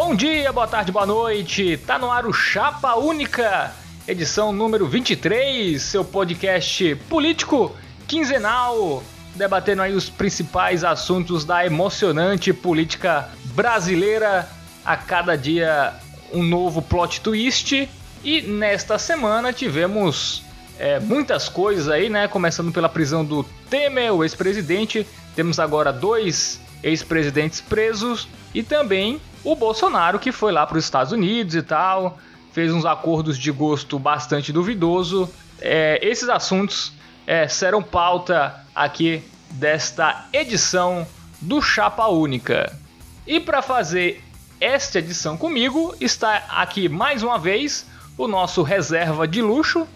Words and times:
Bom 0.00 0.14
dia, 0.14 0.52
boa 0.52 0.68
tarde, 0.68 0.92
boa 0.92 1.04
noite. 1.04 1.76
Tá 1.76 1.98
no 1.98 2.08
ar 2.08 2.24
o 2.24 2.32
Chapa 2.32 2.94
Única, 2.94 3.74
edição 4.06 4.52
número 4.52 4.86
23, 4.86 5.82
seu 5.82 6.04
podcast 6.04 6.94
político 7.08 7.74
quinzenal, 8.06 9.02
debatendo 9.34 9.82
aí 9.82 9.94
os 9.94 10.08
principais 10.08 10.84
assuntos 10.84 11.44
da 11.44 11.66
emocionante 11.66 12.52
política 12.52 13.28
brasileira. 13.56 14.48
A 14.84 14.96
cada 14.96 15.36
dia 15.36 15.92
um 16.32 16.44
novo 16.44 16.80
plot 16.80 17.20
twist. 17.20 17.88
E 18.22 18.42
nesta 18.42 19.00
semana 19.00 19.52
tivemos 19.52 20.44
é, 20.78 21.00
muitas 21.00 21.48
coisas 21.48 21.88
aí, 21.88 22.08
né? 22.08 22.28
Começando 22.28 22.70
pela 22.70 22.88
prisão 22.88 23.24
do 23.24 23.42
Temer, 23.68 24.14
o 24.14 24.22
ex-presidente. 24.22 25.04
Temos 25.34 25.58
agora 25.58 25.92
dois 25.92 26.60
ex-presidentes 26.84 27.60
presos 27.60 28.28
e 28.54 28.62
também 28.62 29.20
o 29.50 29.56
Bolsonaro 29.56 30.18
que 30.18 30.30
foi 30.30 30.52
lá 30.52 30.66
para 30.66 30.76
os 30.76 30.84
Estados 30.84 31.10
Unidos 31.10 31.54
e 31.54 31.62
tal, 31.62 32.18
fez 32.52 32.70
uns 32.70 32.84
acordos 32.84 33.38
de 33.38 33.50
gosto 33.50 33.98
bastante 33.98 34.52
duvidoso. 34.52 35.26
É, 35.58 35.98
esses 36.02 36.28
assuntos 36.28 36.92
é, 37.26 37.48
serão 37.48 37.82
pauta 37.82 38.62
aqui 38.74 39.22
desta 39.52 40.26
edição 40.34 41.06
do 41.40 41.62
Chapa 41.62 42.06
Única. 42.08 42.78
E 43.26 43.40
para 43.40 43.62
fazer 43.62 44.22
esta 44.60 44.98
edição 44.98 45.34
comigo 45.38 45.94
está 45.98 46.44
aqui 46.50 46.86
mais 46.86 47.22
uma 47.22 47.38
vez 47.38 47.86
o 48.18 48.28
nosso 48.28 48.62
reserva 48.62 49.26
de 49.26 49.40
luxo, 49.40 49.88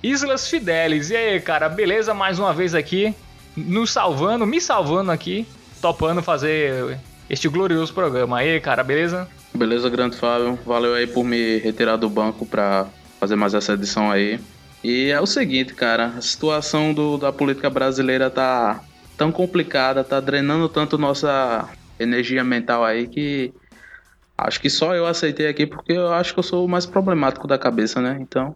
Islas 0.00 0.46
Fidelis. 0.46 1.10
E 1.10 1.16
aí, 1.16 1.40
cara, 1.40 1.68
beleza? 1.68 2.14
Mais 2.14 2.38
uma 2.38 2.52
vez 2.52 2.72
aqui, 2.72 3.12
nos 3.56 3.90
salvando, 3.90 4.46
me 4.46 4.60
salvando 4.60 5.10
aqui, 5.10 5.44
topando 5.80 6.22
fazer 6.22 7.00
este 7.28 7.48
glorioso 7.48 7.92
programa. 7.92 8.38
Aí, 8.38 8.60
cara, 8.60 8.82
beleza? 8.82 9.28
Beleza, 9.54 9.88
grande 9.88 10.16
Fábio. 10.16 10.58
Valeu 10.64 10.94
aí 10.94 11.06
por 11.06 11.24
me 11.24 11.58
retirar 11.58 11.96
do 11.96 12.08
banco 12.08 12.46
pra 12.46 12.86
fazer 13.18 13.36
mais 13.36 13.54
essa 13.54 13.72
edição 13.72 14.10
aí. 14.10 14.38
E 14.84 15.10
é 15.10 15.20
o 15.20 15.26
seguinte, 15.26 15.74
cara, 15.74 16.06
a 16.16 16.20
situação 16.20 16.92
do, 16.92 17.18
da 17.18 17.32
política 17.32 17.68
brasileira 17.68 18.30
tá 18.30 18.80
tão 19.16 19.32
complicada, 19.32 20.04
tá 20.04 20.20
drenando 20.20 20.68
tanto 20.68 20.98
nossa 20.98 21.68
energia 21.98 22.44
mental 22.44 22.84
aí 22.84 23.06
que 23.08 23.52
acho 24.36 24.60
que 24.60 24.68
só 24.68 24.94
eu 24.94 25.06
aceitei 25.06 25.48
aqui 25.48 25.66
porque 25.66 25.92
eu 25.92 26.12
acho 26.12 26.34
que 26.34 26.38
eu 26.38 26.42
sou 26.44 26.64
o 26.64 26.68
mais 26.68 26.84
problemático 26.84 27.48
da 27.48 27.58
cabeça, 27.58 28.00
né? 28.00 28.18
Então, 28.20 28.54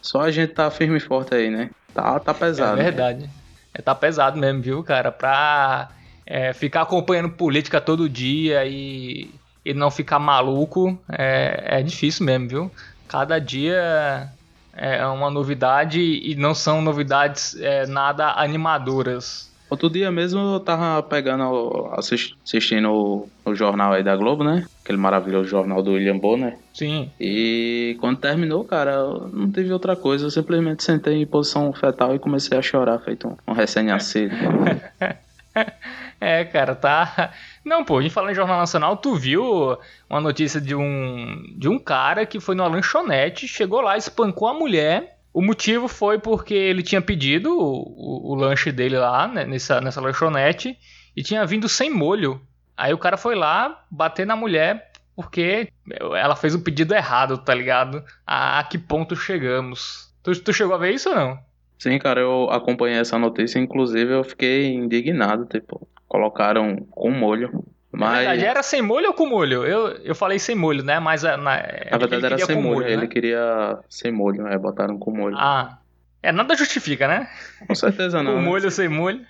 só 0.00 0.22
a 0.22 0.30
gente 0.30 0.54
tá 0.54 0.70
firme 0.70 0.96
e 0.96 1.00
forte 1.00 1.34
aí, 1.34 1.50
né? 1.50 1.70
Tá, 1.92 2.18
tá 2.18 2.32
pesado. 2.32 2.80
É 2.80 2.84
verdade. 2.84 3.20
Né? 3.20 3.30
É, 3.74 3.82
tá 3.82 3.94
pesado 3.94 4.38
mesmo, 4.38 4.62
viu, 4.62 4.82
cara? 4.82 5.12
Pra 5.12 5.90
é, 6.30 6.52
ficar 6.52 6.82
acompanhando 6.82 7.28
política 7.28 7.80
todo 7.80 8.08
dia 8.08 8.64
e, 8.64 9.28
e 9.64 9.74
não 9.74 9.90
ficar 9.90 10.20
maluco 10.20 10.96
é, 11.10 11.80
é 11.80 11.82
difícil 11.82 12.24
mesmo, 12.24 12.48
viu? 12.48 12.70
Cada 13.08 13.40
dia 13.40 14.28
é 14.72 15.04
uma 15.06 15.28
novidade 15.28 16.00
e 16.00 16.36
não 16.36 16.54
são 16.54 16.80
novidades 16.80 17.56
é, 17.60 17.84
nada 17.84 18.30
animadoras. 18.36 19.50
Outro 19.68 19.90
dia 19.90 20.10
mesmo 20.12 20.54
eu 20.54 20.60
tava 20.60 21.02
pegando, 21.02 21.90
assistindo 21.92 22.92
o, 22.92 23.28
o, 23.44 23.54
jornal 23.54 23.92
aí 23.92 24.04
da 24.04 24.16
Globo, 24.16 24.44
né? 24.44 24.64
Aquele 24.84 24.98
maravilhoso 24.98 25.48
jornal 25.48 25.82
do 25.82 25.92
William 25.92 26.18
Bonner. 26.18 26.56
Sim. 26.72 27.10
E 27.20 27.96
quando 28.00 28.18
terminou, 28.18 28.64
cara, 28.64 29.02
não 29.32 29.50
teve 29.50 29.72
outra 29.72 29.96
coisa. 29.96 30.26
Eu 30.26 30.30
simplesmente 30.30 30.84
sentei 30.84 31.22
em 31.22 31.26
posição 31.26 31.72
fetal 31.72 32.14
e 32.14 32.20
comecei 32.20 32.56
a 32.56 32.62
chorar, 32.62 32.98
feito 33.00 33.28
um, 33.28 33.36
um 33.48 33.52
recém-nascido. 33.52 34.34
é, 36.20 36.44
cara, 36.44 36.74
tá. 36.74 37.32
Não, 37.64 37.84
pô, 37.84 37.98
a 37.98 38.02
gente 38.02 38.12
falando 38.12 38.32
em 38.32 38.34
Jornal 38.34 38.58
Nacional, 38.58 38.96
tu 38.96 39.14
viu 39.16 39.78
uma 40.08 40.20
notícia 40.20 40.60
de 40.60 40.74
um, 40.74 41.42
de 41.58 41.68
um 41.68 41.78
cara 41.78 42.26
que 42.26 42.38
foi 42.38 42.54
numa 42.54 42.68
lanchonete, 42.68 43.48
chegou 43.48 43.80
lá, 43.80 43.96
espancou 43.96 44.48
a 44.48 44.54
mulher 44.54 45.20
o 45.32 45.40
motivo 45.40 45.86
foi 45.86 46.18
porque 46.18 46.54
ele 46.54 46.82
tinha 46.82 47.00
pedido 47.00 47.56
o, 47.56 48.30
o, 48.30 48.32
o 48.32 48.34
lanche 48.34 48.72
dele 48.72 48.98
lá, 48.98 49.28
né, 49.28 49.44
nessa, 49.44 49.80
nessa 49.80 50.00
lanchonete, 50.00 50.76
e 51.16 51.22
tinha 51.22 51.46
vindo 51.46 51.68
sem 51.68 51.90
molho. 51.90 52.40
Aí 52.76 52.92
o 52.92 52.98
cara 52.98 53.16
foi 53.16 53.34
lá 53.34 53.84
bater 53.90 54.26
na 54.26 54.34
mulher 54.34 54.90
porque 55.14 55.68
ela 56.14 56.34
fez 56.34 56.54
o 56.54 56.62
pedido 56.62 56.94
errado, 56.94 57.38
tá 57.38 57.54
ligado? 57.54 58.02
A, 58.26 58.58
a 58.58 58.64
que 58.64 58.78
ponto 58.78 59.14
chegamos? 59.14 60.12
Tu, 60.22 60.40
tu 60.40 60.52
chegou 60.52 60.74
a 60.74 60.78
ver 60.78 60.94
isso 60.94 61.10
ou 61.10 61.14
não? 61.14 61.38
Sim, 61.78 61.98
cara, 61.98 62.20
eu 62.20 62.48
acompanhei 62.50 62.98
essa 62.98 63.18
notícia, 63.18 63.58
inclusive 63.58 64.12
eu 64.12 64.24
fiquei 64.24 64.74
indignado, 64.74 65.46
tipo, 65.46 65.86
colocaram 66.10 66.74
com 66.90 67.08
molho. 67.08 67.64
Mas... 67.92 68.10
Na 68.10 68.18
verdade, 68.18 68.44
era 68.44 68.62
sem 68.64 68.82
molho 68.82 69.06
ou 69.08 69.14
com 69.14 69.26
molho? 69.26 69.64
Eu, 69.64 69.88
eu 69.98 70.14
falei 70.14 70.40
sem 70.40 70.56
molho, 70.56 70.82
né? 70.82 70.98
Mas 70.98 71.22
na, 71.22 71.36
na 71.36 71.56
verdade 71.98 72.26
era 72.26 72.38
sem 72.38 72.56
molho, 72.56 72.68
molho 72.68 72.86
né? 72.86 72.92
ele 72.92 73.06
queria 73.06 73.78
sem 73.88 74.10
molho, 74.10 74.46
é, 74.48 74.58
botaram 74.58 74.98
com 74.98 75.12
molho. 75.12 75.36
Ah, 75.38 75.78
é, 76.20 76.32
nada 76.32 76.56
justifica, 76.56 77.06
né? 77.06 77.30
Com 77.64 77.74
certeza 77.76 78.20
não. 78.24 78.32
com 78.32 78.38
né? 78.38 78.44
molho 78.44 78.64
ou 78.64 78.70
sem 78.72 78.88
molho. 78.88 79.24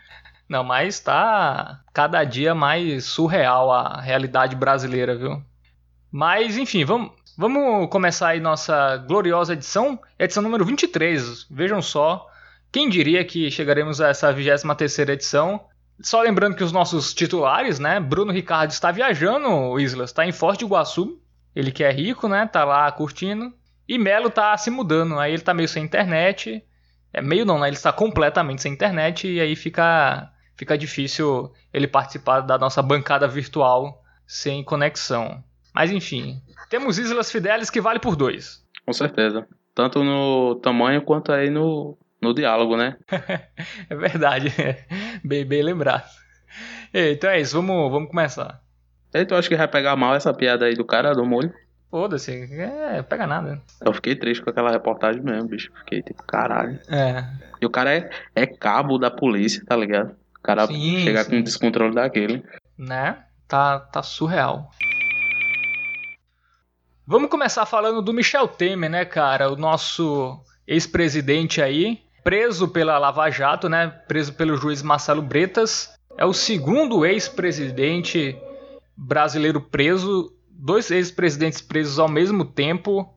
Não, 0.49 0.65
mas 0.65 0.99
tá 0.99 1.81
cada 1.93 2.25
dia 2.25 2.55
mais 2.55 3.05
surreal 3.05 3.71
a 3.71 4.01
realidade 4.01 4.57
brasileira, 4.57 5.15
viu? 5.15 5.43
Mas, 6.11 6.57
enfim, 6.57 6.85
vamos, 6.85 7.13
vamos 7.37 7.89
começar 7.91 8.29
aí 8.29 8.41
nossa 8.41 8.97
gloriosa 8.97 9.53
edição, 9.53 10.01
edição 10.19 10.43
número 10.43 10.65
23. 10.65 11.47
Vejam 11.51 11.81
só, 11.83 12.27
quem 12.73 12.89
diria 12.89 13.23
que 13.23 13.51
chegaremos 13.51 14.01
a 14.01 14.09
essa 14.09 14.33
23 14.33 14.99
edição 15.11 15.61
só 16.03 16.23
lembrando 16.23 16.57
que 16.57 16.65
os 16.65 16.73
nossos 16.73 17.13
titulares, 17.13 17.79
né? 17.79 18.01
Bruno 18.01 18.33
Ricardo 18.33 18.71
está 18.71 18.91
viajando, 18.91 19.79
Islas, 19.79 20.11
está 20.11 20.27
em 20.27 20.33
Forte 20.33 20.65
Iguaçu. 20.65 21.21
Ele 21.55 21.73
que 21.73 21.85
é 21.85 21.91
rico, 21.91 22.29
né? 22.29 22.47
Tá 22.47 22.65
lá 22.65 22.91
curtindo. 22.93 23.53
E 23.89 23.99
Melo 23.99 24.31
tá 24.31 24.57
se 24.57 24.71
mudando, 24.71 25.19
aí 25.19 25.33
ele 25.33 25.43
tá 25.43 25.53
meio 25.53 25.69
sem 25.69 25.85
internet. 25.85 26.65
É 27.13 27.21
meio 27.21 27.45
não, 27.45 27.59
né? 27.59 27.69
Ele 27.69 27.77
está 27.77 27.93
completamente 27.93 28.63
sem 28.63 28.73
internet 28.73 29.27
e 29.27 29.41
aí 29.41 29.57
fica 29.57 30.33
fica 30.57 30.77
difícil 30.77 31.53
ele 31.73 31.89
participar 31.89 32.41
da 32.41 32.59
nossa 32.59 32.83
bancada 32.83 33.27
virtual 33.27 34.03
sem 34.27 34.63
conexão. 34.63 35.43
Mas 35.75 35.91
enfim, 35.91 36.41
temos 36.69 36.99
Islas 36.99 37.33
Fidelis 37.33 37.71
que 37.71 37.81
vale 37.81 37.99
por 37.99 38.15
dois. 38.15 38.63
Com 38.87 38.93
certeza. 38.93 39.47
Tanto 39.75 40.05
no 40.05 40.57
tamanho 40.57 41.03
quanto 41.03 41.33
aí 41.33 41.51
no, 41.51 41.99
no 42.21 42.35
diálogo, 42.35 42.77
né? 42.77 42.97
é 43.89 43.95
verdade. 43.95 44.53
bem, 45.25 45.45
bem 45.45 45.63
lembrado. 45.63 46.09
Então 46.93 47.31
é 47.31 47.41
isso, 47.41 47.57
vamos, 47.57 47.91
vamos 47.91 48.11
começar. 48.11 48.61
E 49.15 49.25
tu 49.25 49.35
acha 49.35 49.49
que 49.49 49.57
vai 49.57 49.69
pegar 49.69 49.97
mal 49.97 50.15
essa 50.15 50.33
piada 50.33 50.67
aí 50.67 50.75
do 50.75 50.85
cara 50.85 51.15
do 51.15 51.25
molho? 51.25 51.53
Foda-se, 51.91 52.49
é, 52.53 53.03
pega 53.03 53.27
nada. 53.27 53.61
Eu 53.85 53.93
fiquei 53.93 54.15
triste 54.15 54.43
com 54.43 54.51
aquela 54.51 54.71
reportagem 54.71 55.21
mesmo, 55.21 55.49
bicho. 55.49 55.73
Fiquei 55.81 56.03
tipo, 56.03 56.23
caralho. 56.23 56.79
É. 56.89 57.25
E 57.61 57.67
o 57.67 57.71
cara 57.71 57.93
é, 57.93 58.11
é 58.37 58.47
cabo 58.47 58.97
da 58.97 59.11
polícia, 59.11 59.65
tá 59.67 59.77
ligado? 59.77 60.15
O 60.39 60.43
cara 60.43 60.67
sim, 60.69 61.01
chegar 61.01 61.25
sim. 61.25 61.31
com 61.31 61.43
descontrole 61.43 61.95
daquele. 61.95 62.45
Né? 62.79 63.19
Tá, 63.49 63.81
tá 63.81 64.03
surreal. 64.05 64.71
Vamos 67.05 67.29
começar 67.29 67.67
falando 67.67 68.01
do 68.01 68.13
Michel 68.13 68.47
Temer, 68.47 68.89
né, 68.89 69.05
cara? 69.05 69.51
O 69.51 69.57
nosso 69.57 70.41
ex-presidente 70.69 71.61
aí 71.61 72.01
preso 72.23 72.69
pela 72.69 72.99
Lava 72.99 73.31
Jato, 73.31 73.69
né? 73.69 73.89
Preso 74.07 74.33
pelo 74.33 74.57
juiz 74.57 74.83
Marcelo 74.83 75.23
Bretas. 75.23 75.93
É 76.17 76.25
o 76.25 76.33
segundo 76.33 77.05
ex-presidente 77.07 78.37
brasileiro 78.97 79.61
preso, 79.61 80.33
dois 80.51 80.91
ex-presidentes 80.91 81.61
presos 81.61 81.99
ao 81.99 82.09
mesmo 82.09 82.45
tempo. 82.45 83.09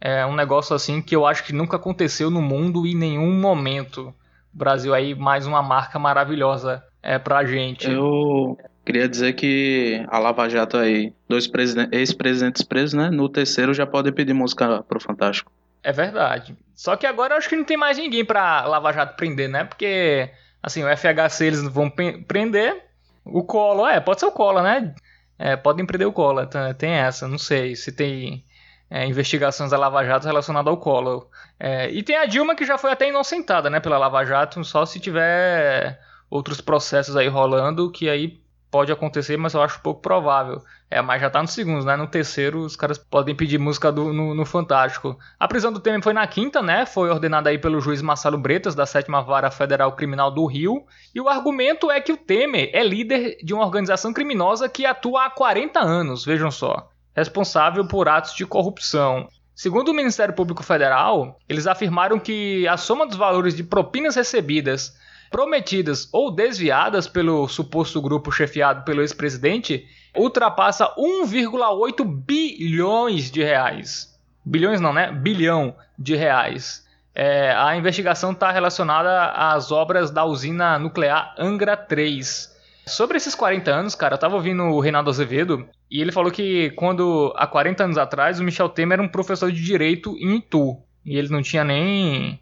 É 0.00 0.26
um 0.26 0.34
negócio 0.34 0.74
assim 0.74 1.00
que 1.00 1.14
eu 1.14 1.26
acho 1.26 1.44
que 1.44 1.52
nunca 1.52 1.76
aconteceu 1.76 2.30
no 2.30 2.42
mundo 2.42 2.86
em 2.86 2.94
nenhum 2.94 3.32
momento. 3.32 4.14
O 4.52 4.58
Brasil 4.58 4.92
aí 4.92 5.14
mais 5.14 5.46
uma 5.46 5.62
marca 5.62 5.98
maravilhosa 5.98 6.82
é 7.02 7.18
pra 7.18 7.44
gente. 7.44 7.90
Eu 7.90 8.56
queria 8.84 9.08
dizer 9.08 9.32
que 9.32 10.04
a 10.08 10.18
Lava 10.18 10.48
Jato 10.48 10.76
aí, 10.76 11.12
dois 11.28 11.50
ex-presidentes 11.90 12.62
presos, 12.62 12.94
né? 12.94 13.10
No 13.10 13.28
terceiro 13.28 13.72
já 13.72 13.86
pode 13.86 14.12
pedir 14.12 14.34
música 14.34 14.82
pro 14.82 15.00
Fantástico. 15.00 15.50
É 15.82 15.92
verdade. 15.92 16.56
Só 16.74 16.96
que 16.96 17.06
agora 17.06 17.34
eu 17.34 17.38
acho 17.38 17.48
que 17.48 17.56
não 17.56 17.64
tem 17.64 17.76
mais 17.76 17.98
ninguém 17.98 18.24
pra 18.24 18.64
Lava 18.66 18.92
Jato 18.92 19.16
prender, 19.16 19.48
né? 19.48 19.64
Porque, 19.64 20.30
assim, 20.62 20.82
o 20.84 20.96
FHC 20.96 21.46
eles 21.46 21.62
vão 21.62 21.90
prender. 21.90 22.84
O 23.24 23.44
Collor, 23.44 23.88
é, 23.88 24.00
pode 24.00 24.20
ser 24.20 24.26
o 24.26 24.32
Collor, 24.32 24.62
né? 24.62 24.94
É, 25.38 25.56
podem 25.56 25.86
prender 25.86 26.06
o 26.06 26.12
Collor, 26.12 26.48
tem 26.76 26.92
essa, 26.92 27.26
não 27.26 27.38
sei 27.38 27.74
se 27.74 27.92
tem 27.92 28.44
é, 28.90 29.06
investigações 29.06 29.70
da 29.70 29.78
Lava 29.78 30.04
Jato 30.04 30.26
relacionadas 30.26 30.70
ao 30.70 30.76
Collor. 30.76 31.28
É, 31.58 31.90
e 31.90 32.02
tem 32.02 32.16
a 32.16 32.26
Dilma 32.26 32.54
que 32.54 32.66
já 32.66 32.76
foi 32.76 32.92
até 32.92 33.08
inocentada, 33.08 33.70
né, 33.70 33.80
pela 33.80 33.98
Lava 33.98 34.24
Jato, 34.24 34.62
só 34.64 34.84
se 34.84 35.00
tiver 35.00 36.00
outros 36.28 36.60
processos 36.60 37.16
aí 37.16 37.28
rolando, 37.28 37.90
que 37.90 38.08
aí 38.08 38.41
pode 38.72 38.90
acontecer, 38.90 39.36
mas 39.36 39.52
eu 39.52 39.62
acho 39.62 39.82
pouco 39.82 40.00
provável. 40.00 40.62
É, 40.90 41.00
mas 41.02 41.20
já 41.20 41.28
tá 41.28 41.42
no 41.42 41.46
segundo, 41.46 41.84
né? 41.84 41.94
No 41.94 42.06
terceiro, 42.06 42.60
os 42.60 42.74
caras 42.74 42.96
podem 42.96 43.36
pedir 43.36 43.58
música 43.58 43.92
do, 43.92 44.14
no, 44.14 44.34
no, 44.34 44.46
Fantástico. 44.46 45.16
A 45.38 45.46
prisão 45.46 45.70
do 45.70 45.78
Temer 45.78 46.02
foi 46.02 46.14
na 46.14 46.26
quinta, 46.26 46.62
né? 46.62 46.86
Foi 46.86 47.10
ordenada 47.10 47.50
aí 47.50 47.58
pelo 47.58 47.80
juiz 47.80 48.00
Marcelo 48.00 48.38
Bretas, 48.38 48.74
da 48.74 48.86
sétima 48.86 49.20
vara 49.20 49.50
federal 49.50 49.92
criminal 49.92 50.30
do 50.30 50.46
Rio. 50.46 50.86
E 51.14 51.20
o 51.20 51.28
argumento 51.28 51.90
é 51.90 52.00
que 52.00 52.12
o 52.12 52.16
Temer 52.16 52.70
é 52.72 52.82
líder 52.82 53.36
de 53.44 53.52
uma 53.52 53.64
organização 53.64 54.10
criminosa 54.10 54.68
que 54.68 54.86
atua 54.86 55.26
há 55.26 55.30
40 55.30 55.78
anos, 55.78 56.24
vejam 56.24 56.50
só. 56.50 56.88
responsável 57.14 57.86
por 57.86 58.08
atos 58.08 58.34
de 58.34 58.46
corrupção. 58.46 59.28
Segundo 59.54 59.90
o 59.90 59.94
Ministério 59.94 60.34
Público 60.34 60.62
Federal, 60.62 61.38
eles 61.46 61.66
afirmaram 61.66 62.18
que 62.18 62.66
a 62.66 62.78
soma 62.78 63.06
dos 63.06 63.16
valores 63.16 63.54
de 63.54 63.62
propinas 63.62 64.16
recebidas, 64.16 64.96
prometidas 65.32 66.08
ou 66.12 66.30
desviadas 66.30 67.08
pelo 67.08 67.48
suposto 67.48 68.00
grupo 68.00 68.30
chefiado 68.30 68.84
pelo 68.84 69.00
ex-presidente 69.00 69.84
ultrapassa 70.16 70.94
1,8 70.96 72.04
bilhões 72.04 73.30
de 73.30 73.42
reais. 73.42 74.16
Bilhões 74.44 74.80
não, 74.80 74.92
né? 74.92 75.10
Bilhão 75.10 75.74
de 75.98 76.14
reais. 76.14 76.86
É, 77.14 77.52
a 77.52 77.76
investigação 77.76 78.32
está 78.32 78.52
relacionada 78.52 79.32
às 79.32 79.72
obras 79.72 80.10
da 80.10 80.24
usina 80.24 80.78
nuclear 80.78 81.34
Angra 81.38 81.76
3. 81.76 82.52
Sobre 82.86 83.16
esses 83.16 83.34
40 83.34 83.70
anos, 83.70 83.94
cara, 83.94 84.14
eu 84.14 84.18
tava 84.18 84.34
ouvindo 84.34 84.62
o 84.64 84.80
Reinaldo 84.80 85.10
Azevedo 85.10 85.66
e 85.90 86.00
ele 86.00 86.10
falou 86.10 86.32
que 86.32 86.70
quando, 86.70 87.32
há 87.36 87.46
40 87.46 87.84
anos 87.84 87.98
atrás, 87.98 88.40
o 88.40 88.44
Michel 88.44 88.68
Temer 88.68 88.98
era 88.98 89.02
um 89.02 89.08
professor 89.08 89.52
de 89.52 89.62
direito 89.62 90.16
em 90.18 90.36
Itu. 90.36 90.78
E 91.04 91.16
ele 91.16 91.28
não 91.28 91.42
tinha 91.42 91.64
nem. 91.64 92.40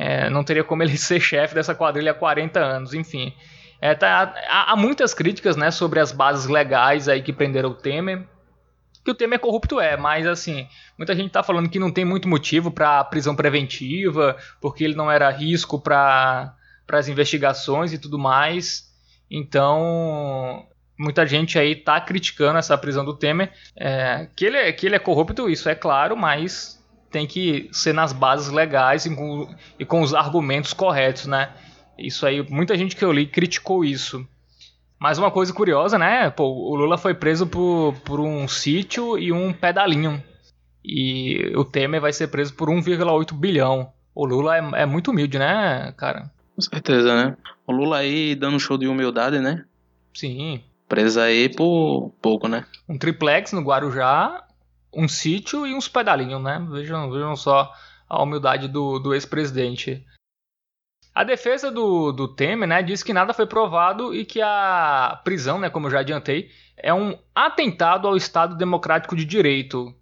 É, 0.00 0.30
não 0.30 0.44
teria 0.44 0.62
como 0.62 0.84
ele 0.84 0.96
ser 0.96 1.20
chefe 1.20 1.56
dessa 1.56 1.74
quadrilha 1.74 2.12
há 2.12 2.14
40 2.14 2.60
anos, 2.60 2.94
enfim. 2.94 3.34
É, 3.80 3.94
tá, 3.94 4.32
há, 4.48 4.72
há, 4.72 4.76
muitas 4.76 5.12
críticas 5.12 5.56
né, 5.56 5.72
sobre 5.72 5.98
as 5.98 6.12
bases 6.12 6.46
legais 6.46 7.08
aí 7.08 7.20
que 7.20 7.32
prenderam 7.32 7.70
o 7.70 7.74
Temer. 7.74 8.24
Que 9.04 9.10
o 9.10 9.14
Temer 9.14 9.40
corrupto 9.40 9.80
é, 9.80 9.96
mas 9.96 10.26
assim, 10.26 10.68
muita 10.96 11.16
gente 11.16 11.28
está 11.28 11.42
falando 11.42 11.68
que 11.68 11.80
não 11.80 11.90
tem 11.90 12.04
muito 12.04 12.28
motivo 12.28 12.70
para 12.70 13.02
prisão 13.04 13.34
preventiva, 13.34 14.36
porque 14.60 14.84
ele 14.84 14.94
não 14.94 15.10
era 15.10 15.30
risco 15.30 15.80
para 15.80 16.54
as 16.92 17.08
investigações 17.08 17.92
e 17.92 17.98
tudo 17.98 18.18
mais. 18.18 18.88
Então, 19.28 20.64
muita 20.96 21.26
gente 21.26 21.58
aí 21.58 21.74
tá 21.74 22.00
criticando 22.00 22.58
essa 22.58 22.78
prisão 22.78 23.04
do 23.04 23.16
Temer. 23.16 23.52
É, 23.76 24.28
que, 24.36 24.44
ele 24.44 24.56
é, 24.56 24.72
que 24.72 24.86
ele 24.86 24.96
é 24.96 25.00
corrupto, 25.00 25.50
isso 25.50 25.68
é 25.68 25.74
claro, 25.74 26.16
mas 26.16 26.77
tem 27.10 27.26
que 27.26 27.68
ser 27.72 27.92
nas 27.92 28.12
bases 28.12 28.48
legais 28.52 29.06
e 29.06 29.14
com, 29.14 29.48
e 29.78 29.84
com 29.84 30.02
os 30.02 30.14
argumentos 30.14 30.72
corretos, 30.72 31.26
né? 31.26 31.50
Isso 31.98 32.26
aí, 32.26 32.46
muita 32.48 32.76
gente 32.76 32.94
que 32.94 33.04
eu 33.04 33.12
li 33.12 33.26
criticou 33.26 33.84
isso. 33.84 34.26
Mas 34.98 35.18
uma 35.18 35.30
coisa 35.30 35.52
curiosa, 35.52 35.98
né? 35.98 36.30
Pô, 36.30 36.44
o 36.44 36.74
Lula 36.74 36.98
foi 36.98 37.14
preso 37.14 37.46
por, 37.46 37.94
por 38.04 38.20
um 38.20 38.48
sítio 38.48 39.18
e 39.18 39.32
um 39.32 39.52
pedalinho. 39.52 40.22
E 40.84 41.52
o 41.56 41.64
Temer 41.64 42.00
vai 42.00 42.12
ser 42.12 42.28
preso 42.28 42.54
por 42.54 42.68
1,8 42.68 43.32
bilhão. 43.34 43.92
O 44.14 44.24
Lula 44.24 44.56
é, 44.56 44.82
é 44.82 44.86
muito 44.86 45.10
humilde, 45.10 45.38
né, 45.38 45.92
cara? 45.96 46.30
Com 46.54 46.62
certeza, 46.62 47.14
né? 47.14 47.36
O 47.66 47.72
Lula 47.72 47.98
aí 47.98 48.34
dando 48.34 48.56
um 48.56 48.58
show 48.58 48.76
de 48.76 48.88
humildade, 48.88 49.38
né? 49.38 49.64
Sim. 50.12 50.60
Presa 50.88 51.24
aí 51.24 51.48
por 51.48 52.12
pouco, 52.20 52.48
né? 52.48 52.64
Um 52.88 52.98
triplex 52.98 53.52
no 53.52 53.60
Guarujá, 53.60 54.42
um 54.92 55.08
sítio 55.08 55.66
e 55.66 55.74
uns 55.74 55.88
pedalinhos, 55.88 56.42
né? 56.42 56.64
Vejam, 56.70 57.10
vejam 57.10 57.36
só 57.36 57.72
a 58.08 58.22
humildade 58.22 58.68
do, 58.68 58.98
do 58.98 59.14
ex-presidente. 59.14 60.04
A 61.14 61.24
defesa 61.24 61.70
do, 61.70 62.12
do 62.12 62.28
Temer 62.28 62.68
né, 62.68 62.82
disse 62.82 63.04
que 63.04 63.12
nada 63.12 63.34
foi 63.34 63.44
provado 63.46 64.14
e 64.14 64.24
que 64.24 64.40
a 64.40 65.20
prisão, 65.24 65.58
né, 65.58 65.68
como 65.68 65.88
eu 65.88 65.90
já 65.90 65.98
adiantei, 66.00 66.48
é 66.76 66.94
um 66.94 67.18
atentado 67.34 68.06
ao 68.06 68.16
Estado 68.16 68.56
Democrático 68.56 69.16
de 69.16 69.24
Direito. 69.24 69.92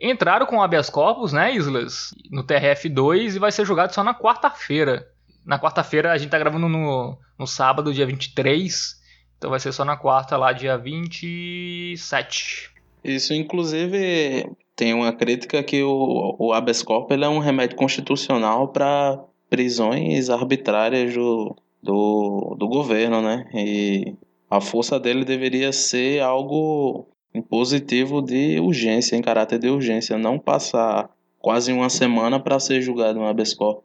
Entraram 0.00 0.46
com 0.46 0.62
habeas 0.62 0.88
corpus, 0.88 1.32
né, 1.32 1.54
Islas, 1.54 2.14
no 2.30 2.42
TRF2 2.42 3.36
e 3.36 3.38
vai 3.38 3.52
ser 3.52 3.66
julgado 3.66 3.94
só 3.94 4.02
na 4.02 4.14
quarta-feira. 4.14 5.06
Na 5.44 5.58
quarta-feira 5.58 6.10
a 6.10 6.16
gente 6.16 6.30
tá 6.30 6.38
gravando 6.38 6.68
no, 6.68 7.18
no 7.38 7.46
sábado, 7.46 7.92
dia 7.92 8.06
23, 8.06 8.98
então 9.36 9.50
vai 9.50 9.60
ser 9.60 9.72
só 9.72 9.84
na 9.84 9.96
quarta 9.96 10.36
lá, 10.38 10.52
dia 10.52 10.78
27. 10.78 12.71
Isso, 13.04 13.34
inclusive, 13.34 14.50
tem 14.76 14.94
uma 14.94 15.12
crítica 15.12 15.62
que 15.62 15.82
o, 15.82 16.36
o 16.38 16.52
habeas 16.52 16.82
corpus 16.82 17.20
é 17.20 17.28
um 17.28 17.38
remédio 17.38 17.76
constitucional 17.76 18.68
para 18.68 19.22
prisões 19.50 20.30
arbitrárias 20.30 21.14
do, 21.14 21.56
do, 21.82 22.56
do 22.58 22.68
governo, 22.68 23.20
né? 23.20 23.48
E 23.54 24.14
a 24.48 24.60
força 24.60 24.98
dele 25.00 25.24
deveria 25.24 25.72
ser 25.72 26.20
algo 26.20 27.06
impositivo 27.34 28.22
de 28.22 28.60
urgência, 28.60 29.16
em 29.16 29.22
caráter 29.22 29.58
de 29.58 29.68
urgência, 29.68 30.18
não 30.18 30.38
passar 30.38 31.10
quase 31.38 31.72
uma 31.72 31.90
semana 31.90 32.38
para 32.38 32.60
ser 32.60 32.80
julgado 32.82 33.18
um 33.18 33.26
habeas 33.26 33.52
corpus. 33.52 33.84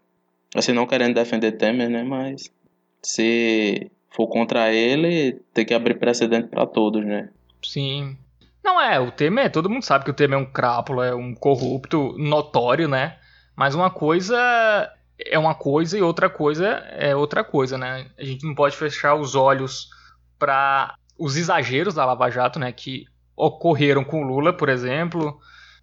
Assim, 0.55 0.73
não 0.73 0.85
querendo 0.85 1.15
defender 1.15 1.53
Temer, 1.53 1.89
né? 1.89 2.03
Mas 2.03 2.51
se 3.01 3.89
for 4.09 4.27
contra 4.27 4.73
ele, 4.73 5.39
tem 5.53 5.65
que 5.65 5.73
abrir 5.73 5.99
precedente 5.99 6.47
para 6.47 6.65
todos, 6.65 7.05
né? 7.05 7.29
Sim. 7.63 8.17
Não 8.67 8.81
é, 8.81 8.99
o 8.99 9.09
Temer, 9.09 9.49
todo 9.49 9.69
mundo 9.69 9.85
sabe 9.85 10.03
que 10.03 10.11
o 10.11 10.13
Temer 10.13 10.37
é 10.37 10.41
um 10.41 10.45
crápula, 10.45 11.05
é 11.05 11.15
um 11.15 11.33
corrupto 11.33 12.13
notório, 12.17 12.85
né? 12.85 13.17
Mas 13.55 13.73
uma 13.73 13.89
coisa 13.89 14.37
é 15.17 15.39
uma 15.39 15.55
coisa 15.55 15.97
e 15.97 16.01
outra 16.01 16.29
coisa 16.29 16.67
é 16.91 17.15
outra 17.15 17.45
coisa, 17.45 17.77
né? 17.77 18.07
A 18.19 18.25
gente 18.25 18.45
não 18.45 18.53
pode 18.53 18.75
fechar 18.75 19.15
os 19.15 19.35
olhos 19.35 19.89
para 20.37 20.95
os 21.17 21.37
exageros 21.37 21.93
da 21.93 22.03
Lava 22.03 22.29
Jato, 22.29 22.59
né? 22.59 22.69
Que 22.73 23.05
ocorreram 23.37 24.03
com 24.03 24.27
Lula, 24.27 24.51
por 24.51 24.67
exemplo. 24.67 25.39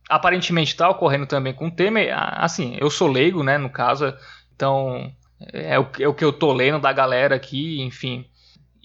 Aparentemente 0.06 0.72
está 0.72 0.86
ocorrendo 0.90 1.24
também 1.24 1.54
com 1.54 1.68
o 1.68 1.74
Temer. 1.74 2.14
Assim, 2.14 2.76
eu 2.78 2.90
sou 2.90 3.08
leigo, 3.10 3.42
né? 3.42 3.56
No 3.56 3.70
caso, 3.70 4.14
então 4.54 5.10
é 5.54 5.78
o, 5.78 5.88
é 6.00 6.06
o 6.06 6.12
que 6.12 6.24
eu 6.24 6.34
tô 6.34 6.52
lendo 6.52 6.78
da 6.78 6.92
galera 6.92 7.34
aqui, 7.34 7.80
enfim. 7.80 8.26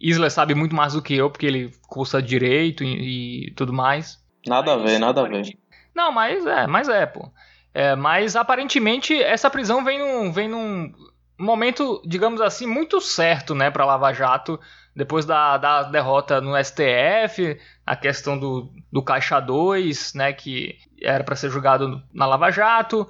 Isla 0.02 0.30
sabe 0.30 0.56
muito 0.56 0.76
mais 0.76 0.94
do 0.94 1.02
que 1.02 1.16
eu, 1.16 1.30
porque 1.30 1.46
ele 1.46 1.72
cursa 1.88 2.22
direito 2.22 2.84
e, 2.84 3.48
e 3.48 3.52
tudo 3.52 3.74
mais. 3.74 4.20
Nada 4.48 4.74
a 4.74 4.78
ver, 4.78 5.00
nada 5.00 5.22
a 5.22 5.28
ver. 5.28 5.58
Não, 5.94 6.12
mas 6.12 6.46
é, 6.46 6.68
mas 6.68 6.88
é, 6.88 7.06
pô. 7.06 7.30
É, 7.74 7.96
mas 7.96 8.36
aparentemente 8.36 9.22
essa 9.22 9.50
prisão 9.50 9.84
vem 9.84 10.00
num, 10.00 10.32
vem 10.32 10.48
num 10.48 10.92
momento, 11.38 12.02
digamos 12.06 12.42
assim, 12.42 12.66
muito 12.66 13.00
certo, 13.00 13.56
né, 13.56 13.70
para 13.72 13.86
Lava 13.86 14.12
Jato, 14.12 14.60
depois 14.96 15.26
da, 15.26 15.58
da 15.58 15.84
derrota 15.84 16.42
no 16.42 16.62
STF, 16.62 17.58
a 17.86 17.96
questão 17.96 18.38
do, 18.38 18.70
do 18.92 19.02
Caixa 19.02 19.40
2, 19.40 20.14
né, 20.16 20.34
que 20.34 20.78
era 21.02 21.24
para 21.24 21.36
ser 21.36 21.50
julgado 21.50 22.02
na 22.14 22.26
Lava 22.26 22.52
Jato, 22.52 23.08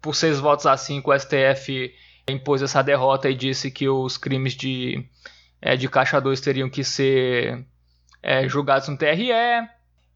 por 0.00 0.14
seis 0.14 0.38
votos 0.38 0.66
a 0.66 0.76
cinco 0.76 1.10
o 1.12 1.18
STF 1.18 1.92
impôs 2.28 2.62
essa 2.62 2.82
derrota 2.82 3.28
e 3.28 3.34
disse 3.34 3.70
que 3.70 3.88
os 3.88 4.16
crimes 4.16 4.54
de, 4.54 5.04
é, 5.62 5.76
de 5.76 5.88
Caixa 5.88 6.20
2 6.20 6.40
teriam 6.40 6.68
que 6.68 6.82
ser 6.82 7.64
é, 8.20 8.48
julgados 8.48 8.88
no 8.88 8.98
TRE. 8.98 9.30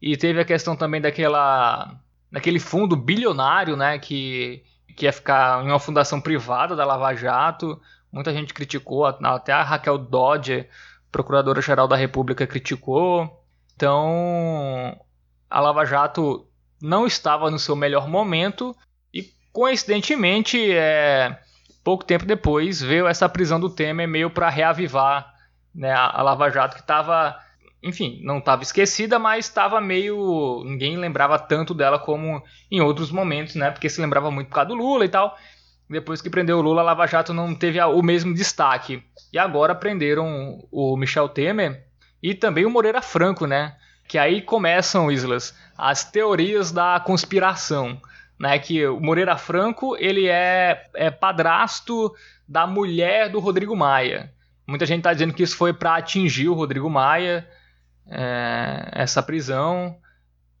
E 0.01 0.17
teve 0.17 0.41
a 0.41 0.45
questão 0.45 0.75
também 0.75 1.01
daquela, 1.01 1.95
daquele 2.29 2.59
fundo 2.59 2.95
bilionário 2.95 3.77
né, 3.77 3.97
que, 3.97 4.61
que 4.95 5.05
ia 5.05 5.13
ficar 5.13 5.63
em 5.63 5.69
uma 5.69 5.79
fundação 5.79 6.19
privada 6.19 6.75
da 6.75 6.85
Lava 6.85 7.15
Jato. 7.15 7.81
Muita 8.11 8.33
gente 8.33 8.53
criticou, 8.53 9.05
até 9.05 9.53
a 9.53 9.63
Raquel 9.63 9.97
Dodge, 9.97 10.67
procuradora-geral 11.11 11.87
da 11.87 11.95
República, 11.95 12.45
criticou. 12.45 13.43
Então, 13.75 14.99
a 15.49 15.59
Lava 15.59 15.85
Jato 15.85 16.45
não 16.81 17.07
estava 17.07 17.49
no 17.49 17.57
seu 17.57 17.75
melhor 17.75 18.07
momento 18.07 18.75
e, 19.13 19.31
coincidentemente, 19.51 20.71
é, 20.71 21.39
pouco 21.83 22.03
tempo 22.03 22.25
depois 22.25 22.81
veio 22.81 23.07
essa 23.07 23.29
prisão 23.29 23.59
do 23.59 23.69
Temer 23.69 24.07
meio 24.07 24.29
para 24.29 24.49
reavivar 24.49 25.36
né, 25.77 25.93
a, 25.93 26.21
Lava 26.21 26.49
Jato 26.49 26.75
que 26.75 26.81
estava, 26.81 27.37
enfim, 27.83 28.19
não 28.23 28.39
estava 28.39 28.63
esquecida, 28.63 29.19
mas 29.19 29.45
estava 29.45 29.79
meio 29.79 30.63
ninguém 30.65 30.97
lembrava 30.97 31.37
tanto 31.37 31.73
dela 31.73 31.99
como 31.99 32.43
em 32.71 32.81
outros 32.81 33.11
momentos, 33.11 33.55
né? 33.55 33.71
Porque 33.71 33.89
se 33.89 34.01
lembrava 34.01 34.31
muito 34.31 34.47
por 34.47 34.55
causa 34.55 34.69
do 34.69 34.75
Lula 34.75 35.05
e 35.05 35.09
tal. 35.09 35.37
Depois 35.89 36.21
que 36.21 36.29
prendeu 36.29 36.57
o 36.57 36.61
Lula, 36.61 36.81
a 36.81 36.85
Lava 36.85 37.07
Jato 37.07 37.33
não 37.33 37.55
teve 37.55 37.79
o 37.81 38.01
mesmo 38.01 38.33
destaque. 38.33 39.03
E 39.31 39.37
agora 39.37 39.73
prenderam 39.73 40.67
o 40.69 40.97
Michel 40.97 41.29
Temer 41.29 41.85
e 42.21 42.33
também 42.33 42.65
o 42.65 42.69
Moreira 42.69 43.01
Franco, 43.01 43.45
né? 43.45 43.77
Que 44.07 44.17
aí 44.17 44.41
começam, 44.41 45.11
Islas, 45.11 45.55
as 45.77 46.03
teorias 46.03 46.71
da 46.71 46.99
conspiração 46.99 48.01
né? 48.39 48.59
Que 48.59 48.85
o 48.85 48.99
Moreira 48.99 49.37
Franco 49.37 49.95
ele 49.97 50.27
é, 50.27 50.87
é 50.93 51.09
padrasto 51.09 52.13
da 52.47 52.67
mulher 52.67 53.29
do 53.29 53.39
Rodrigo 53.39 53.75
Maia. 53.75 54.31
Muita 54.67 54.85
gente 54.85 54.99
está 54.99 55.13
dizendo 55.13 55.33
que 55.33 55.41
isso 55.41 55.55
foi 55.55 55.71
para 55.71 55.95
atingir 55.95 56.49
o 56.49 56.53
Rodrigo 56.53 56.89
Maia, 56.89 57.47
é, 58.05 58.89
essa 58.91 59.23
prisão. 59.23 59.97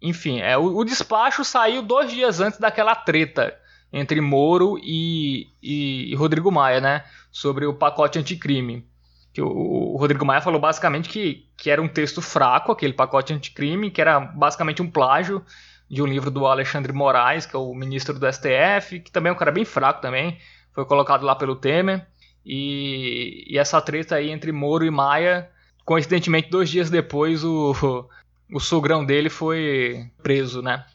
Enfim, 0.01 0.39
é, 0.39 0.57
o, 0.57 0.77
o, 0.77 0.85
despacho 0.85 1.43
saiu 1.43 1.81
dois 1.81 2.09
dias 2.09 2.39
antes 2.39 2.59
daquela 2.59 2.95
treta 2.95 3.53
entre 3.91 4.21
Moro 4.21 4.77
e, 4.81 5.47
e, 5.61 6.11
e 6.11 6.15
Rodrigo 6.15 6.51
Maia, 6.51 6.79
né? 6.79 7.03
Sobre 7.31 7.65
o 7.65 7.73
pacote 7.73 8.17
anticrime. 8.17 8.87
Que 9.33 9.41
o, 9.41 9.47
o, 9.47 9.97
Rodrigo 9.97 10.25
Maia 10.25 10.41
falou 10.41 10.59
basicamente 10.59 11.09
que, 11.09 11.45
que 11.57 11.69
era 11.69 11.81
um 11.81 11.87
texto 11.87 12.21
fraco, 12.21 12.71
aquele 12.71 12.93
pacote 12.93 13.33
anticrime, 13.33 13.91
que 13.91 13.99
era 13.99 14.19
basicamente 14.19 14.81
um 14.81 14.89
plágio 14.89 15.43
de 15.89 16.01
um 16.01 16.05
livro 16.05 16.29
do 16.29 16.45
Alexandre 16.45 16.93
Moraes, 16.93 17.45
que 17.45 17.55
é 17.55 17.59
o 17.59 17.73
ministro 17.73 18.17
do 18.17 18.31
STF, 18.31 18.99
que 18.99 19.11
também 19.11 19.31
é 19.31 19.33
um 19.33 19.37
cara 19.37 19.51
bem 19.51 19.65
fraco 19.65 20.01
também, 20.01 20.37
foi 20.73 20.85
colocado 20.85 21.25
lá 21.25 21.35
pelo 21.35 21.55
Temer. 21.55 22.05
E, 22.47 23.43
e 23.45 23.57
essa 23.57 23.81
treta 23.81 24.15
aí 24.15 24.29
entre 24.31 24.53
Moro 24.53 24.85
e 24.85 24.89
Maia, 24.89 25.49
coincidentemente, 25.83 26.49
dois 26.49 26.69
dias 26.69 26.89
depois, 26.89 27.43
o, 27.43 27.75
o 28.53 28.59
sogrão 28.59 29.05
dele 29.05 29.29
foi 29.29 30.09
preso, 30.23 30.61
né? 30.61 30.85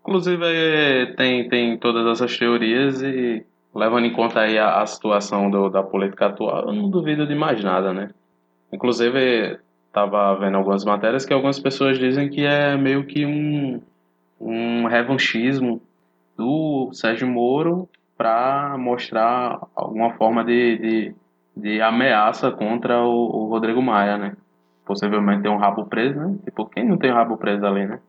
Inclusive 0.00 1.14
tem, 1.16 1.48
tem 1.48 1.78
todas 1.78 2.06
essas 2.06 2.36
teorias 2.36 3.00
e 3.02 3.42
levando 3.74 4.06
em 4.06 4.12
conta 4.12 4.40
aí 4.40 4.58
a, 4.58 4.82
a 4.82 4.86
situação 4.86 5.50
do, 5.50 5.70
da 5.70 5.82
política 5.82 6.26
atual, 6.26 6.66
eu 6.66 6.72
não 6.72 6.90
duvido 6.90 7.26
de 7.26 7.34
mais 7.34 7.62
nada, 7.62 7.92
né? 7.92 8.10
Inclusive, 8.70 9.58
estava 9.86 10.34
vendo 10.36 10.56
algumas 10.56 10.84
matérias 10.84 11.24
que 11.24 11.32
algumas 11.32 11.58
pessoas 11.58 11.98
dizem 11.98 12.28
que 12.28 12.44
é 12.44 12.76
meio 12.76 13.06
que 13.06 13.24
um, 13.24 13.80
um 14.38 14.86
revanchismo 14.86 15.80
do 16.36 16.90
Sérgio 16.92 17.26
Moro 17.26 17.88
para 18.18 18.76
mostrar 18.76 19.60
alguma 19.76 20.12
forma 20.14 20.44
de, 20.44 20.78
de, 20.78 21.14
de, 21.56 21.80
ameaça 21.80 22.50
contra 22.50 23.00
o, 23.00 23.44
o 23.44 23.48
Rodrigo 23.48 23.80
Maia, 23.80 24.18
né? 24.18 24.36
Possivelmente 24.84 25.42
tem 25.42 25.50
um 25.50 25.56
rabo 25.56 25.86
preso, 25.86 26.18
né? 26.18 26.36
Tipo, 26.44 26.66
quem 26.66 26.84
não 26.84 26.98
tem 26.98 27.12
um 27.12 27.14
rabo 27.14 27.36
preso 27.36 27.64
ali, 27.64 27.86
né? 27.86 28.00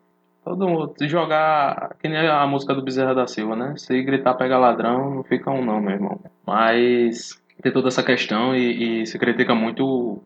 Todo 0.43 0.67
mundo, 0.67 0.93
se 0.97 1.07
jogar, 1.07 1.95
que 2.01 2.09
nem 2.09 2.27
a 2.27 2.47
música 2.47 2.73
do 2.73 2.81
Bezerra 2.81 3.13
da 3.13 3.27
Silva, 3.27 3.55
né? 3.55 3.75
Se 3.77 4.01
gritar 4.01 4.33
pega 4.33 4.57
ladrão, 4.57 5.13
não 5.13 5.23
fica 5.23 5.51
um 5.51 5.63
não, 5.63 5.79
meu 5.79 5.91
irmão. 5.91 6.19
Mas 6.43 7.39
tem 7.61 7.71
toda 7.71 7.89
essa 7.89 8.01
questão 8.01 8.55
e, 8.55 9.01
e 9.01 9.05
se 9.05 9.19
critica 9.19 9.53
muito 9.53 10.23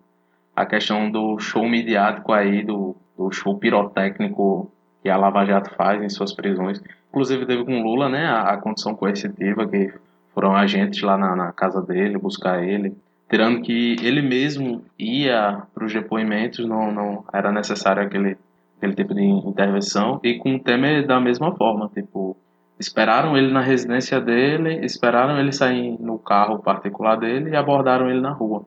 a 0.56 0.66
questão 0.66 1.12
do 1.12 1.38
show 1.40 1.68
midiático 1.68 2.32
aí, 2.32 2.64
do, 2.64 2.96
do 3.18 3.32
show 3.32 3.58
pirotécnico 3.58 4.72
que 5.04 5.10
a 5.10 5.18
Lava 5.18 5.46
Jato 5.46 5.70
faz 5.76 6.02
em 6.02 6.08
suas 6.08 6.34
prisões. 6.34 6.82
Inclusive 7.10 7.46
teve 7.46 7.66
com 7.66 7.84
Lula, 7.84 8.08
né, 8.08 8.26
a, 8.26 8.54
a 8.54 8.58
condição 8.58 8.96
coercitiva, 8.96 9.68
que 9.68 9.94
foram 10.34 10.56
agentes 10.56 11.02
lá 11.02 11.18
na, 11.18 11.36
na 11.36 11.52
casa 11.52 11.82
dele 11.82 12.18
buscar 12.18 12.64
ele, 12.64 12.96
tirando 13.30 13.62
que 13.62 13.98
ele 14.02 14.22
mesmo 14.22 14.82
ia 14.98 15.64
para 15.76 15.86
os 15.86 15.94
depoimentos, 15.94 16.66
não, 16.66 16.90
não 16.90 17.26
era 17.34 17.52
necessário 17.52 18.02
aquele, 18.02 18.38
aquele 18.78 18.96
tipo 18.96 19.14
de 19.14 19.22
intervenção, 19.22 20.22
e 20.24 20.36
com 20.36 20.56
o 20.56 20.60
Temer 20.60 21.06
da 21.06 21.20
mesma 21.20 21.54
forma, 21.54 21.92
tipo, 21.94 22.38
esperaram 22.80 23.38
ele 23.38 23.52
na 23.52 23.62
residência 23.62 24.22
dele, 24.22 24.86
esperaram 24.86 25.38
ele 25.38 25.52
sair 25.52 25.98
no 26.00 26.18
carro 26.18 26.60
particular 26.60 27.18
dele 27.18 27.50
e 27.50 27.56
abordaram 27.58 28.10
ele 28.10 28.22
na 28.22 28.32
rua 28.32 28.66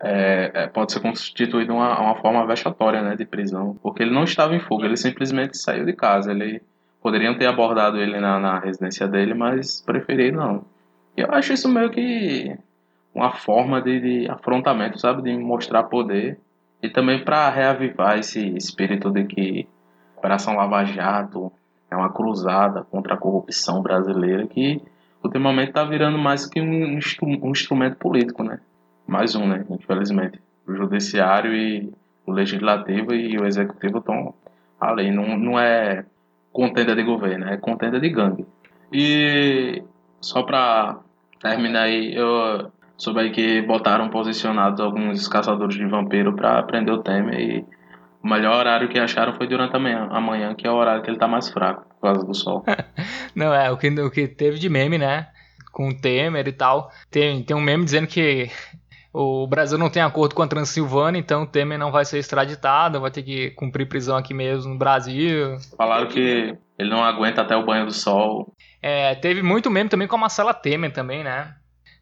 é, 0.00 0.50
é, 0.54 0.66
pode 0.66 0.92
ser 0.92 1.00
constituído 1.00 1.74
uma, 1.74 1.98
uma 2.00 2.16
forma 2.16 2.46
vexatória 2.46 3.02
né, 3.02 3.16
de 3.16 3.24
prisão, 3.24 3.76
porque 3.82 4.02
ele 4.02 4.14
não 4.14 4.24
estava 4.24 4.54
em 4.54 4.60
fuga, 4.60 4.86
ele 4.86 4.96
simplesmente 4.96 5.56
saiu 5.56 5.84
de 5.84 5.92
casa. 5.92 6.32
Ele 6.32 6.62
poderiam 7.02 7.36
ter 7.36 7.46
abordado 7.46 7.98
ele 7.98 8.18
na, 8.20 8.38
na 8.38 8.58
residência 8.58 9.06
dele, 9.08 9.34
mas 9.34 9.80
preferiram 9.80 10.38
não. 10.38 10.64
E 11.16 11.20
eu 11.22 11.32
acho 11.32 11.52
isso 11.52 11.68
meio 11.68 11.90
que 11.90 12.56
uma 13.14 13.32
forma 13.32 13.80
de, 13.80 14.00
de 14.00 14.30
afrontamento, 14.30 14.98
sabe, 14.98 15.22
de 15.22 15.36
mostrar 15.38 15.84
poder 15.84 16.38
e 16.82 16.90
também 16.90 17.24
para 17.24 17.48
reavivar 17.48 18.18
esse 18.18 18.54
espírito 18.56 19.10
de 19.10 19.24
que 19.24 19.68
a 20.14 20.18
Operação 20.18 20.56
Lava 20.56 20.84
Jato 20.84 21.50
é 21.90 21.96
uma 21.96 22.12
cruzada 22.12 22.84
contra 22.90 23.14
a 23.14 23.16
corrupção 23.16 23.80
brasileira 23.80 24.46
que 24.46 24.82
ultimamente 25.24 25.68
está 25.68 25.84
virando 25.84 26.18
mais 26.18 26.46
que 26.46 26.60
um, 26.60 26.98
um 27.42 27.50
instrumento 27.50 27.96
político, 27.96 28.42
né? 28.42 28.60
Mais 29.06 29.34
um, 29.34 29.46
né? 29.46 29.64
Infelizmente. 29.70 30.40
O 30.66 30.74
judiciário 30.74 31.54
e 31.54 31.92
o 32.26 32.32
legislativo 32.32 33.14
e 33.14 33.38
o 33.38 33.46
executivo 33.46 33.98
estão 33.98 34.34
além. 34.80 35.12
Não, 35.12 35.38
não 35.38 35.58
é 35.58 36.04
contenda 36.52 36.94
de 36.94 37.02
governo, 37.02 37.48
é 37.48 37.56
contenda 37.56 38.00
de 38.00 38.08
gangue. 38.08 38.46
E 38.92 39.82
só 40.20 40.42
para 40.42 40.98
terminar 41.40 41.82
aí, 41.82 42.14
eu 42.14 42.70
soube 42.96 43.20
aí 43.20 43.30
que 43.30 43.62
botaram 43.62 44.08
posicionados 44.08 44.80
alguns 44.80 45.28
caçadores 45.28 45.76
de 45.76 45.86
vampiro 45.86 46.34
para 46.34 46.62
prender 46.62 46.94
o 46.94 47.02
Temer 47.02 47.38
e 47.38 47.64
o 48.22 48.28
melhor 48.28 48.56
horário 48.56 48.88
que 48.88 48.98
acharam 48.98 49.34
foi 49.34 49.46
durante 49.46 49.76
a 49.76 49.78
manhã, 49.78 50.08
amanhã 50.10 50.54
que 50.54 50.66
é 50.66 50.70
o 50.70 50.74
horário 50.74 51.02
que 51.02 51.10
ele 51.10 51.18
tá 51.18 51.28
mais 51.28 51.48
fraco 51.48 51.86
por 51.94 52.00
causa 52.00 52.26
do 52.26 52.34
sol. 52.34 52.64
não, 53.36 53.54
é, 53.54 53.70
o 53.70 53.76
que, 53.76 53.88
o 53.88 54.10
que 54.10 54.26
teve 54.26 54.58
de 54.58 54.68
meme, 54.68 54.98
né? 54.98 55.28
Com 55.72 55.90
o 55.90 56.00
Temer 56.00 56.48
e 56.48 56.52
tal. 56.52 56.90
Tem, 57.10 57.42
tem 57.44 57.56
um 57.56 57.60
meme 57.60 57.84
dizendo 57.84 58.06
que 58.06 58.50
o 59.18 59.46
Brasil 59.46 59.78
não 59.78 59.88
tem 59.88 60.02
acordo 60.02 60.34
com 60.34 60.42
a 60.42 60.46
Transilvânia, 60.46 61.18
então 61.18 61.44
o 61.44 61.46
Temer 61.46 61.78
não 61.78 61.90
vai 61.90 62.04
ser 62.04 62.18
extraditado, 62.18 63.00
vai 63.00 63.10
ter 63.10 63.22
que 63.22 63.50
cumprir 63.52 63.88
prisão 63.88 64.14
aqui 64.14 64.34
mesmo 64.34 64.74
no 64.74 64.78
Brasil. 64.78 65.56
Falaram 65.74 66.06
que 66.06 66.54
ele 66.78 66.90
não 66.90 67.02
aguenta 67.02 67.40
até 67.40 67.56
o 67.56 67.64
banho 67.64 67.86
do 67.86 67.94
sol. 67.94 68.52
É, 68.82 69.14
teve 69.14 69.42
muito 69.42 69.70
meme 69.70 69.88
também 69.88 70.06
com 70.06 70.16
a 70.16 70.18
Marcela 70.18 70.52
Temer 70.52 70.92
também, 70.92 71.24
né? 71.24 71.54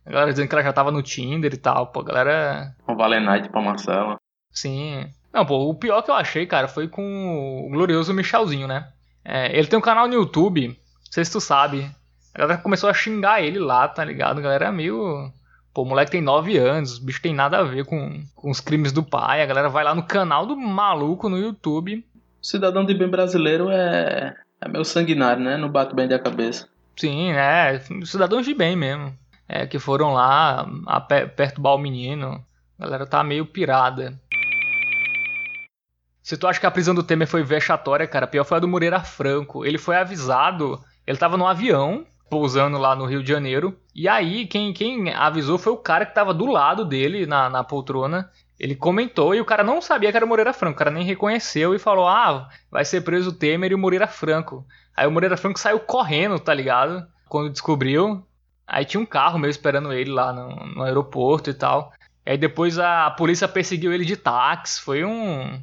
A 0.04 0.10
galera 0.10 0.32
dizendo 0.32 0.48
que 0.48 0.54
ela 0.56 0.64
já 0.64 0.72
tava 0.72 0.90
no 0.90 1.04
Tinder 1.04 1.54
e 1.54 1.56
tal, 1.56 1.86
pô, 1.86 2.00
a 2.00 2.04
galera... 2.04 2.74
Um 2.88 2.96
Valenite 2.96 3.48
pra 3.48 3.62
Marcela. 3.62 4.16
Sim. 4.50 5.06
Não, 5.32 5.46
pô, 5.46 5.70
o 5.70 5.74
pior 5.76 6.02
que 6.02 6.10
eu 6.10 6.16
achei, 6.16 6.46
cara, 6.46 6.66
foi 6.66 6.88
com 6.88 7.64
o 7.64 7.70
glorioso 7.70 8.12
Michelzinho, 8.12 8.66
né? 8.66 8.88
É, 9.24 9.56
ele 9.56 9.68
tem 9.68 9.78
um 9.78 9.82
canal 9.82 10.08
no 10.08 10.14
YouTube, 10.14 10.66
não 10.66 10.76
sei 11.12 11.24
se 11.24 11.30
tu 11.30 11.40
sabe. 11.40 11.88
A 12.34 12.40
galera 12.40 12.60
começou 12.60 12.90
a 12.90 12.94
xingar 12.94 13.40
ele 13.40 13.60
lá, 13.60 13.86
tá 13.86 14.04
ligado? 14.04 14.38
A 14.38 14.42
galera 14.42 14.66
é 14.66 14.72
meio 14.72 15.32
Pô, 15.74 15.82
o 15.82 15.84
moleque 15.84 16.12
tem 16.12 16.20
9 16.20 16.56
anos, 16.56 16.98
o 16.98 17.04
bicho 17.04 17.20
tem 17.20 17.34
nada 17.34 17.58
a 17.58 17.64
ver 17.64 17.84
com, 17.84 18.22
com 18.36 18.48
os 18.48 18.60
crimes 18.60 18.92
do 18.92 19.02
pai. 19.02 19.42
A 19.42 19.46
galera 19.46 19.68
vai 19.68 19.82
lá 19.82 19.92
no 19.92 20.04
canal 20.04 20.46
do 20.46 20.56
maluco 20.56 21.28
no 21.28 21.36
YouTube. 21.36 22.06
Cidadão 22.40 22.84
de 22.84 22.94
bem 22.94 23.08
brasileiro 23.08 23.68
é, 23.70 24.36
é 24.60 24.68
meio 24.68 24.84
sanguinário, 24.84 25.42
né? 25.42 25.56
Não 25.56 25.68
bate 25.68 25.92
bem 25.92 26.06
da 26.06 26.16
cabeça. 26.16 26.68
Sim, 26.96 27.32
é. 27.32 27.80
Cidadãos 28.04 28.46
de 28.46 28.54
bem 28.54 28.76
mesmo. 28.76 29.18
É, 29.48 29.66
que 29.66 29.80
foram 29.80 30.14
lá 30.14 30.64
a 30.86 31.00
perturbar 31.00 31.74
o 31.74 31.78
menino. 31.78 32.44
A 32.78 32.84
galera 32.84 33.04
tá 33.04 33.24
meio 33.24 33.44
pirada. 33.44 34.18
Se 36.22 36.36
tu 36.36 36.46
acha 36.46 36.60
que 36.60 36.66
a 36.66 36.70
prisão 36.70 36.94
do 36.94 37.02
Temer 37.02 37.26
foi 37.26 37.42
vexatória, 37.42 38.06
cara, 38.06 38.28
pior 38.28 38.44
foi 38.44 38.58
a 38.58 38.60
do 38.60 38.68
Moreira 38.68 39.00
Franco. 39.00 39.66
Ele 39.66 39.76
foi 39.76 39.96
avisado, 39.96 40.80
ele 41.04 41.18
tava 41.18 41.36
no 41.36 41.46
avião, 41.46 42.06
pousando 42.28 42.78
lá 42.78 42.94
no 42.94 43.06
Rio 43.06 43.22
de 43.22 43.28
Janeiro. 43.30 43.78
E 43.94 44.08
aí, 44.08 44.46
quem, 44.46 44.72
quem 44.72 45.12
avisou 45.12 45.58
foi 45.58 45.72
o 45.72 45.78
cara 45.78 46.06
que 46.06 46.14
tava 46.14 46.34
do 46.34 46.46
lado 46.46 46.84
dele 46.84 47.26
na, 47.26 47.48
na 47.48 47.64
poltrona. 47.64 48.30
Ele 48.58 48.74
comentou 48.74 49.34
e 49.34 49.40
o 49.40 49.44
cara 49.44 49.64
não 49.64 49.82
sabia 49.82 50.10
que 50.10 50.16
era 50.16 50.26
o 50.26 50.28
Moreira 50.28 50.52
Franco. 50.52 50.74
O 50.74 50.78
cara 50.78 50.90
nem 50.90 51.04
reconheceu 51.04 51.74
e 51.74 51.78
falou: 51.78 52.08
Ah, 52.08 52.48
vai 52.70 52.84
ser 52.84 53.02
preso 53.02 53.30
o 53.30 53.32
Temer 53.32 53.72
e 53.72 53.74
o 53.74 53.78
Moreira 53.78 54.06
Franco. 54.06 54.66
Aí 54.96 55.06
o 55.06 55.10
Moreira 55.10 55.36
Franco 55.36 55.58
saiu 55.58 55.80
correndo, 55.80 56.38
tá 56.38 56.54
ligado? 56.54 57.06
Quando 57.28 57.50
descobriu. 57.50 58.24
Aí 58.66 58.84
tinha 58.84 59.00
um 59.00 59.06
carro 59.06 59.38
meio 59.38 59.50
esperando 59.50 59.92
ele 59.92 60.10
lá 60.10 60.32
no, 60.32 60.48
no 60.74 60.82
aeroporto 60.82 61.50
e 61.50 61.54
tal. 61.54 61.92
E 62.24 62.30
aí 62.30 62.38
depois 62.38 62.78
a 62.78 63.10
polícia 63.10 63.46
perseguiu 63.46 63.92
ele 63.92 64.04
de 64.04 64.16
táxi. 64.16 64.80
Foi 64.80 65.04
um, 65.04 65.60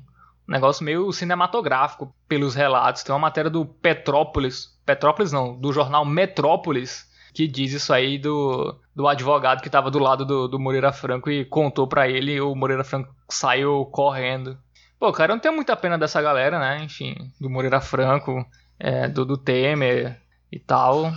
negócio 0.52 0.84
meio 0.84 1.12
cinematográfico 1.12 2.14
pelos 2.28 2.54
relatos. 2.54 3.04
Tem 3.04 3.14
uma 3.14 3.20
matéria 3.20 3.50
do 3.50 3.66
Petrópolis, 3.66 4.71
Petrópolis 4.86 5.32
não, 5.32 5.56
do 5.56 5.72
jornal 5.72 6.06
Metrópolis, 6.06 7.10
que 7.34 7.48
diz 7.48 7.72
isso 7.72 7.94
aí 7.94 8.18
do, 8.18 8.78
do 8.96 9.08
advogado 9.08 9.62
que 9.62 9.68
estava 9.68 9.90
do 9.90 10.00
lado 10.00 10.26
do, 10.26 10.48
do 10.48 10.60
Moreira 10.60 10.92
Franco 10.92 11.30
e 11.30 11.46
contou 11.46 11.88
para 11.88 12.10
ele 12.10 12.34
e 12.34 12.42
o 12.42 12.56
Moreira 12.56 12.84
Franco 12.84 13.14
saiu 13.30 13.86
correndo. 13.86 14.58
Pô, 15.00 15.12
cara, 15.12 15.32
eu 15.32 15.36
não 15.36 15.42
tenho 15.42 15.56
muita 15.56 15.76
pena 15.76 15.98
dessa 15.98 16.22
galera, 16.22 16.60
né? 16.60 16.84
Enfim, 16.84 17.16
do 17.40 17.50
Moreira 17.50 17.82
Franco, 17.82 18.46
é, 18.80 19.08
do, 19.08 19.26
do 19.26 19.38
Temer 19.38 20.22
e 20.52 20.60
tal. 20.60 21.12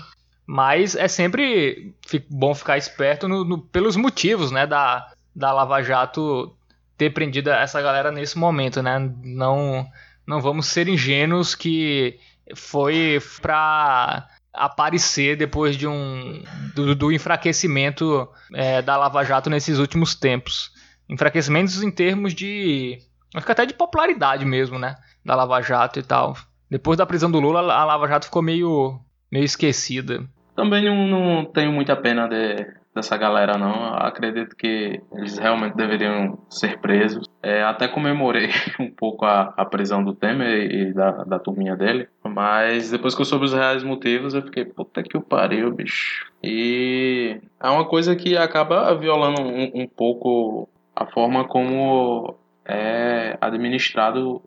Mas 0.46 0.94
é 0.94 1.08
sempre 1.08 1.94
bom 2.30 2.54
ficar 2.54 2.78
esperto 2.78 3.26
no, 3.26 3.44
no, 3.44 3.58
pelos 3.58 3.96
motivos, 3.96 4.50
né, 4.50 4.66
da, 4.66 5.10
da 5.34 5.52
Lava 5.52 5.82
Jato 5.82 6.54
ter 6.96 7.10
prendido 7.10 7.50
essa 7.50 7.80
galera 7.82 8.12
nesse 8.12 8.38
momento, 8.38 8.82
né? 8.82 8.98
Não, 9.22 9.86
não 10.26 10.40
vamos 10.40 10.66
ser 10.66 10.88
ingênuos 10.88 11.54
que 11.54 12.18
foi 12.54 13.20
para 13.40 14.28
aparecer 14.52 15.36
depois 15.36 15.76
de 15.76 15.86
um 15.86 16.42
do, 16.74 16.94
do 16.94 17.12
enfraquecimento 17.12 18.28
é, 18.52 18.80
da 18.80 18.96
Lava 18.96 19.24
Jato 19.24 19.50
nesses 19.50 19.78
últimos 19.78 20.14
tempos. 20.14 20.72
Enfraquecimentos 21.08 21.82
em 21.82 21.90
termos 21.90 22.34
de 22.34 22.98
acho 23.34 23.44
que 23.44 23.52
até 23.52 23.66
de 23.66 23.74
popularidade 23.74 24.44
mesmo, 24.44 24.78
né? 24.78 24.96
Da 25.24 25.34
Lava 25.34 25.60
Jato 25.60 25.98
e 25.98 26.02
tal. 26.02 26.36
Depois 26.70 26.96
da 26.96 27.06
prisão 27.06 27.30
do 27.30 27.40
Lula, 27.40 27.60
a 27.60 27.84
Lava 27.84 28.08
Jato 28.08 28.26
ficou 28.26 28.42
meio 28.42 29.00
meio 29.30 29.44
esquecida. 29.44 30.24
Também 30.54 30.84
não, 30.84 31.06
não 31.08 31.44
tenho 31.44 31.72
muita 31.72 31.96
pena 31.96 32.28
de 32.28 32.83
dessa 32.94 33.16
galera, 33.16 33.58
não. 33.58 33.94
Acredito 33.94 34.54
que 34.56 35.00
eles 35.12 35.36
realmente 35.36 35.76
deveriam 35.76 36.38
ser 36.48 36.78
presos. 36.78 37.28
É, 37.42 37.62
até 37.62 37.88
comemorei 37.88 38.50
um 38.78 38.90
pouco 38.90 39.24
a, 39.24 39.52
a 39.56 39.64
prisão 39.64 40.04
do 40.04 40.14
Temer 40.14 40.70
e 40.70 40.92
da, 40.92 41.24
da 41.24 41.38
turminha 41.38 41.76
dele. 41.76 42.08
Mas 42.22 42.90
depois 42.90 43.14
que 43.14 43.20
eu 43.20 43.26
soube 43.26 43.44
os 43.44 43.52
reais 43.52 43.82
motivos, 43.82 44.34
eu 44.34 44.42
fiquei, 44.42 44.64
puta 44.64 45.02
que 45.02 45.16
o 45.16 45.22
pariu, 45.22 45.72
bicho. 45.72 46.32
E 46.42 47.40
é 47.60 47.68
uma 47.68 47.84
coisa 47.84 48.14
que 48.14 48.36
acaba 48.36 48.94
violando 48.94 49.42
um, 49.42 49.82
um 49.82 49.86
pouco 49.88 50.68
a 50.94 51.06
forma 51.06 51.44
como 51.44 52.36
é 52.66 53.36
administrado 53.40 54.40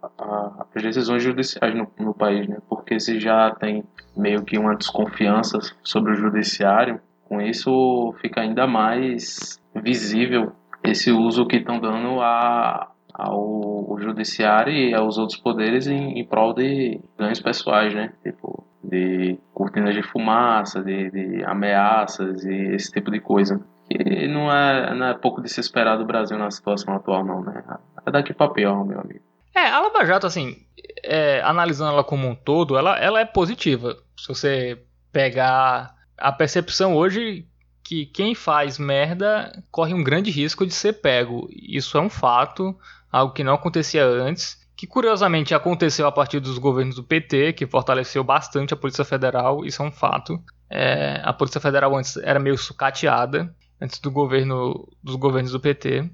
as 0.74 0.82
decisões 0.82 1.22
judiciais 1.22 1.76
no, 1.76 1.88
no 2.00 2.14
país, 2.14 2.48
né? 2.48 2.58
Porque 2.68 3.00
se 3.00 3.20
já 3.20 3.52
tem 3.52 3.84
meio 4.16 4.44
que 4.44 4.58
uma 4.58 4.76
desconfiança 4.76 5.60
sobre 5.84 6.14
o 6.14 6.16
judiciário, 6.16 7.00
com 7.28 7.42
isso 7.42 8.14
fica 8.22 8.42
ainda 8.42 8.66
mais 8.66 9.62
visível 9.76 10.54
esse 10.84 11.12
uso 11.12 11.46
que 11.46 11.58
estão 11.58 11.80
dando 11.80 12.22
a, 12.22 12.92
ao, 13.14 13.98
judiciário 14.00 14.74
e 14.74 14.94
aos 14.94 15.18
outros 15.18 15.40
poderes 15.40 15.88
em, 15.88 16.20
em 16.20 16.26
prol 16.26 16.54
de 16.54 17.02
ganhos 17.18 17.40
pessoais, 17.40 17.94
né? 17.94 18.14
Tipo, 18.24 18.66
de 18.84 19.40
cortinas 19.54 19.94
de 19.96 20.04
fumaça, 20.04 20.82
de, 20.82 21.10
de 21.10 21.44
ameaças 21.44 22.46
e 22.46 22.76
esse 22.76 22.92
tipo 22.92 23.12
de 23.12 23.20
coisa. 23.20 23.60
Que 23.90 24.28
não 24.28 24.52
é, 24.52 24.94
não 24.94 25.08
é 25.08 25.14
pouco 25.14 25.42
de 25.42 25.50
se 25.50 25.60
esperar 25.60 25.98
do 25.98 26.06
Brasil 26.06 26.38
na 26.38 26.52
situação 26.52 26.96
atual, 26.96 27.26
não, 27.26 27.42
né? 27.42 27.64
É 28.06 28.12
daqui 28.12 28.34
pra 28.34 28.50
pior, 28.50 28.86
meu 28.86 29.00
amigo. 29.00 29.22
É, 29.56 29.68
a 29.70 29.80
Lava 29.80 30.06
Jato, 30.06 30.28
assim, 30.28 30.56
é, 31.04 31.42
analisando 31.42 31.94
ela 31.94 32.04
como 32.04 32.28
um 32.28 32.36
todo, 32.36 32.78
ela, 32.78 32.98
ela 33.00 33.20
é 33.20 33.26
positiva. 33.26 33.96
Se 34.16 34.28
você 34.28 34.84
pegar 35.12 35.97
a 36.18 36.32
percepção 36.32 36.96
hoje 36.96 37.46
que 37.84 38.06
quem 38.06 38.36
faz 38.36 38.78
merda 38.78 39.64
corre 39.72 39.94
um 39.94 40.04
grande 40.04 40.30
risco 40.30 40.66
de 40.66 40.74
ser 40.74 40.94
pego. 40.94 41.48
Isso 41.52 41.98
é 41.98 42.02
um 42.02 42.10
fato, 42.10 42.78
algo 43.12 43.34
que 43.34 43.44
não 43.44 43.54
acontecia 43.54 44.06
antes, 44.06 44.62
que 44.76 44.86
curiosamente 44.86 45.56
aconteceu 45.56 46.06
a 46.06 46.12
partir 46.12 46.40
dos 46.40 46.58
governos 46.58 46.96
do 46.96 47.04
PT, 47.04 47.54
que 47.54 47.66
fortaleceu 47.66 48.24
bastante 48.24 48.74
a 48.74 48.78
Polícia 48.78 49.06
Federal, 49.06 49.66
isso 49.66 49.82
é 49.82 49.86
um 49.86 49.92
fato. 49.92 50.42
É, 50.70 51.22
a 51.24 51.32
Polícia 51.32 51.62
Federal 51.62 51.96
antes 51.96 52.18
era 52.18 52.40
meio 52.40 52.58
sucateada, 52.58 53.56
antes 53.80 54.00
do 54.00 54.12
governo 54.12 54.88
dos 55.02 55.16
governos 55.16 55.52
do 55.52 55.60
PT. 55.60 56.10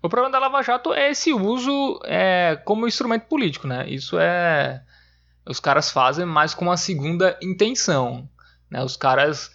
O 0.00 0.08
problema 0.08 0.30
da 0.30 0.38
Lava 0.38 0.62
Jato 0.62 0.94
é 0.94 1.10
esse 1.10 1.32
uso 1.32 2.00
é, 2.04 2.56
como 2.64 2.86
instrumento 2.86 3.24
político, 3.24 3.66
né? 3.66 3.88
Isso 3.88 4.16
é 4.18 4.82
os 5.44 5.58
caras 5.58 5.90
fazem 5.90 6.26
mais 6.26 6.54
com 6.54 6.66
uma 6.66 6.76
segunda 6.76 7.36
intenção, 7.42 8.28
né? 8.70 8.82
Os 8.82 8.96
caras 8.96 9.50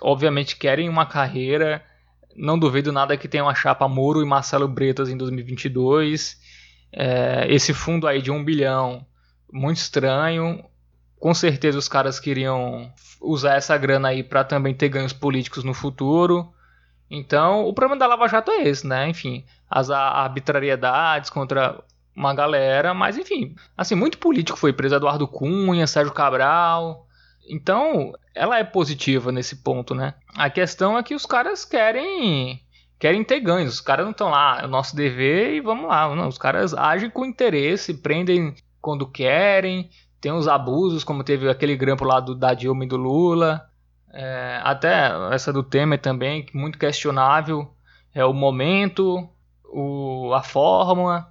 obviamente 0.00 0.56
querem 0.56 0.88
uma 0.88 1.06
carreira. 1.06 1.84
Não 2.36 2.58
duvido 2.58 2.92
nada 2.92 3.16
que 3.16 3.28
tenha 3.28 3.44
uma 3.44 3.54
chapa 3.54 3.88
Moro 3.88 4.22
e 4.22 4.26
Marcelo 4.26 4.68
Bretas 4.68 5.08
em 5.08 5.16
2022. 5.16 6.40
É, 6.92 7.46
esse 7.48 7.74
fundo 7.74 8.06
aí 8.06 8.22
de 8.22 8.30
um 8.30 8.44
bilhão, 8.44 9.04
muito 9.52 9.78
estranho. 9.78 10.64
Com 11.18 11.34
certeza 11.34 11.78
os 11.78 11.88
caras 11.88 12.20
queriam 12.20 12.92
usar 13.20 13.56
essa 13.56 13.76
grana 13.76 14.08
aí 14.08 14.22
para 14.22 14.44
também 14.44 14.74
ter 14.74 14.88
ganhos 14.88 15.12
políticos 15.12 15.64
no 15.64 15.74
futuro. 15.74 16.52
Então, 17.10 17.66
o 17.66 17.72
problema 17.72 17.98
da 17.98 18.06
Lava 18.06 18.28
Jato 18.28 18.50
é 18.50 18.68
esse, 18.68 18.86
né? 18.86 19.08
Enfim, 19.08 19.44
as 19.68 19.90
arbitrariedades 19.90 21.30
contra 21.30 21.82
uma 22.14 22.34
galera, 22.34 22.92
mas 22.92 23.16
enfim, 23.16 23.54
assim, 23.76 23.94
muito 23.94 24.18
político 24.18 24.58
foi 24.58 24.72
preso 24.72 24.96
Eduardo 24.96 25.26
Cunha, 25.26 25.86
Sérgio 25.86 26.12
Cabral, 26.12 27.07
então, 27.48 28.12
ela 28.34 28.58
é 28.58 28.64
positiva 28.64 29.32
nesse 29.32 29.56
ponto, 29.56 29.94
né? 29.94 30.14
A 30.36 30.50
questão 30.50 30.96
é 30.98 31.02
que 31.02 31.14
os 31.14 31.26
caras 31.26 31.64
querem 31.64 32.60
querem 32.98 33.24
ter 33.24 33.40
ganhos. 33.40 33.74
Os 33.74 33.80
caras 33.80 34.04
não 34.04 34.12
estão 34.12 34.28
lá, 34.28 34.60
é 34.62 34.66
o 34.66 34.68
nosso 34.68 34.94
dever 34.94 35.54
e 35.54 35.60
vamos 35.60 35.88
lá. 35.88 36.14
Não, 36.14 36.28
os 36.28 36.38
caras 36.38 36.74
agem 36.74 37.10
com 37.10 37.24
interesse, 37.24 37.94
prendem 37.94 38.54
quando 38.80 39.06
querem, 39.06 39.88
tem 40.20 40.32
os 40.32 40.48
abusos, 40.48 41.04
como 41.04 41.24
teve 41.24 41.48
aquele 41.48 41.76
grampo 41.76 42.04
lá 42.04 42.20
do, 42.20 42.34
da 42.34 42.54
Dilma 42.54 42.84
e 42.84 42.88
do 42.88 42.96
Lula. 42.96 43.68
É, 44.12 44.60
até 44.64 45.10
essa 45.32 45.52
do 45.52 45.62
Temer 45.62 46.00
também, 46.00 46.46
muito 46.52 46.78
questionável. 46.78 47.72
É 48.14 48.24
o 48.24 48.32
momento, 48.32 49.28
o, 49.64 50.32
a 50.34 50.42
forma 50.42 51.30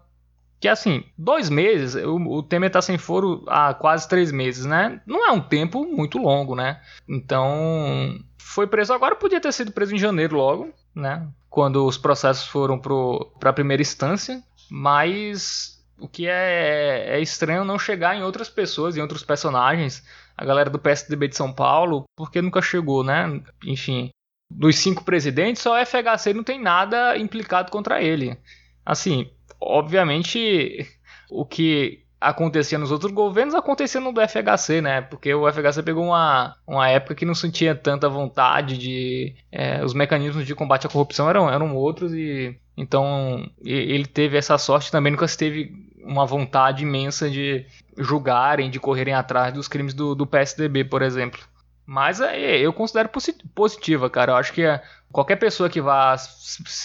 que 0.59 0.67
assim, 0.67 1.03
dois 1.17 1.49
meses, 1.49 1.95
o, 2.03 2.15
o 2.15 2.43
Temer 2.43 2.71
tá 2.71 2.81
sem 2.81 2.97
foro 2.97 3.43
há 3.47 3.73
quase 3.73 4.07
três 4.07 4.31
meses, 4.31 4.65
né? 4.65 5.01
Não 5.05 5.27
é 5.27 5.31
um 5.31 5.41
tempo 5.41 5.85
muito 5.85 6.17
longo, 6.17 6.55
né? 6.55 6.81
Então, 7.07 8.19
foi 8.37 8.65
preso 8.65 8.93
agora, 8.93 9.15
podia 9.15 9.39
ter 9.39 9.51
sido 9.51 9.71
preso 9.71 9.93
em 9.93 9.99
janeiro 9.99 10.35
logo, 10.35 10.73
né? 10.95 11.27
Quando 11.49 11.85
os 11.85 11.97
processos 11.97 12.47
foram 12.47 12.79
para 12.79 13.49
a 13.49 13.53
primeira 13.53 13.81
instância, 13.81 14.43
mas 14.69 15.83
o 15.99 16.07
que 16.07 16.27
é, 16.27 17.17
é 17.17 17.21
estranho 17.21 17.63
não 17.63 17.77
chegar 17.77 18.15
em 18.15 18.23
outras 18.23 18.49
pessoas, 18.49 18.97
em 18.97 19.01
outros 19.01 19.23
personagens, 19.23 20.03
a 20.35 20.45
galera 20.45 20.69
do 20.69 20.79
PSDB 20.79 21.27
de 21.27 21.37
São 21.37 21.53
Paulo, 21.53 22.05
porque 22.15 22.41
nunca 22.41 22.61
chegou, 22.61 23.03
né? 23.03 23.41
Enfim, 23.63 24.09
dos 24.49 24.77
cinco 24.77 25.03
presidentes, 25.03 25.61
só 25.61 25.79
o 25.79 25.85
FHC 25.85 26.33
não 26.33 26.43
tem 26.43 26.61
nada 26.61 27.17
implicado 27.17 27.71
contra 27.71 28.01
ele. 28.01 28.37
Assim, 28.85 29.29
obviamente, 29.59 30.87
o 31.29 31.45
que 31.45 32.03
acontecia 32.19 32.77
nos 32.77 32.91
outros 32.91 33.11
governos 33.11 33.53
acontecia 33.53 34.01
no 34.01 34.11
do 34.11 34.21
FHC, 34.21 34.81
né? 34.81 35.01
Porque 35.01 35.33
o 35.33 35.51
FHC 35.51 35.83
pegou 35.83 36.05
uma, 36.05 36.55
uma 36.65 36.89
época 36.89 37.15
que 37.15 37.25
não 37.25 37.35
sentia 37.35 37.75
tanta 37.75 38.09
vontade 38.09 38.77
de. 38.77 39.35
É, 39.51 39.83
os 39.83 39.93
mecanismos 39.93 40.45
de 40.45 40.55
combate 40.55 40.87
à 40.87 40.89
corrupção 40.89 41.29
eram, 41.29 41.49
eram 41.49 41.75
outros 41.75 42.13
e. 42.13 42.57
Então 42.75 43.49
ele 43.63 44.05
teve 44.05 44.37
essa 44.37 44.57
sorte 44.57 44.91
também, 44.91 45.11
nunca 45.11 45.27
teve 45.27 45.71
uma 46.03 46.25
vontade 46.25 46.83
imensa 46.83 47.29
de 47.29 47.65
julgarem, 47.97 48.69
de 48.69 48.79
correrem 48.79 49.13
atrás 49.13 49.53
dos 49.53 49.67
crimes 49.67 49.93
do, 49.93 50.13
do 50.13 50.27
PSDB, 50.27 50.85
por 50.85 51.01
exemplo. 51.01 51.39
Mas 51.85 52.19
é, 52.21 52.59
eu 52.59 52.71
considero 52.73 53.09
positiva, 53.55 54.09
cara. 54.09 54.33
Eu 54.33 54.35
acho 54.35 54.53
que 54.53 54.61
é, 54.61 54.81
qualquer 55.11 55.37
pessoa 55.37 55.69
que 55.69 55.81
vá 55.81 56.15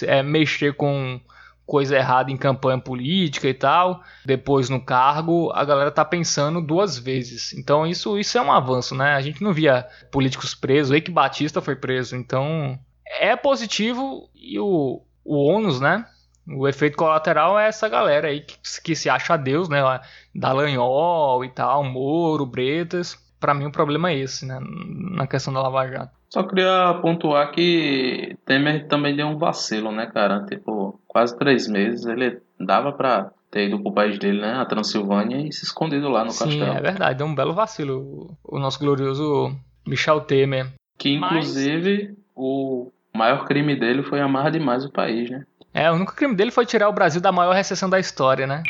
é, 0.03 0.23
mexer 0.23 0.75
com 0.75 1.21
coisa 1.73 1.97
errada 1.97 2.31
em 2.31 2.37
campanha 2.37 2.79
política 2.79 3.49
e 3.49 3.55
tal, 3.55 4.03
depois 4.27 4.69
no 4.69 4.79
cargo, 4.79 5.51
a 5.55 5.65
galera 5.65 5.91
tá 5.91 6.05
pensando 6.05 6.61
duas 6.61 6.99
vezes. 6.99 7.55
Então 7.55 7.87
isso, 7.87 8.19
isso 8.19 8.37
é 8.37 8.43
um 8.43 8.53
avanço, 8.53 8.95
né? 8.95 9.15
A 9.15 9.23
gente 9.23 9.43
não 9.43 9.55
via 9.55 9.89
políticos 10.11 10.55
presos, 10.55 10.91
o 10.91 10.95
Eike 10.95 11.11
Batista 11.11 11.63
foi 11.63 11.75
preso, 11.75 12.15
então 12.15 12.79
é 13.07 13.35
positivo 13.35 14.29
e 14.35 14.59
o, 14.59 15.03
o 15.25 15.45
ônus, 15.47 15.81
né? 15.81 16.05
O 16.47 16.69
efeito 16.69 16.99
colateral 16.99 17.59
é 17.59 17.69
essa 17.69 17.89
galera 17.89 18.29
aí 18.29 18.41
que, 18.41 18.59
que 18.85 18.95
se 18.95 19.09
acha 19.09 19.39
Deus, 19.39 19.67
né? 19.71 19.81
Dallagnol 20.35 21.43
e 21.43 21.49
tal, 21.49 21.83
Moro, 21.85 22.45
Bretas. 22.45 23.17
Para 23.43 23.55
mim 23.55 23.67
o 23.67 23.73
problema 23.73 24.13
é 24.13 24.19
esse, 24.19 24.47
né? 24.47 24.61
Na 24.61 25.27
questão 25.27 25.53
da 25.53 25.61
Lava 25.61 25.85
Jato. 25.89 26.13
Só 26.31 26.45
queria 26.45 26.97
pontuar 27.03 27.51
que 27.51 28.39
Temer 28.47 28.87
também 28.87 29.17
deu 29.17 29.27
um 29.27 29.37
vacilo, 29.37 29.91
né, 29.91 30.07
cara? 30.07 30.47
Tipo, 30.47 31.01
quase 31.09 31.37
três 31.37 31.67
meses 31.67 32.07
ele 32.07 32.41
dava 32.59 32.93
pra 32.93 33.33
ter 33.51 33.67
ido 33.67 33.81
pro 33.81 33.93
país 33.93 34.17
dele, 34.17 34.41
né, 34.41 34.55
a 34.55 34.65
Transilvânia, 34.65 35.47
e 35.47 35.53
se 35.53 35.65
escondido 35.65 36.09
lá 36.09 36.25
no 36.25 36.31
Sim, 36.31 36.39
castelo. 36.39 36.73
Sim, 36.73 36.79
é 36.79 36.81
verdade, 36.81 37.19
deu 37.19 37.27
um 37.27 37.35
belo 37.35 37.53
vacilo 37.53 38.35
o 38.45 38.59
nosso 38.61 38.79
glorioso 38.79 39.55
Michel 39.87 40.21
Temer. 40.21 40.69
Que, 40.97 41.11
inclusive, 41.11 42.09
Mas... 42.09 42.17
o 42.35 42.93
maior 43.13 43.45
crime 43.45 43.75
dele 43.75 44.05
foi 44.05 44.21
amar 44.21 44.53
demais 44.53 44.85
o 44.85 44.93
país, 44.93 45.29
né? 45.29 45.45
É, 45.75 45.91
o 45.91 45.95
único 45.95 46.15
crime 46.15 46.35
dele 46.35 46.51
foi 46.51 46.65
tirar 46.65 46.89
o 46.89 46.93
Brasil 46.93 47.21
da 47.21 47.33
maior 47.33 47.55
recessão 47.55 47.91
da 47.91 47.99
história, 47.99 48.47
né? 48.47 48.63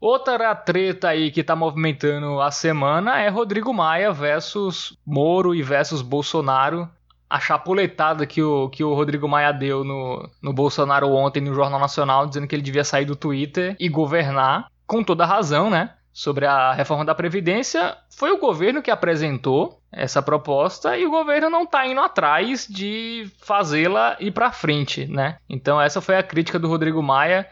Outra 0.00 0.54
treta 0.54 1.08
aí 1.08 1.30
que 1.30 1.42
tá 1.42 1.56
movimentando 1.56 2.40
a 2.40 2.50
semana 2.50 3.18
é 3.20 3.28
Rodrigo 3.28 3.72
Maia 3.72 4.12
versus 4.12 4.96
Moro 5.06 5.54
e 5.54 5.62
versus 5.62 6.02
Bolsonaro. 6.02 6.88
A 7.28 7.40
chapuletada 7.40 8.26
que 8.26 8.40
o, 8.42 8.68
que 8.68 8.84
o 8.84 8.94
Rodrigo 8.94 9.26
Maia 9.26 9.52
deu 9.52 9.82
no, 9.82 10.30
no 10.40 10.52
Bolsonaro 10.52 11.10
ontem 11.12 11.40
no 11.40 11.54
Jornal 11.54 11.80
Nacional, 11.80 12.26
dizendo 12.26 12.46
que 12.46 12.54
ele 12.54 12.62
devia 12.62 12.84
sair 12.84 13.04
do 13.04 13.16
Twitter 13.16 13.74
e 13.80 13.88
governar, 13.88 14.68
com 14.86 15.02
toda 15.02 15.26
razão, 15.26 15.68
né? 15.68 15.90
Sobre 16.12 16.46
a 16.46 16.72
reforma 16.72 17.04
da 17.04 17.14
Previdência, 17.14 17.96
foi 18.08 18.30
o 18.30 18.38
governo 18.38 18.80
que 18.80 18.90
apresentou 18.90 19.80
essa 19.90 20.22
proposta 20.22 20.96
e 20.96 21.04
o 21.04 21.10
governo 21.10 21.50
não 21.50 21.64
está 21.64 21.86
indo 21.86 22.00
atrás 22.00 22.66
de 22.68 23.28
fazê-la 23.40 24.16
ir 24.20 24.30
para 24.30 24.52
frente, 24.52 25.06
né? 25.06 25.38
Então 25.48 25.80
essa 25.80 26.00
foi 26.00 26.16
a 26.16 26.22
crítica 26.22 26.58
do 26.58 26.68
Rodrigo 26.68 27.02
Maia 27.02 27.46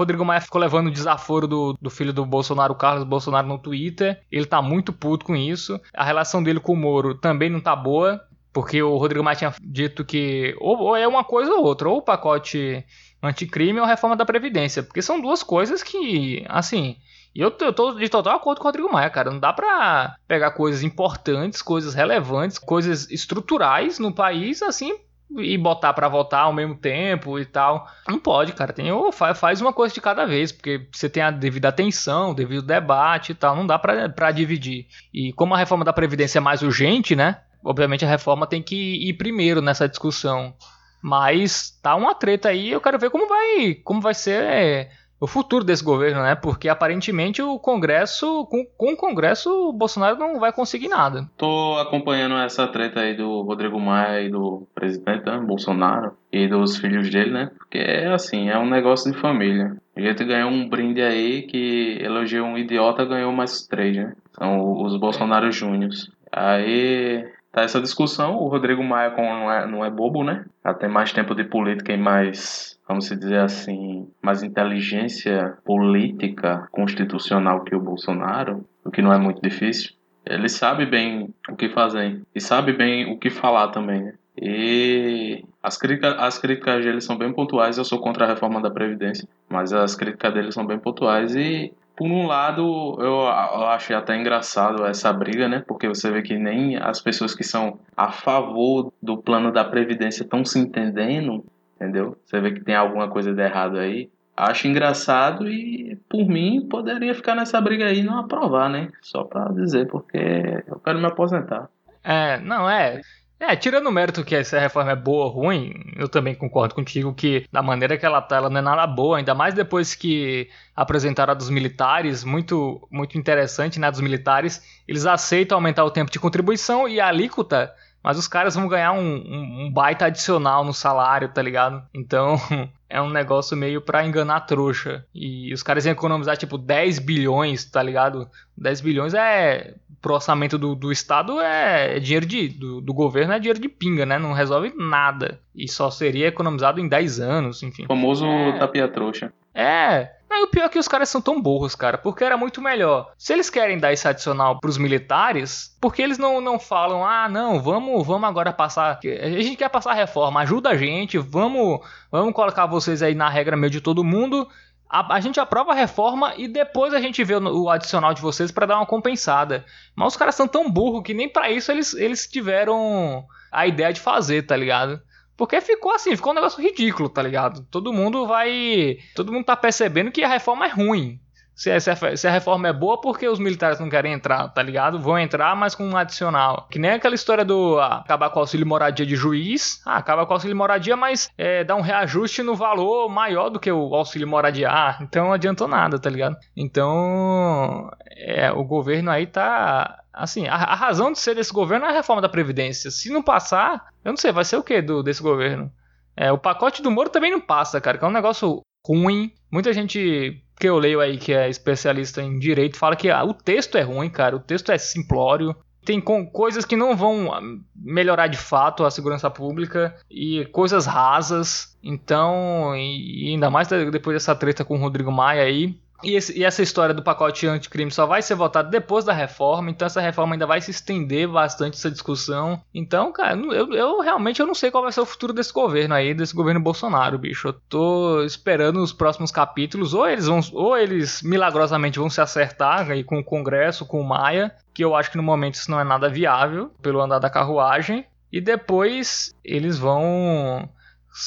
Rodrigo 0.00 0.24
Maia 0.24 0.40
ficou 0.40 0.60
levando 0.60 0.88
o 0.88 0.90
desaforo 0.90 1.46
do, 1.46 1.76
do 1.80 1.90
filho 1.90 2.12
do 2.12 2.24
Bolsonaro, 2.24 2.74
Carlos 2.74 3.04
Bolsonaro, 3.04 3.46
no 3.46 3.58
Twitter. 3.58 4.20
Ele 4.30 4.46
tá 4.46 4.60
muito 4.62 4.92
puto 4.92 5.24
com 5.24 5.36
isso. 5.36 5.80
A 5.94 6.04
relação 6.04 6.42
dele 6.42 6.58
com 6.58 6.72
o 6.72 6.76
Moro 6.76 7.14
também 7.14 7.50
não 7.50 7.60
tá 7.60 7.76
boa. 7.76 8.20
Porque 8.52 8.82
o 8.82 8.96
Rodrigo 8.96 9.24
Maia 9.24 9.36
tinha 9.36 9.54
dito 9.62 10.04
que 10.04 10.56
ou, 10.58 10.76
ou 10.78 10.96
é 10.96 11.06
uma 11.06 11.22
coisa 11.22 11.52
ou 11.52 11.62
outra, 11.62 11.88
ou 11.88 11.98
o 11.98 12.02
pacote 12.02 12.84
anticrime 13.22 13.78
ou 13.78 13.84
a 13.84 13.88
reforma 13.88 14.16
da 14.16 14.24
Previdência. 14.24 14.82
Porque 14.82 15.02
são 15.02 15.20
duas 15.20 15.42
coisas 15.42 15.82
que, 15.82 16.44
assim, 16.48 16.96
eu, 17.34 17.54
eu 17.60 17.72
tô 17.72 17.92
de 17.92 18.08
total 18.08 18.36
acordo 18.36 18.58
com 18.58 18.64
o 18.64 18.68
Rodrigo 18.68 18.92
Maia, 18.92 19.10
cara. 19.10 19.30
Não 19.30 19.38
dá 19.38 19.52
pra 19.52 20.16
pegar 20.26 20.50
coisas 20.52 20.82
importantes, 20.82 21.62
coisas 21.62 21.94
relevantes, 21.94 22.58
coisas 22.58 23.08
estruturais 23.10 23.98
no 23.98 24.12
país, 24.12 24.62
assim, 24.62 24.98
e 25.38 25.56
botar 25.56 25.92
para 25.92 26.08
votar 26.08 26.42
ao 26.42 26.52
mesmo 26.52 26.74
tempo 26.74 27.38
e 27.38 27.44
tal. 27.44 27.86
Não 28.08 28.18
pode, 28.18 28.52
cara. 28.52 28.72
Tem 28.72 28.90
ou 28.90 29.12
faz 29.12 29.60
uma 29.60 29.72
coisa 29.72 29.94
de 29.94 30.00
cada 30.00 30.26
vez, 30.26 30.50
porque 30.50 30.88
você 30.92 31.08
tem 31.08 31.22
a 31.22 31.30
devida 31.30 31.68
atenção, 31.68 32.34
devido 32.34 32.62
debate 32.62 33.32
e 33.32 33.34
tal. 33.34 33.54
Não 33.54 33.66
dá 33.66 33.78
para 33.78 34.32
dividir. 34.32 34.86
E 35.14 35.32
como 35.32 35.54
a 35.54 35.58
reforma 35.58 35.84
da 35.84 35.92
Previdência 35.92 36.38
é 36.38 36.40
mais 36.40 36.62
urgente, 36.62 37.14
né? 37.14 37.40
Obviamente 37.62 38.04
a 38.04 38.08
reforma 38.08 38.46
tem 38.46 38.62
que 38.62 39.08
ir 39.08 39.14
primeiro 39.14 39.60
nessa 39.60 39.88
discussão. 39.88 40.54
Mas 41.02 41.78
tá 41.82 41.94
uma 41.94 42.14
treta 42.14 42.48
aí, 42.48 42.70
eu 42.70 42.80
quero 42.80 42.98
ver 42.98 43.10
como 43.10 43.26
vai, 43.26 43.74
como 43.84 44.00
vai 44.00 44.14
ser 44.14 44.90
o 45.20 45.26
futuro 45.26 45.62
desse 45.62 45.84
governo, 45.84 46.22
né? 46.22 46.34
Porque 46.34 46.68
aparentemente 46.68 47.42
o 47.42 47.58
Congresso, 47.58 48.46
com, 48.46 48.64
com 48.76 48.92
o 48.94 48.96
Congresso, 48.96 49.68
o 49.68 49.72
Bolsonaro 49.72 50.18
não 50.18 50.40
vai 50.40 50.50
conseguir 50.50 50.88
nada. 50.88 51.28
Tô 51.36 51.76
acompanhando 51.78 52.36
essa 52.36 52.66
treta 52.66 53.00
aí 53.00 53.14
do 53.14 53.42
Rodrigo 53.42 53.78
Maia 53.78 54.22
e 54.22 54.30
do 54.30 54.66
presidente 54.74 55.26
né, 55.26 55.38
Bolsonaro 55.38 56.12
e 56.32 56.48
dos 56.48 56.78
filhos 56.78 57.10
dele, 57.10 57.30
né? 57.30 57.50
Porque 57.58 57.78
é 57.78 58.08
assim, 58.12 58.48
é 58.48 58.58
um 58.58 58.68
negócio 58.68 59.12
de 59.12 59.18
família. 59.18 59.76
A 59.94 60.00
gente 60.00 60.24
ganhou 60.24 60.50
um 60.50 60.66
brinde 60.66 61.02
aí 61.02 61.42
que 61.42 61.98
elogiou 62.00 62.46
um 62.46 62.56
idiota, 62.56 63.04
ganhou 63.04 63.32
mais 63.32 63.66
três, 63.66 63.94
né? 63.96 64.14
São 64.32 64.82
os 64.82 64.96
Bolsonaro 64.96 65.52
Júniors. 65.52 66.10
Aí 66.32 67.28
tá 67.52 67.62
essa 67.62 67.80
discussão. 67.80 68.36
O 68.36 68.48
Rodrigo 68.48 68.82
Maia 68.82 69.14
não 69.16 69.52
é, 69.52 69.66
não 69.66 69.84
é 69.84 69.90
bobo, 69.90 70.22
né? 70.22 70.44
Tem 70.78 70.88
mais 70.88 71.12
tempo 71.12 71.34
de 71.34 71.44
política 71.44 71.92
e 71.92 71.96
mais, 71.96 72.78
vamos 72.86 73.08
dizer 73.08 73.40
assim, 73.40 74.08
mais 74.22 74.42
inteligência 74.42 75.56
política 75.64 76.68
constitucional 76.70 77.64
que 77.64 77.74
o 77.74 77.80
Bolsonaro, 77.80 78.64
o 78.84 78.90
que 78.90 79.02
não 79.02 79.12
é 79.12 79.18
muito 79.18 79.40
difícil. 79.42 79.92
Ele 80.24 80.48
sabe 80.48 80.86
bem 80.86 81.34
o 81.48 81.56
que 81.56 81.68
fazer 81.70 82.20
e 82.34 82.40
sabe 82.40 82.72
bem 82.72 83.10
o 83.10 83.18
que 83.18 83.30
falar 83.30 83.68
também. 83.68 84.02
Né? 84.02 84.14
E 84.40 85.44
as 85.62 85.76
críticas, 85.76 86.14
as 86.18 86.38
críticas 86.38 86.84
dele 86.84 87.00
são 87.00 87.16
bem 87.16 87.32
pontuais. 87.32 87.78
Eu 87.78 87.84
sou 87.84 87.98
contra 88.00 88.24
a 88.24 88.28
reforma 88.28 88.60
da 88.60 88.70
Previdência, 88.70 89.28
mas 89.48 89.72
as 89.72 89.94
críticas 89.94 90.32
dele 90.32 90.52
são 90.52 90.66
bem 90.66 90.78
pontuais. 90.78 91.34
E 91.34 91.72
por 92.00 92.10
um 92.10 92.26
lado, 92.26 92.96
eu, 92.98 93.28
achei 93.28 93.94
até 93.94 94.16
engraçado 94.16 94.86
essa 94.86 95.12
briga, 95.12 95.46
né? 95.46 95.62
Porque 95.68 95.86
você 95.86 96.10
vê 96.10 96.22
que 96.22 96.38
nem 96.38 96.78
as 96.78 96.98
pessoas 96.98 97.34
que 97.34 97.44
são 97.44 97.78
a 97.94 98.10
favor 98.10 98.90
do 99.02 99.18
plano 99.18 99.52
da 99.52 99.66
Previdência 99.66 100.22
estão 100.22 100.42
se 100.42 100.58
entendendo, 100.58 101.44
entendeu? 101.76 102.16
Você 102.24 102.40
vê 102.40 102.52
que 102.52 102.64
tem 102.64 102.74
alguma 102.74 103.10
coisa 103.10 103.34
de 103.34 103.42
errado 103.42 103.78
aí. 103.78 104.10
Acho 104.34 104.66
engraçado 104.66 105.46
e, 105.46 105.94
por 106.08 106.26
mim, 106.26 106.66
poderia 106.70 107.14
ficar 107.14 107.34
nessa 107.34 107.60
briga 107.60 107.84
aí 107.84 107.98
e 107.98 108.02
não 108.02 108.18
aprovar, 108.18 108.70
né? 108.70 108.88
Só 109.02 109.24
pra 109.24 109.52
dizer, 109.52 109.86
porque 109.88 110.64
eu 110.66 110.80
quero 110.80 110.98
me 110.98 111.06
aposentar. 111.06 111.68
É, 112.02 112.40
não, 112.40 112.70
é. 112.70 113.02
É, 113.42 113.56
tirando 113.56 113.86
o 113.86 113.90
mérito 113.90 114.22
que 114.22 114.34
essa 114.34 114.60
reforma 114.60 114.92
é 114.92 114.96
boa 114.96 115.24
ou 115.24 115.30
ruim, 115.30 115.72
eu 115.96 116.06
também 116.10 116.34
concordo 116.34 116.74
contigo 116.74 117.14
que 117.14 117.46
da 117.50 117.62
maneira 117.62 117.96
que 117.96 118.04
ela 118.04 118.20
tá, 118.20 118.36
ela 118.36 118.50
não 118.50 118.58
é 118.58 118.62
nada 118.62 118.86
boa, 118.86 119.16
ainda 119.16 119.34
mais 119.34 119.54
depois 119.54 119.94
que 119.94 120.50
apresentaram 120.76 121.32
a 121.32 121.34
dos 121.34 121.48
militares, 121.48 122.22
muito, 122.22 122.86
muito 122.90 123.16
interessante, 123.16 123.80
né, 123.80 123.90
dos 123.90 124.02
militares, 124.02 124.62
eles 124.86 125.06
aceitam 125.06 125.56
aumentar 125.56 125.84
o 125.84 125.90
tempo 125.90 126.10
de 126.10 126.20
contribuição 126.20 126.86
e 126.86 127.00
a 127.00 127.08
alíquota 127.08 127.74
mas 128.02 128.18
os 128.18 128.26
caras 128.26 128.54
vão 128.54 128.66
ganhar 128.66 128.92
um, 128.92 128.98
um, 128.98 129.64
um, 129.64 129.70
baita 129.70 130.06
adicional 130.06 130.64
no 130.64 130.72
salário, 130.72 131.28
tá 131.28 131.42
ligado? 131.42 131.82
Então 131.92 132.36
é 132.88 133.00
um 133.00 133.10
negócio 133.10 133.56
meio 133.56 133.80
pra 133.80 134.04
enganar 134.04 134.36
a 134.36 134.40
trouxa. 134.40 135.04
E 135.14 135.52
os 135.52 135.62
caras 135.62 135.84
iam 135.84 135.92
economizar 135.92 136.36
tipo 136.36 136.56
10 136.56 136.98
bilhões, 136.98 137.64
tá 137.64 137.82
ligado? 137.82 138.28
10 138.56 138.80
bilhões 138.80 139.14
é. 139.14 139.74
Pro 140.00 140.14
orçamento 140.14 140.56
do, 140.56 140.74
do 140.74 140.90
Estado 140.90 141.38
é, 141.42 141.98
é 141.98 142.00
dinheiro 142.00 142.24
de. 142.24 142.48
Do, 142.48 142.80
do, 142.80 142.94
governo 142.94 143.34
é 143.34 143.38
dinheiro 143.38 143.60
de 143.60 143.68
pinga, 143.68 144.06
né? 144.06 144.18
Não 144.18 144.32
resolve 144.32 144.72
nada. 144.74 145.38
E 145.54 145.68
só 145.68 145.90
seria 145.90 146.28
economizado 146.28 146.80
em 146.80 146.88
10 146.88 147.20
anos, 147.20 147.62
enfim. 147.62 147.84
O 147.84 147.88
famoso 147.88 148.24
é... 148.24 148.58
tapia 148.58 148.88
trouxa. 148.88 149.30
É, 149.54 150.10
não, 150.30 150.44
o 150.44 150.46
pior 150.46 150.66
é 150.66 150.68
que 150.68 150.78
os 150.78 150.86
caras 150.86 151.08
são 151.08 151.20
tão 151.20 151.42
burros, 151.42 151.74
cara, 151.74 151.98
porque 151.98 152.22
era 152.22 152.36
muito 152.36 152.62
melhor. 152.62 153.12
Se 153.18 153.32
eles 153.32 153.50
querem 153.50 153.78
dar 153.78 153.92
esse 153.92 154.06
adicional 154.06 154.60
pros 154.60 154.78
militares, 154.78 155.76
por 155.80 155.92
que 155.92 156.00
eles 156.00 156.18
não, 156.18 156.40
não 156.40 156.56
falam, 156.56 157.04
ah, 157.04 157.28
não, 157.28 157.60
vamos, 157.60 158.06
vamos 158.06 158.28
agora 158.28 158.52
passar. 158.52 159.00
A 159.02 159.28
gente 159.28 159.56
quer 159.56 159.68
passar 159.68 159.92
reforma, 159.92 160.40
ajuda 160.40 160.70
a 160.70 160.76
gente, 160.76 161.18
vamos, 161.18 161.80
vamos 162.12 162.32
colocar 162.32 162.66
vocês 162.66 163.02
aí 163.02 163.12
na 163.12 163.28
regra 163.28 163.56
meio 163.56 163.72
de 163.72 163.80
todo 163.80 164.04
mundo. 164.04 164.48
A, 164.88 165.16
a, 165.16 165.20
gente 165.20 165.40
aprova 165.40 165.72
a 165.72 165.74
reforma 165.74 166.32
e 166.36 166.46
depois 166.46 166.94
a 166.94 167.00
gente 167.00 167.24
vê 167.24 167.34
o, 167.34 167.64
o 167.64 167.68
adicional 167.68 168.14
de 168.14 168.22
vocês 168.22 168.52
para 168.52 168.66
dar 168.66 168.76
uma 168.76 168.86
compensada. 168.86 169.64
Mas 169.96 170.12
os 170.12 170.16
caras 170.16 170.36
são 170.36 170.46
tão 170.46 170.70
burros 170.70 171.02
que 171.02 171.12
nem 171.12 171.28
para 171.28 171.50
isso 171.50 171.72
eles, 171.72 171.92
eles 171.94 172.28
tiveram 172.28 173.24
a 173.50 173.66
ideia 173.66 173.92
de 173.92 174.00
fazer, 174.00 174.46
tá 174.46 174.56
ligado? 174.56 175.02
Porque 175.40 175.58
ficou 175.62 175.90
assim, 175.94 176.14
ficou 176.14 176.32
um 176.32 176.34
negócio 176.34 176.62
ridículo, 176.62 177.08
tá 177.08 177.22
ligado? 177.22 177.66
Todo 177.70 177.94
mundo 177.94 178.26
vai. 178.26 178.98
Todo 179.14 179.32
mundo 179.32 179.46
tá 179.46 179.56
percebendo 179.56 180.12
que 180.12 180.22
a 180.22 180.28
reforma 180.28 180.66
é 180.66 180.68
ruim. 180.68 181.18
Se 181.60 181.70
a, 181.70 181.78
se 182.16 182.26
a 182.26 182.30
reforma 182.30 182.68
é 182.68 182.72
boa, 182.72 182.98
porque 182.98 183.28
os 183.28 183.38
militares 183.38 183.78
não 183.78 183.90
querem 183.90 184.14
entrar, 184.14 184.48
tá 184.48 184.62
ligado? 184.62 184.98
Vão 184.98 185.18
entrar, 185.18 185.54
mas 185.54 185.74
com 185.74 185.84
um 185.84 185.94
adicional. 185.94 186.66
Que 186.70 186.78
nem 186.78 186.92
aquela 186.92 187.14
história 187.14 187.44
do 187.44 187.78
ah, 187.78 187.98
acabar 187.98 188.30
com 188.30 188.38
o 188.38 188.40
auxílio 188.40 188.66
moradia 188.66 189.04
de 189.04 189.14
juiz. 189.14 189.82
Ah, 189.84 189.98
acaba 189.98 190.24
com 190.24 190.32
o 190.32 190.36
auxílio 190.36 190.56
moradia, 190.56 190.96
mas 190.96 191.28
é, 191.36 191.62
dá 191.62 191.76
um 191.76 191.82
reajuste 191.82 192.42
no 192.42 192.54
valor 192.54 193.10
maior 193.10 193.50
do 193.50 193.60
que 193.60 193.70
o 193.70 193.94
auxílio 193.94 194.26
moradia. 194.26 194.70
Ah, 194.70 194.96
então 195.02 195.26
não 195.26 195.32
adiantou 195.34 195.68
nada, 195.68 195.98
tá 195.98 196.08
ligado? 196.08 196.34
Então, 196.56 197.90
é, 198.16 198.50
o 198.50 198.64
governo 198.64 199.10
aí 199.10 199.26
tá 199.26 199.98
Assim, 200.14 200.48
a, 200.48 200.54
a, 200.54 200.74
razão 200.74 201.12
de 201.12 201.18
ser 201.18 201.34
desse 201.34 201.52
governo 201.52 201.84
é 201.84 201.90
a 201.90 201.92
reforma 201.92 202.22
da 202.22 202.28
Previdência. 202.28 202.90
Se 202.90 203.10
não 203.10 203.22
passar, 203.22 203.90
eu 204.02 204.12
não 204.12 204.16
sei, 204.16 204.32
vai 204.32 204.46
ser 204.46 204.56
o 204.56 204.62
que 204.62 204.80
desse 205.04 205.22
governo? 205.22 205.70
É, 206.16 206.32
o 206.32 206.38
pacote 206.38 206.80
do 206.82 206.90
Moro 206.90 207.10
também 207.10 207.30
não 207.30 207.40
passa, 207.40 207.80
cara, 207.82 207.98
que 207.98 208.04
é 208.04 208.08
um 208.08 208.12
negócio 208.12 208.62
ruim. 208.86 209.30
Muita 209.50 209.72
gente 209.72 210.42
que 210.60 210.68
eu 210.68 210.78
leio 210.78 211.00
aí 211.00 211.16
que 211.16 211.32
é 211.32 211.48
especialista 211.48 212.20
em 212.20 212.38
direito 212.38 212.76
fala 212.76 212.94
que 212.94 213.10
ah, 213.10 213.24
o 213.24 213.32
texto 213.32 213.78
é 213.78 213.80
ruim, 213.80 214.10
cara, 214.10 214.36
o 214.36 214.40
texto 214.40 214.70
é 214.70 214.76
simplório. 214.76 215.56
Tem 215.82 215.98
coisas 215.98 216.66
que 216.66 216.76
não 216.76 216.94
vão 216.94 217.32
ah, 217.32 217.40
melhorar 217.74 218.26
de 218.26 218.36
fato 218.36 218.84
a 218.84 218.90
segurança 218.90 219.30
pública 219.30 219.96
e 220.10 220.44
coisas 220.52 220.84
rasas. 220.84 221.78
Então, 221.82 222.76
e 222.76 223.30
ainda 223.30 223.48
mais 223.48 223.66
depois 223.68 224.14
dessa 224.14 224.36
treta 224.36 224.62
com 224.62 224.76
o 224.76 224.80
Rodrigo 224.80 225.10
Maia 225.10 225.42
aí, 225.42 225.74
e, 226.02 226.16
esse, 226.16 226.38
e, 226.38 226.44
essa 226.44 226.62
história 226.62 226.94
do 226.94 227.02
pacote 227.02 227.46
anticrime 227.46 227.90
só 227.90 228.06
vai 228.06 228.22
ser 228.22 228.34
votado 228.34 228.70
depois 228.70 229.04
da 229.04 229.12
reforma, 229.12 229.70
então 229.70 229.86
essa 229.86 230.00
reforma 230.00 230.34
ainda 230.34 230.46
vai 230.46 230.60
se 230.60 230.70
estender 230.70 231.28
bastante 231.28 231.76
essa 231.76 231.90
discussão. 231.90 232.60
Então, 232.74 233.12
cara, 233.12 233.36
eu, 233.36 233.72
eu 233.72 234.00
realmente 234.00 234.40
eu 234.40 234.46
não 234.46 234.54
sei 234.54 234.70
qual 234.70 234.82
vai 234.82 234.92
ser 234.92 235.00
o 235.00 235.06
futuro 235.06 235.32
desse 235.32 235.52
governo 235.52 235.94
aí, 235.94 236.14
desse 236.14 236.34
governo 236.34 236.60
Bolsonaro, 236.60 237.18
bicho. 237.18 237.48
Eu 237.48 237.52
tô 237.52 238.22
esperando 238.22 238.82
os 238.82 238.92
próximos 238.92 239.30
capítulos, 239.30 239.94
ou 239.94 240.08
eles 240.08 240.26
vão, 240.26 240.40
ou 240.52 240.76
eles 240.76 241.22
milagrosamente 241.22 241.98
vão 241.98 242.10
se 242.10 242.20
acertar 242.20 242.90
aí 242.90 243.04
com 243.04 243.18
o 243.18 243.24
Congresso, 243.24 243.86
com 243.86 244.00
o 244.00 244.08
Maia, 244.08 244.54
que 244.74 244.84
eu 244.84 244.94
acho 244.94 245.10
que 245.10 245.16
no 245.16 245.22
momento 245.22 245.54
isso 245.54 245.70
não 245.70 245.80
é 245.80 245.84
nada 245.84 246.08
viável 246.08 246.70
pelo 246.82 247.00
andar 247.00 247.18
da 247.18 247.30
carruagem, 247.30 248.06
e 248.32 248.40
depois 248.40 249.34
eles 249.44 249.78
vão 249.78 250.68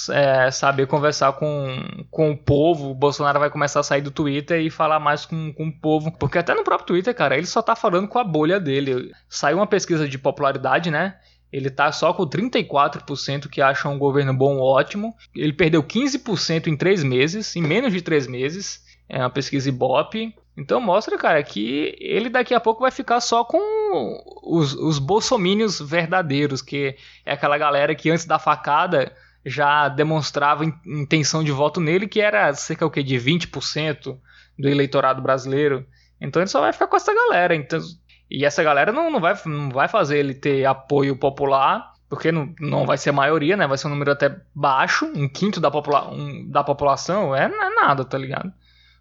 é, 0.09 0.49
saber 0.51 0.87
conversar 0.87 1.33
com, 1.33 2.05
com 2.09 2.31
o 2.31 2.37
povo. 2.37 2.91
O 2.91 2.95
Bolsonaro 2.95 3.39
vai 3.39 3.49
começar 3.49 3.79
a 3.79 3.83
sair 3.83 4.01
do 4.01 4.11
Twitter 4.11 4.61
e 4.61 4.69
falar 4.69 4.99
mais 4.99 5.25
com, 5.25 5.53
com 5.53 5.67
o 5.67 5.71
povo. 5.71 6.11
Porque 6.11 6.37
até 6.37 6.53
no 6.53 6.63
próprio 6.63 6.87
Twitter, 6.87 7.13
cara, 7.13 7.37
ele 7.37 7.45
só 7.45 7.61
tá 7.61 7.75
falando 7.75 8.07
com 8.07 8.19
a 8.19 8.23
bolha 8.23 8.59
dele. 8.59 9.11
Saiu 9.29 9.57
uma 9.57 9.67
pesquisa 9.67 10.07
de 10.07 10.17
popularidade, 10.17 10.89
né? 10.89 11.15
Ele 11.51 11.69
tá 11.69 11.91
só 11.91 12.11
com 12.13 12.27
34% 12.27 13.47
que 13.47 13.61
acham 13.61 13.93
um 13.93 13.99
governo 13.99 14.33
bom 14.33 14.59
ótimo. 14.59 15.15
Ele 15.35 15.53
perdeu 15.53 15.83
15% 15.83 16.67
em 16.67 16.75
3 16.75 17.03
meses, 17.03 17.55
em 17.55 17.61
menos 17.61 17.93
de 17.93 18.01
3 18.01 18.25
meses. 18.25 18.83
É 19.07 19.19
uma 19.19 19.29
pesquisa 19.29 19.69
Ibope. 19.69 20.33
Então 20.57 20.81
mostra, 20.81 21.17
cara, 21.17 21.41
que 21.43 21.95
ele 21.99 22.29
daqui 22.29 22.53
a 22.53 22.59
pouco 22.59 22.81
vai 22.81 22.91
ficar 22.91 23.19
só 23.19 23.43
com 23.43 23.59
os, 24.43 24.73
os 24.73 24.97
bolsomínios 24.97 25.79
verdadeiros, 25.79 26.61
que 26.61 26.95
é 27.25 27.33
aquela 27.33 27.57
galera 27.57 27.93
que 27.95 28.09
antes 28.09 28.25
da 28.25 28.39
facada 28.39 29.11
já 29.45 29.89
demonstrava 29.89 30.63
intenção 30.85 31.43
de 31.43 31.51
voto 31.51 31.81
nele, 31.81 32.07
que 32.07 32.21
era 32.21 32.53
cerca 32.53 32.85
o 32.85 32.89
quê? 32.89 33.03
de 33.03 33.15
20% 33.15 34.17
do 34.57 34.69
eleitorado 34.69 35.21
brasileiro. 35.21 35.85
Então 36.19 36.41
ele 36.41 36.49
só 36.49 36.61
vai 36.61 36.71
ficar 36.71 36.87
com 36.87 36.95
essa 36.95 37.13
galera. 37.13 37.55
Então, 37.55 37.79
e 38.29 38.45
essa 38.45 38.63
galera 38.63 38.91
não, 38.91 39.11
não, 39.11 39.19
vai, 39.19 39.35
não 39.45 39.69
vai 39.69 39.87
fazer 39.87 40.19
ele 40.19 40.33
ter 40.33 40.65
apoio 40.65 41.15
popular, 41.15 41.93
porque 42.09 42.31
não, 42.31 42.53
não 42.59 42.85
vai 42.85 42.97
ser 42.97 43.09
a 43.09 43.13
maioria, 43.13 43.57
né? 43.57 43.67
Vai 43.67 43.77
ser 43.77 43.87
um 43.87 43.91
número 43.91 44.11
até 44.11 44.35
baixo, 44.55 45.05
um 45.15 45.27
quinto 45.27 45.59
da, 45.59 45.69
popula 45.69 46.09
um, 46.11 46.49
da 46.49 46.63
população, 46.63 47.35
é, 47.35 47.45
é 47.45 47.69
nada, 47.75 48.05
tá 48.05 48.17
ligado? 48.17 48.51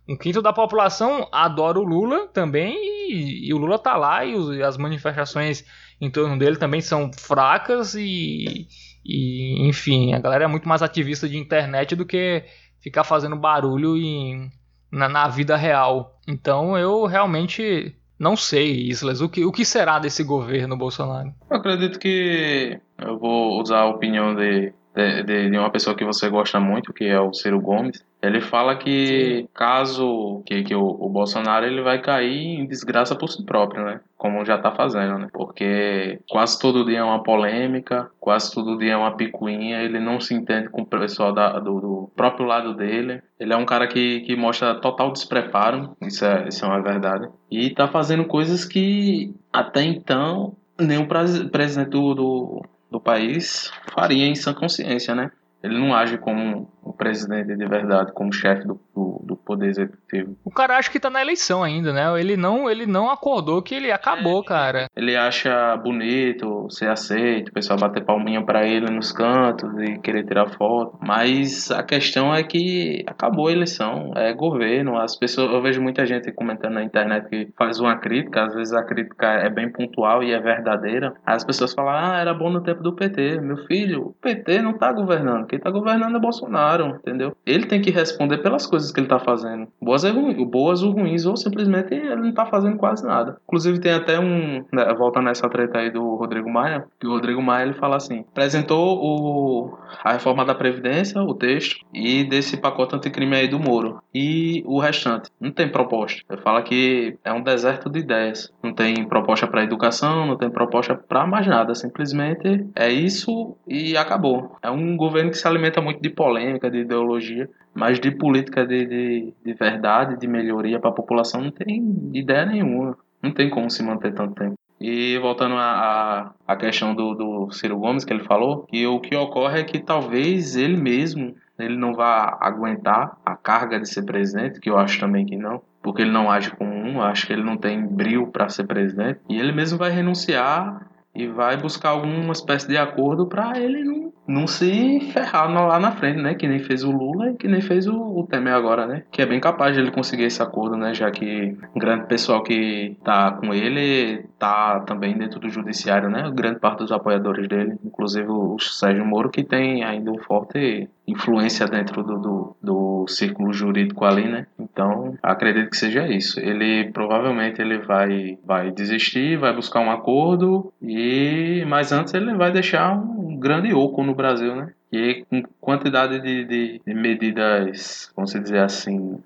Um 0.08 0.16
quinto 0.16 0.42
da 0.42 0.52
população 0.52 1.28
adora 1.30 1.78
o 1.78 1.84
Lula 1.84 2.26
também, 2.26 2.74
e, 3.08 3.48
e 3.48 3.54
o 3.54 3.58
Lula 3.58 3.78
tá 3.78 3.96
lá, 3.96 4.24
e, 4.24 4.34
os, 4.34 4.56
e 4.56 4.62
as 4.62 4.76
manifestações 4.76 5.64
em 6.00 6.10
torno 6.10 6.36
dele 6.36 6.56
também 6.56 6.80
são 6.80 7.10
fracas 7.12 7.94
e 7.94 8.66
e, 9.04 9.66
enfim, 9.68 10.14
a 10.14 10.18
galera 10.18 10.44
é 10.44 10.46
muito 10.48 10.68
mais 10.68 10.82
ativista 10.82 11.28
de 11.28 11.36
internet 11.36 11.96
do 11.96 12.06
que 12.06 12.44
ficar 12.80 13.04
fazendo 13.04 13.36
barulho 13.36 13.96
em, 13.96 14.50
na, 14.90 15.08
na 15.08 15.28
vida 15.28 15.56
real. 15.56 16.18
Então 16.26 16.76
eu 16.76 17.06
realmente 17.06 17.96
não 18.18 18.36
sei, 18.36 18.88
Islas, 18.88 19.20
o 19.20 19.28
que, 19.28 19.44
o 19.44 19.50
que 19.50 19.64
será 19.64 19.98
desse 19.98 20.22
governo 20.22 20.76
Bolsonaro? 20.76 21.32
Eu 21.50 21.56
acredito 21.56 21.98
que 21.98 22.78
eu 22.98 23.18
vou 23.18 23.60
usar 23.60 23.80
a 23.80 23.88
opinião 23.88 24.34
de, 24.34 24.72
de, 24.94 25.50
de 25.50 25.58
uma 25.58 25.70
pessoa 25.70 25.96
que 25.96 26.04
você 26.04 26.28
gosta 26.28 26.60
muito, 26.60 26.92
que 26.92 27.04
é 27.04 27.18
o 27.20 27.32
Ciro 27.32 27.60
Gomes. 27.60 28.04
Ele 28.22 28.40
fala 28.40 28.76
que 28.76 29.48
caso 29.52 30.42
que, 30.46 30.62
que 30.62 30.74
o, 30.74 30.84
o 30.84 31.08
Bolsonaro 31.08 31.66
ele 31.66 31.82
vai 31.82 32.00
cair 32.00 32.60
em 32.60 32.66
desgraça 32.66 33.16
por 33.16 33.28
si 33.28 33.44
próprio, 33.44 33.84
né? 33.84 34.00
Como 34.16 34.44
já 34.44 34.56
tá 34.56 34.70
fazendo, 34.70 35.18
né? 35.18 35.28
Porque 35.32 36.20
quase 36.30 36.56
todo 36.60 36.84
dia 36.84 37.00
é 37.00 37.02
uma 37.02 37.24
polêmica, 37.24 38.08
quase 38.20 38.54
todo 38.54 38.78
dia 38.78 38.92
é 38.92 38.96
uma 38.96 39.16
picuinha, 39.16 39.82
ele 39.82 39.98
não 39.98 40.20
se 40.20 40.34
entende 40.34 40.68
com 40.68 40.82
o 40.82 40.86
pessoal 40.86 41.32
da, 41.32 41.58
do, 41.58 41.80
do, 41.80 42.10
próprio 42.14 42.46
lado 42.46 42.74
dele. 42.74 43.20
Ele 43.40 43.52
é 43.52 43.56
um 43.56 43.66
cara 43.66 43.88
que, 43.88 44.20
que 44.20 44.36
mostra 44.36 44.76
total 44.76 45.10
despreparo, 45.10 45.96
isso 46.00 46.24
é, 46.24 46.46
isso 46.46 46.64
é 46.64 46.68
uma 46.68 46.80
verdade. 46.80 47.28
E 47.50 47.70
tá 47.70 47.88
fazendo 47.88 48.24
coisas 48.24 48.64
que 48.64 49.34
até 49.52 49.82
então 49.82 50.54
nenhum 50.78 51.06
presidente 51.06 51.90
do, 51.90 52.14
do, 52.14 52.62
do 52.90 53.00
país 53.00 53.72
faria 53.92 54.26
em 54.26 54.34
sã 54.36 54.54
consciência, 54.54 55.14
né? 55.14 55.32
Ele 55.62 55.78
não 55.78 55.94
age 55.94 56.18
como 56.18 56.68
um 56.84 56.92
presidente 56.92 57.56
de 57.56 57.66
verdade, 57.66 58.12
como 58.12 58.32
chefe 58.32 58.66
do, 58.66 58.80
do, 58.94 59.20
do, 59.24 59.36
poder 59.36 59.68
executivo. 59.68 60.36
O 60.44 60.50
cara 60.50 60.76
acha 60.76 60.90
que 60.90 60.98
tá 60.98 61.08
na 61.08 61.22
eleição 61.22 61.62
ainda, 61.62 61.92
né? 61.92 62.20
Ele 62.20 62.36
não, 62.36 62.68
ele 62.68 62.86
não 62.86 63.10
acordou 63.10 63.62
que 63.62 63.74
ele 63.74 63.92
acabou, 63.92 64.42
é, 64.42 64.44
cara. 64.44 64.86
Ele 64.96 65.16
acha 65.16 65.76
bonito 65.76 66.68
ser 66.70 66.88
aceito, 66.88 67.48
o 67.48 67.52
pessoal 67.52 67.78
bater 67.78 68.04
palminha 68.04 68.44
para 68.44 68.66
ele 68.66 68.90
nos 68.90 69.12
cantos 69.12 69.70
e 69.80 69.98
querer 69.98 70.24
tirar 70.24 70.48
foto. 70.50 70.98
Mas 71.00 71.70
a 71.70 71.82
questão 71.82 72.34
é 72.34 72.42
que 72.42 73.04
acabou 73.06 73.46
a 73.46 73.52
eleição, 73.52 74.12
é 74.16 74.32
governo. 74.32 74.98
As 74.98 75.16
pessoas, 75.16 75.52
eu 75.52 75.62
vejo 75.62 75.80
muita 75.80 76.04
gente 76.04 76.32
comentando 76.32 76.74
na 76.74 76.82
internet 76.82 77.28
que 77.28 77.48
faz 77.56 77.78
uma 77.78 77.96
crítica, 77.96 78.44
às 78.44 78.54
vezes 78.54 78.72
a 78.74 78.82
crítica 78.82 79.26
é 79.26 79.48
bem 79.48 79.70
pontual 79.70 80.22
e 80.22 80.32
é 80.32 80.40
verdadeira. 80.40 81.14
As 81.24 81.44
pessoas 81.44 81.72
falam: 81.72 81.92
"Ah, 81.92 82.18
era 82.18 82.34
bom 82.34 82.50
no 82.50 82.62
tempo 82.62 82.82
do 82.82 82.94
PT". 82.94 83.40
Meu 83.40 83.58
filho, 83.66 84.08
o 84.08 84.12
PT 84.14 84.60
não 84.62 84.72
tá 84.72 84.92
governando 84.92 85.46
quem 85.52 85.58
tá 85.58 85.70
governando 85.70 86.16
é 86.16 86.18
Bolsonaro, 86.18 86.96
entendeu? 86.96 87.36
Ele 87.44 87.66
tem 87.66 87.82
que 87.82 87.90
responder 87.90 88.38
pelas 88.38 88.66
coisas 88.66 88.90
que 88.90 88.98
ele 88.98 89.06
tá 89.06 89.18
fazendo. 89.18 89.68
Boas, 89.82 90.02
é 90.02 90.08
ruim, 90.08 90.42
boas 90.46 90.82
ou 90.82 90.92
ruins, 90.92 91.26
ou 91.26 91.36
simplesmente 91.36 91.92
ele 91.92 92.16
não 92.16 92.32
tá 92.32 92.46
fazendo 92.46 92.78
quase 92.78 93.04
nada. 93.06 93.36
Inclusive 93.44 93.78
tem 93.78 93.92
até 93.92 94.18
um. 94.18 94.64
Né, 94.72 94.94
volta 94.96 95.20
nessa 95.20 95.50
treta 95.50 95.78
aí 95.78 95.90
do 95.90 96.14
Rodrigo 96.14 96.50
Maia, 96.50 96.86
que 96.98 97.06
o 97.06 97.10
Rodrigo 97.10 97.42
Maia 97.42 97.66
ele 97.66 97.74
fala 97.74 97.96
assim: 97.96 98.24
apresentou 98.30 98.98
o, 98.98 99.76
a 100.02 100.14
reforma 100.14 100.42
da 100.42 100.54
Previdência, 100.54 101.20
o 101.20 101.34
texto, 101.34 101.84
e 101.92 102.24
desse 102.24 102.56
pacote 102.56 102.96
anticrime 102.96 103.36
aí 103.36 103.46
do 103.46 103.60
Moro. 103.60 104.00
E 104.14 104.62
o 104.64 104.78
restante. 104.78 105.28
Não 105.38 105.50
tem 105.50 105.68
proposta. 105.68 106.22
Ele 106.30 106.40
fala 106.40 106.62
que 106.62 107.18
é 107.22 107.30
um 107.30 107.42
deserto 107.42 107.90
de 107.90 107.98
ideias. 107.98 108.50
Não 108.62 108.72
tem 108.72 109.06
proposta 109.06 109.46
para 109.46 109.64
educação, 109.64 110.26
não 110.26 110.38
tem 110.38 110.48
proposta 110.48 110.94
para 110.94 111.26
mais 111.26 111.46
nada. 111.46 111.74
Simplesmente 111.74 112.66
é 112.74 112.90
isso 112.90 113.54
e 113.68 113.98
acabou. 113.98 114.56
É 114.62 114.70
um 114.70 114.96
governo 114.96 115.30
que 115.30 115.41
se 115.42 115.48
alimenta 115.48 115.80
muito 115.80 116.00
de 116.00 116.08
polêmica, 116.08 116.70
de 116.70 116.78
ideologia, 116.78 117.48
mas 117.74 117.98
de 118.00 118.10
política 118.10 118.66
de, 118.66 118.86
de, 118.86 119.34
de 119.44 119.54
verdade, 119.54 120.18
de 120.18 120.26
melhoria 120.26 120.78
para 120.78 120.90
a 120.90 120.94
população, 120.94 121.42
não 121.42 121.50
tem 121.50 122.10
ideia 122.14 122.46
nenhuma. 122.46 122.96
Não 123.22 123.32
tem 123.32 123.50
como 123.50 123.70
se 123.70 123.82
manter 123.82 124.14
tanto 124.14 124.34
tempo. 124.34 124.54
E 124.80 125.16
voltando 125.18 125.54
à, 125.54 126.32
a 126.46 126.56
questão 126.56 126.94
do, 126.94 127.14
do 127.14 127.50
Ciro 127.52 127.78
Gomes 127.78 128.04
que 128.04 128.12
ele 128.12 128.24
falou, 128.24 128.64
que 128.64 128.84
o 128.86 128.98
que 128.98 129.14
ocorre 129.14 129.60
é 129.60 129.64
que 129.64 129.78
talvez 129.78 130.56
ele 130.56 130.76
mesmo 130.76 131.34
ele 131.58 131.76
não 131.76 131.94
vá 131.94 132.36
aguentar 132.40 133.16
a 133.24 133.36
carga 133.36 133.78
de 133.78 133.88
ser 133.88 134.02
presidente, 134.02 134.58
que 134.58 134.70
eu 134.70 134.76
acho 134.76 134.98
também 134.98 135.24
que 135.24 135.36
não, 135.36 135.60
porque 135.80 136.02
ele 136.02 136.10
não 136.10 136.30
age 136.30 136.50
como 136.56 136.72
um, 136.72 137.00
acho 137.00 137.26
que 137.26 137.32
ele 137.32 137.44
não 137.44 137.56
tem 137.56 137.86
brilho 137.86 138.26
para 138.28 138.48
ser 138.48 138.64
presidente, 138.64 139.20
e 139.28 139.38
ele 139.38 139.52
mesmo 139.52 139.78
vai 139.78 139.90
renunciar 139.90 140.88
e 141.14 141.26
vai 141.26 141.56
buscar 141.56 141.90
alguma 141.90 142.32
espécie 142.32 142.68
de 142.68 142.76
acordo 142.76 143.26
para 143.26 143.58
ele 143.58 143.84
não 143.84 144.12
não 144.26 144.46
se 144.46 145.00
ferrar 145.12 145.52
lá 145.52 145.80
na 145.80 145.92
frente, 145.92 146.20
né? 146.20 146.34
Que 146.34 146.46
nem 146.46 146.60
fez 146.60 146.84
o 146.84 146.90
Lula 146.90 147.30
e 147.30 147.36
que 147.36 147.48
nem 147.48 147.60
fez 147.60 147.86
o, 147.86 147.94
o 147.94 148.26
Temer 148.26 148.54
agora, 148.54 148.86
né? 148.86 149.02
Que 149.10 149.22
é 149.22 149.26
bem 149.26 149.40
capaz 149.40 149.74
de 149.74 149.80
ele 149.80 149.90
conseguir 149.90 150.24
esse 150.24 150.40
acordo, 150.42 150.76
né? 150.76 150.94
Já 150.94 151.10
que 151.10 151.56
grande 151.74 152.06
pessoal 152.06 152.42
que 152.42 152.96
tá 153.04 153.32
com 153.32 153.52
ele 153.52 154.24
tá 154.38 154.80
também 154.80 155.16
dentro 155.16 155.40
do 155.40 155.48
judiciário, 155.48 156.08
né? 156.08 156.30
Grande 156.32 156.60
parte 156.60 156.78
dos 156.78 156.92
apoiadores 156.92 157.48
dele, 157.48 157.76
inclusive 157.84 158.28
o 158.28 158.56
Sérgio 158.58 159.04
Moro, 159.04 159.30
que 159.30 159.42
tem 159.42 159.82
ainda 159.82 160.10
um 160.10 160.18
forte 160.18 160.88
influência 161.06 161.66
dentro 161.66 162.02
do, 162.02 162.18
do, 162.18 162.56
do, 162.62 163.06
círculo 163.08 163.52
jurídico 163.52 164.04
ali, 164.04 164.28
né? 164.28 164.46
Então, 164.58 165.16
acredito 165.22 165.70
que 165.70 165.76
seja 165.76 166.06
isso. 166.06 166.38
Ele 166.38 166.90
provavelmente 166.92 167.60
ele 167.60 167.78
vai, 167.78 168.38
vai 168.44 168.70
desistir, 168.70 169.36
vai 169.36 169.54
buscar 169.54 169.80
um 169.80 169.90
acordo 169.90 170.72
e 170.80 171.64
mas 171.66 171.92
antes 171.92 172.14
ele 172.14 172.34
vai 172.34 172.52
deixar 172.52 172.96
um 172.96 173.36
grande 173.36 173.74
oco 173.74 174.04
no 174.04 174.14
Brasil, 174.14 174.54
né? 174.54 174.72
E 174.92 175.24
com 175.28 175.42
quantidade 175.60 176.20
de, 176.20 176.44
de, 176.44 176.80
de 176.86 176.94
medidas, 176.94 178.12
vamos 178.14 178.32
dizer 178.32 178.58
assim, 178.58 179.18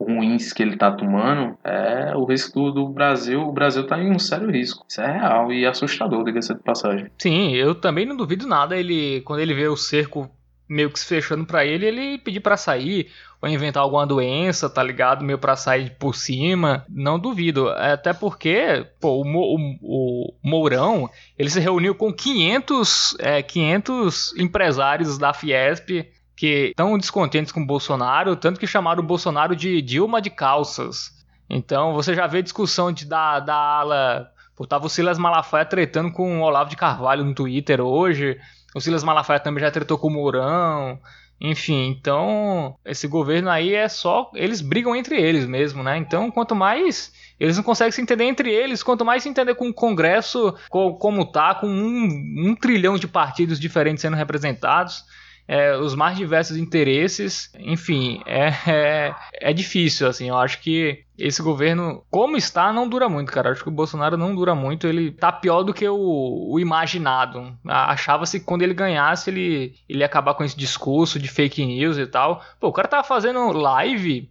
ruins 0.00 0.52
que 0.52 0.62
ele 0.62 0.74
está 0.74 0.90
tomando, 0.90 1.58
é 1.62 2.16
o 2.16 2.24
risco 2.24 2.70
do 2.70 2.88
Brasil. 2.88 3.42
O 3.42 3.52
Brasil 3.52 3.82
está 3.82 3.98
em 3.98 4.10
um 4.10 4.18
sério 4.18 4.50
risco. 4.50 4.84
Isso 4.88 5.00
é 5.00 5.12
real 5.18 5.52
e 5.52 5.66
assustador, 5.66 6.24
diga-se 6.24 6.54
de 6.54 6.62
passagem. 6.62 7.10
Sim, 7.18 7.54
eu 7.54 7.74
também 7.74 8.06
não 8.06 8.16
duvido 8.16 8.46
nada. 8.46 8.76
Ele, 8.76 9.20
quando 9.22 9.40
ele 9.40 9.54
vê 9.54 9.68
o 9.68 9.76
cerco 9.76 10.28
meio 10.70 10.88
que 10.88 11.00
se 11.00 11.04
fechando 11.04 11.44
para 11.44 11.64
ele, 11.66 11.84
ele 11.84 12.18
pedir 12.18 12.38
para 12.38 12.56
sair 12.56 13.10
ou 13.42 13.48
inventar 13.48 13.82
alguma 13.82 14.06
doença, 14.06 14.70
tá 14.70 14.80
ligado? 14.82 15.24
Meio 15.24 15.38
para 15.38 15.56
sair 15.56 15.90
por 15.98 16.14
cima. 16.14 16.86
Não 16.88 17.18
duvido. 17.18 17.68
Até 17.70 18.12
porque, 18.12 18.86
pô, 19.00 19.20
o, 19.20 19.24
o, 19.24 19.78
o 19.82 20.34
Mourão, 20.42 21.10
ele 21.36 21.50
se 21.50 21.58
reuniu 21.58 21.94
com 21.94 22.12
500, 22.12 23.16
é, 23.18 23.42
500 23.42 24.38
empresários 24.38 25.18
da 25.18 25.34
Fiesp 25.34 26.08
que 26.36 26.68
estão 26.68 26.96
descontentes 26.96 27.52
com 27.52 27.60
o 27.60 27.66
Bolsonaro, 27.66 28.36
tanto 28.36 28.60
que 28.60 28.66
chamaram 28.66 29.02
o 29.02 29.06
Bolsonaro 29.06 29.56
de 29.56 29.82
Dilma 29.82 30.22
de 30.22 30.30
calças. 30.30 31.10
Então 31.48 31.92
você 31.92 32.14
já 32.14 32.28
vê 32.28 32.42
discussão 32.42 32.92
de, 32.92 33.04
da, 33.04 33.40
da 33.40 33.56
ala. 33.56 34.30
Pô, 34.54 34.66
tava 34.66 34.86
o 34.86 34.90
Silas 34.90 35.18
Malafaia 35.18 35.64
tretando 35.64 36.12
com 36.12 36.40
o 36.40 36.42
Olavo 36.42 36.70
de 36.70 36.76
Carvalho 36.76 37.24
no 37.24 37.34
Twitter 37.34 37.80
hoje. 37.80 38.38
O 38.74 38.80
Silas 38.80 39.04
Malafaia 39.04 39.40
também 39.40 39.62
já 39.62 39.70
tratou 39.70 39.98
com 39.98 40.08
o 40.08 40.10
Mourão. 40.10 40.98
Enfim, 41.40 41.88
então 41.88 42.76
esse 42.84 43.08
governo 43.08 43.48
aí 43.48 43.74
é 43.74 43.88
só. 43.88 44.30
Eles 44.34 44.60
brigam 44.60 44.94
entre 44.94 45.20
eles 45.20 45.46
mesmo, 45.46 45.82
né? 45.82 45.96
Então, 45.96 46.30
quanto 46.30 46.54
mais 46.54 47.12
eles 47.40 47.56
não 47.56 47.64
conseguem 47.64 47.92
se 47.92 48.02
entender 48.02 48.24
entre 48.24 48.52
eles, 48.52 48.82
quanto 48.82 49.04
mais 49.04 49.22
se 49.22 49.28
entender 49.30 49.54
com 49.54 49.68
o 49.68 49.74
Congresso 49.74 50.54
como 50.68 51.24
tá, 51.24 51.54
com 51.54 51.66
um, 51.66 52.50
um 52.50 52.54
trilhão 52.54 52.98
de 52.98 53.08
partidos 53.08 53.58
diferentes 53.58 54.02
sendo 54.02 54.16
representados, 54.16 55.04
é, 55.50 55.76
os 55.76 55.96
mais 55.96 56.16
diversos 56.16 56.56
interesses, 56.56 57.50
enfim, 57.58 58.22
é, 58.24 58.52
é, 58.70 59.14
é, 59.32 59.52
difícil, 59.52 60.06
assim, 60.06 60.28
eu 60.28 60.38
acho 60.38 60.60
que 60.60 61.02
esse 61.18 61.42
governo, 61.42 62.04
como 62.08 62.36
está, 62.36 62.72
não 62.72 62.88
dura 62.88 63.08
muito, 63.08 63.32
cara, 63.32 63.48
eu 63.48 63.52
acho 63.52 63.64
que 63.64 63.68
o 63.68 63.72
Bolsonaro 63.72 64.16
não 64.16 64.32
dura 64.32 64.54
muito, 64.54 64.86
ele 64.86 65.10
tá 65.10 65.32
pior 65.32 65.64
do 65.64 65.74
que 65.74 65.88
o, 65.88 66.52
o 66.52 66.60
imaginado, 66.60 67.52
achava-se 67.66 68.38
que 68.38 68.46
quando 68.46 68.62
ele 68.62 68.72
ganhasse, 68.72 69.28
ele, 69.28 69.74
ele 69.88 69.98
ia 69.98 70.06
acabar 70.06 70.34
com 70.34 70.44
esse 70.44 70.56
discurso 70.56 71.18
de 71.18 71.26
fake 71.26 71.66
news 71.66 71.98
e 71.98 72.06
tal, 72.06 72.40
pô, 72.60 72.68
o 72.68 72.72
cara 72.72 72.86
tava 72.86 73.02
fazendo 73.02 73.50
live 73.50 74.30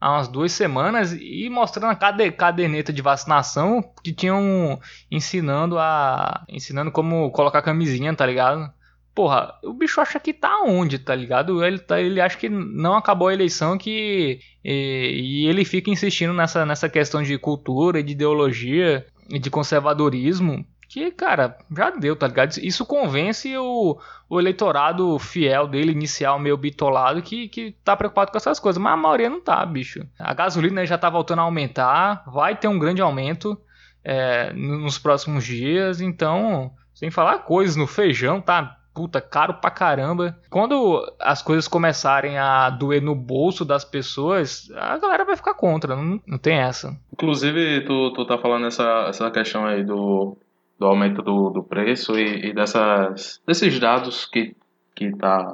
há 0.00 0.12
umas 0.12 0.28
duas 0.28 0.52
semanas 0.52 1.12
e 1.12 1.48
mostrando 1.50 1.90
a 1.90 2.30
caderneta 2.30 2.92
de 2.92 3.02
vacinação 3.02 3.82
que 4.04 4.12
tinham 4.12 4.78
ensinando 5.10 5.78
a 5.78 6.44
ensinando 6.48 6.92
como 6.92 7.30
colocar 7.32 7.62
camisinha, 7.62 8.14
tá 8.14 8.24
ligado? 8.24 8.72
Porra, 9.14 9.54
o 9.62 9.72
bicho 9.72 10.00
acha 10.00 10.18
que 10.18 10.32
tá 10.32 10.62
onde, 10.66 10.98
tá 10.98 11.14
ligado? 11.14 11.64
Ele, 11.64 11.78
tá, 11.78 12.00
ele 12.00 12.20
acha 12.20 12.36
que 12.36 12.48
não 12.48 12.96
acabou 12.96 13.28
a 13.28 13.32
eleição 13.32 13.78
que. 13.78 14.40
E, 14.64 15.44
e, 15.44 15.46
ele 15.46 15.64
fica 15.64 15.88
insistindo 15.88 16.32
nessa, 16.32 16.66
nessa 16.66 16.88
questão 16.88 17.22
de 17.22 17.38
cultura, 17.38 18.02
de 18.02 18.12
ideologia 18.12 19.06
e 19.30 19.38
de 19.38 19.50
conservadorismo. 19.50 20.66
Que, 20.88 21.12
cara, 21.12 21.56
já 21.76 21.90
deu, 21.90 22.16
tá 22.16 22.26
ligado? 22.26 22.58
Isso 22.58 22.84
convence 22.84 23.56
o, 23.56 23.98
o 24.28 24.40
eleitorado 24.40 25.16
fiel 25.20 25.68
dele, 25.68 25.92
inicial, 25.92 26.38
meio 26.38 26.56
bitolado, 26.56 27.22
que, 27.22 27.48
que 27.48 27.76
tá 27.84 27.96
preocupado 27.96 28.32
com 28.32 28.36
essas 28.36 28.58
coisas. 28.58 28.82
Mas 28.82 28.94
a 28.94 28.96
maioria 28.96 29.30
não 29.30 29.40
tá, 29.40 29.64
bicho. 29.64 30.04
A 30.18 30.34
gasolina 30.34 30.84
já 30.84 30.98
tá 30.98 31.08
voltando 31.08 31.38
a 31.38 31.42
aumentar, 31.42 32.24
vai 32.26 32.56
ter 32.56 32.66
um 32.66 32.78
grande 32.80 33.00
aumento 33.00 33.56
é, 34.02 34.52
nos 34.52 34.98
próximos 34.98 35.44
dias, 35.44 36.00
então. 36.00 36.72
Sem 36.92 37.10
falar 37.10 37.40
coisas 37.40 37.74
no 37.74 37.88
feijão, 37.88 38.40
tá 38.40 38.78
puta, 38.94 39.20
caro 39.20 39.54
pra 39.54 39.70
caramba. 39.70 40.38
Quando 40.48 41.04
as 41.18 41.42
coisas 41.42 41.66
começarem 41.66 42.38
a 42.38 42.70
doer 42.70 43.02
no 43.02 43.14
bolso 43.14 43.64
das 43.64 43.84
pessoas, 43.84 44.70
a 44.76 44.96
galera 44.98 45.24
vai 45.24 45.36
ficar 45.36 45.54
contra, 45.54 45.96
não, 45.96 46.20
não 46.26 46.38
tem 46.38 46.58
essa. 46.58 46.96
Inclusive, 47.12 47.82
tu, 47.82 48.12
tu 48.12 48.24
tá 48.24 48.38
falando 48.38 48.66
essa, 48.66 49.06
essa 49.08 49.30
questão 49.30 49.66
aí 49.66 49.82
do, 49.82 50.36
do 50.78 50.86
aumento 50.86 51.20
do, 51.20 51.50
do 51.50 51.62
preço 51.62 52.16
e, 52.18 52.50
e 52.50 52.52
dessas, 52.54 53.42
desses 53.46 53.78
dados 53.80 54.26
que, 54.26 54.56
que 54.94 55.10
tá 55.16 55.52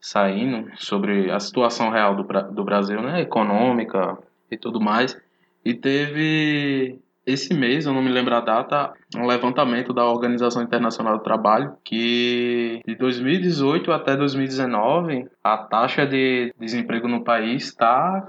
saindo 0.00 0.70
sobre 0.76 1.30
a 1.30 1.40
situação 1.40 1.90
real 1.90 2.14
do, 2.14 2.22
do 2.52 2.64
Brasil, 2.64 3.02
né, 3.02 3.20
econômica 3.20 4.16
e 4.50 4.56
tudo 4.56 4.80
mais. 4.80 5.20
E 5.64 5.74
teve 5.74 7.00
esse 7.28 7.52
mês, 7.52 7.84
eu 7.84 7.92
não 7.92 8.00
me 8.00 8.08
lembro 8.08 8.34
a 8.34 8.40
data, 8.40 8.90
um 9.14 9.26
levantamento 9.26 9.92
da 9.92 10.02
Organização 10.06 10.62
Internacional 10.62 11.18
do 11.18 11.22
Trabalho 11.22 11.74
que 11.84 12.80
de 12.86 12.94
2018 12.96 13.92
até 13.92 14.16
2019 14.16 15.28
a 15.44 15.58
taxa 15.58 16.06
de 16.06 16.54
desemprego 16.58 17.06
no 17.06 17.22
país 17.22 17.64
está 17.64 18.24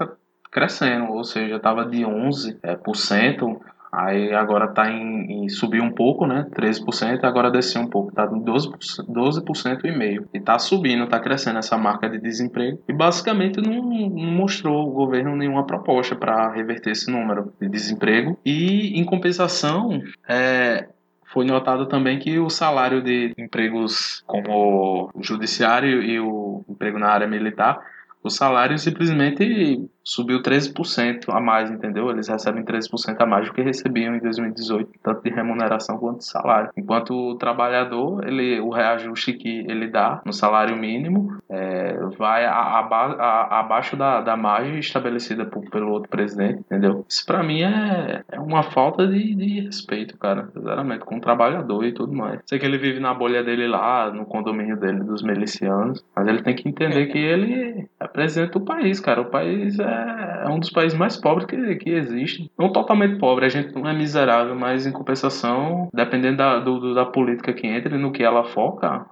crescendo, 0.52 1.12
ou 1.12 1.24
seja, 1.24 1.56
estava 1.56 1.86
de 1.86 2.02
11% 2.02 2.58
é, 2.62 2.76
por 2.76 2.94
cento 2.94 3.58
Aí 3.92 4.32
agora 4.32 4.68
tá 4.68 4.88
em, 4.90 5.44
em 5.44 5.48
subir 5.48 5.80
um 5.80 5.90
pouco, 5.90 6.26
né? 6.26 6.46
13%, 6.54 7.24
agora 7.24 7.50
desceu 7.50 7.82
um 7.82 7.88
pouco, 7.88 8.12
tá 8.12 8.24
em 8.24 8.40
12%, 8.40 9.04
12% 9.08 9.84
e 9.84 9.90
meio. 9.90 10.28
E 10.32 10.40
tá 10.40 10.58
subindo, 10.58 11.08
tá 11.08 11.18
crescendo 11.18 11.58
essa 11.58 11.76
marca 11.76 12.08
de 12.08 12.18
desemprego. 12.18 12.80
E 12.88 12.92
basicamente 12.92 13.60
não, 13.60 13.82
não 13.82 14.30
mostrou 14.32 14.88
o 14.88 14.92
governo 14.92 15.34
nenhuma 15.34 15.66
proposta 15.66 16.14
para 16.14 16.52
reverter 16.52 16.90
esse 16.90 17.10
número 17.10 17.52
de 17.60 17.68
desemprego. 17.68 18.38
E 18.44 18.98
em 18.98 19.04
compensação, 19.04 20.00
é, 20.28 20.86
foi 21.32 21.44
notado 21.44 21.86
também 21.86 22.18
que 22.18 22.38
o 22.38 22.48
salário 22.48 23.02
de 23.02 23.32
empregos 23.36 24.22
como 24.26 25.10
o 25.14 25.22
judiciário 25.22 26.02
e 26.02 26.20
o 26.20 26.64
emprego 26.68 26.98
na 26.98 27.08
área 27.08 27.26
militar, 27.26 27.78
o 28.22 28.28
salário 28.28 28.78
simplesmente 28.78 29.88
subiu 30.04 30.42
13% 30.42 31.28
a 31.28 31.40
mais, 31.40 31.70
entendeu? 31.70 32.10
Eles 32.10 32.28
recebem 32.28 32.64
13% 32.64 33.16
a 33.18 33.26
mais 33.26 33.46
do 33.46 33.54
que 33.54 33.62
recebiam 33.62 34.14
em 34.14 34.20
2018, 34.20 34.90
tanto 35.02 35.22
de 35.22 35.30
remuneração 35.30 35.98
quanto 35.98 36.18
de 36.18 36.26
salário. 36.26 36.70
Enquanto 36.76 37.14
o 37.14 37.34
trabalhador, 37.36 38.26
ele, 38.26 38.60
o 38.60 38.70
reajuste 38.70 39.34
que 39.34 39.64
ele 39.68 39.88
dá 39.88 40.20
no 40.24 40.32
salário 40.32 40.76
mínimo 40.76 41.38
é, 41.48 41.98
vai 42.18 42.44
abaixo 42.46 43.96
da, 43.96 44.20
da 44.20 44.36
margem 44.36 44.78
estabelecida 44.78 45.44
por, 45.44 45.68
pelo 45.70 45.90
outro 45.90 46.10
presidente, 46.10 46.60
entendeu? 46.60 47.04
Isso 47.08 47.24
para 47.26 47.42
mim 47.42 47.62
é, 47.62 48.22
é 48.30 48.40
uma 48.40 48.62
falta 48.62 49.06
de, 49.06 49.34
de 49.34 49.60
respeito, 49.60 50.16
cara, 50.16 50.48
sinceramente, 50.52 51.04
com 51.04 51.16
o 51.16 51.20
trabalhador 51.20 51.84
e 51.84 51.92
tudo 51.92 52.12
mais. 52.12 52.40
Sei 52.46 52.58
que 52.58 52.66
ele 52.66 52.78
vive 52.78 53.00
na 53.00 53.14
bolha 53.14 53.42
dele 53.42 53.66
lá, 53.66 54.10
no 54.10 54.24
condomínio 54.24 54.76
dele, 54.76 55.00
dos 55.00 55.22
milicianos, 55.22 56.04
mas 56.16 56.26
ele 56.26 56.42
tem 56.42 56.54
que 56.54 56.68
entender 56.68 57.06
que 57.06 57.18
ele 57.18 57.88
representa 58.00 58.58
o 58.58 58.64
país, 58.64 59.00
cara. 59.00 59.20
O 59.20 59.30
país 59.30 59.78
é 59.78 59.89
é, 59.90 60.48
um 60.48 60.58
dos 60.58 60.70
países 60.70 60.96
mais 60.98 61.16
pobres 61.16 61.46
que, 61.46 61.76
que 61.76 61.90
existe. 61.90 62.50
Não 62.58 62.72
totalmente 62.72 63.18
pobre, 63.18 63.46
a 63.46 63.48
gente 63.48 63.74
não 63.74 63.88
é 63.88 63.92
miserável, 63.92 64.54
mas 64.54 64.86
em 64.86 64.92
compensação, 64.92 65.88
dependendo 65.92 66.38
da, 66.38 66.58
do, 66.58 66.94
da 66.94 67.06
política 67.06 67.52
que 67.52 67.66
entra 67.66 67.94
e 67.94 67.98
no 67.98 68.12
que 68.12 68.22
ela 68.22 68.44
foca, 68.44 69.06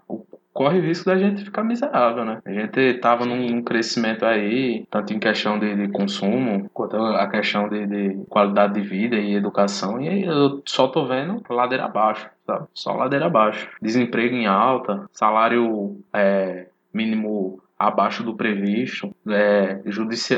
corre 0.59 0.81
o 0.81 0.83
risco 0.83 1.05
da 1.05 1.17
gente 1.17 1.45
ficar 1.45 1.63
miserável, 1.63 2.25
né? 2.25 2.41
A 2.45 2.51
gente 2.51 2.95
tava 2.95 3.25
num, 3.25 3.63
crescimento 3.63 4.25
aí, 4.25 4.85
tanto 4.91 5.13
em 5.13 5.21
questão 5.21 5.57
de, 5.57 5.73
de 5.77 5.93
consumo, 5.93 6.69
quanto 6.75 6.97
a 6.97 7.29
questão 7.29 7.69
de, 7.69 7.87
de, 7.87 8.25
qualidade 8.29 8.75
de 8.75 8.81
vida 8.81 9.15
e 9.15 9.37
educação, 9.37 10.01
e 10.01 10.25
eu 10.25 10.61
só 10.67 10.89
tô 10.89 11.07
vendo 11.07 11.41
ladeira 11.49 11.85
abaixo, 11.85 12.29
sabe? 12.45 12.67
Só 12.75 12.93
ladeira 12.93 13.27
abaixo. 13.27 13.69
Desemprego 13.81 14.35
em 14.35 14.47
alta, 14.47 15.09
salário 15.13 16.01
é, 16.13 16.67
mínimo 16.93 17.63
abaixo 17.79 18.25
do 18.25 18.35
previsto, 18.35 19.15
é, 19.29 19.81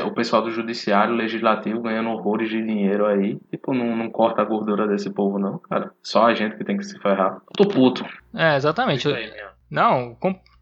o 0.05 0.11
pessoal 0.11 0.43
do 0.43 0.51
judiciário, 0.51 1.15
legislativo 1.15 1.81
ganhando 1.81 2.09
horrores 2.09 2.49
de 2.49 2.61
dinheiro 2.61 3.05
aí, 3.07 3.39
tipo, 3.49 3.73
não, 3.73 3.95
não 3.95 4.09
corta 4.11 4.41
a 4.41 4.45
gordura 4.45 4.87
desse 4.87 5.09
povo 5.09 5.39
não, 5.39 5.57
cara. 5.57 5.91
Só 6.03 6.27
a 6.27 6.33
gente 6.35 6.55
que 6.55 6.63
tem 6.63 6.77
que 6.77 6.85
se 6.85 6.99
ferrar. 6.99 7.41
Tô 7.55 7.67
puto. 7.67 8.05
É, 8.33 8.55
exatamente. 8.55 9.07
não, 9.69 10.15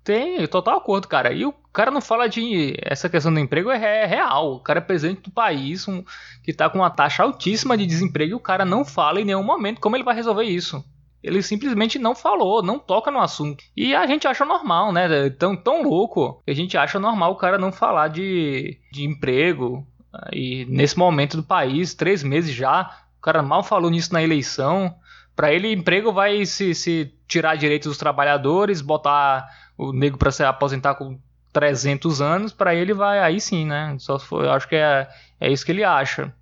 tem 0.03 0.47
total 0.47 0.77
acordo, 0.77 1.07
cara. 1.07 1.31
E 1.33 1.45
o 1.45 1.53
cara 1.73 1.91
não 1.91 2.01
fala 2.01 2.27
de. 2.27 2.75
Essa 2.81 3.09
questão 3.09 3.33
do 3.33 3.39
emprego 3.39 3.69
é, 3.69 4.03
é 4.03 4.05
real. 4.05 4.55
O 4.55 4.59
cara 4.59 4.79
é 4.79 4.81
presidente 4.81 5.21
do 5.23 5.31
país 5.31 5.87
um, 5.87 6.03
que 6.43 6.53
tá 6.53 6.69
com 6.69 6.79
uma 6.79 6.89
taxa 6.89 7.23
altíssima 7.23 7.77
de 7.77 7.85
desemprego 7.85 8.31
e 8.31 8.35
o 8.35 8.39
cara 8.39 8.65
não 8.65 8.83
fala 8.85 9.21
em 9.21 9.25
nenhum 9.25 9.43
momento 9.43 9.79
como 9.79 9.95
ele 9.95 10.03
vai 10.03 10.15
resolver 10.15 10.45
isso. 10.45 10.83
Ele 11.21 11.41
simplesmente 11.41 11.99
não 11.99 12.15
falou, 12.15 12.63
não 12.63 12.79
toca 12.79 13.11
no 13.11 13.19
assunto. 13.19 13.63
E 13.75 13.93
a 13.93 14.07
gente 14.07 14.27
acha 14.27 14.45
normal, 14.45 14.93
né? 14.93 15.29
Tão, 15.31 15.55
tão 15.55 15.83
louco 15.83 16.41
que 16.45 16.51
a 16.51 16.55
gente 16.55 16.77
acha 16.77 16.97
normal 16.97 17.31
o 17.31 17.37
cara 17.37 17.57
não 17.57 17.71
falar 17.71 18.07
de, 18.07 18.79
de 18.91 19.03
emprego. 19.03 19.85
E 20.31 20.65
nesse 20.65 20.97
momento 20.97 21.35
do 21.35 21.43
país, 21.43 21.93
três 21.93 22.23
meses 22.23 22.55
já, 22.55 22.89
o 23.17 23.21
cara 23.21 23.43
mal 23.43 23.63
falou 23.63 23.91
nisso 23.91 24.13
na 24.13 24.23
eleição. 24.23 24.95
Para 25.35 25.53
ele, 25.53 25.71
emprego 25.71 26.11
vai 26.11 26.45
se, 26.45 26.73
se 26.73 27.13
tirar 27.27 27.55
direitos 27.55 27.89
dos 27.89 27.97
trabalhadores, 27.97 28.81
botar 28.81 29.47
o 29.77 29.91
nego 29.91 30.17
para 30.17 30.31
se 30.31 30.43
aposentar 30.43 30.95
com 30.95 31.19
300 31.51 32.21
anos. 32.21 32.53
Para 32.53 32.73
ele, 32.73 32.93
vai 32.93 33.19
aí 33.19 33.41
sim, 33.41 33.65
né? 33.65 33.95
Só 33.99 34.17
foi, 34.17 34.45
eu 34.45 34.51
acho 34.51 34.67
que 34.69 34.75
é, 34.75 35.07
é 35.39 35.51
isso 35.51 35.65
que 35.65 35.71
ele 35.73 35.83
acha. 35.83 36.33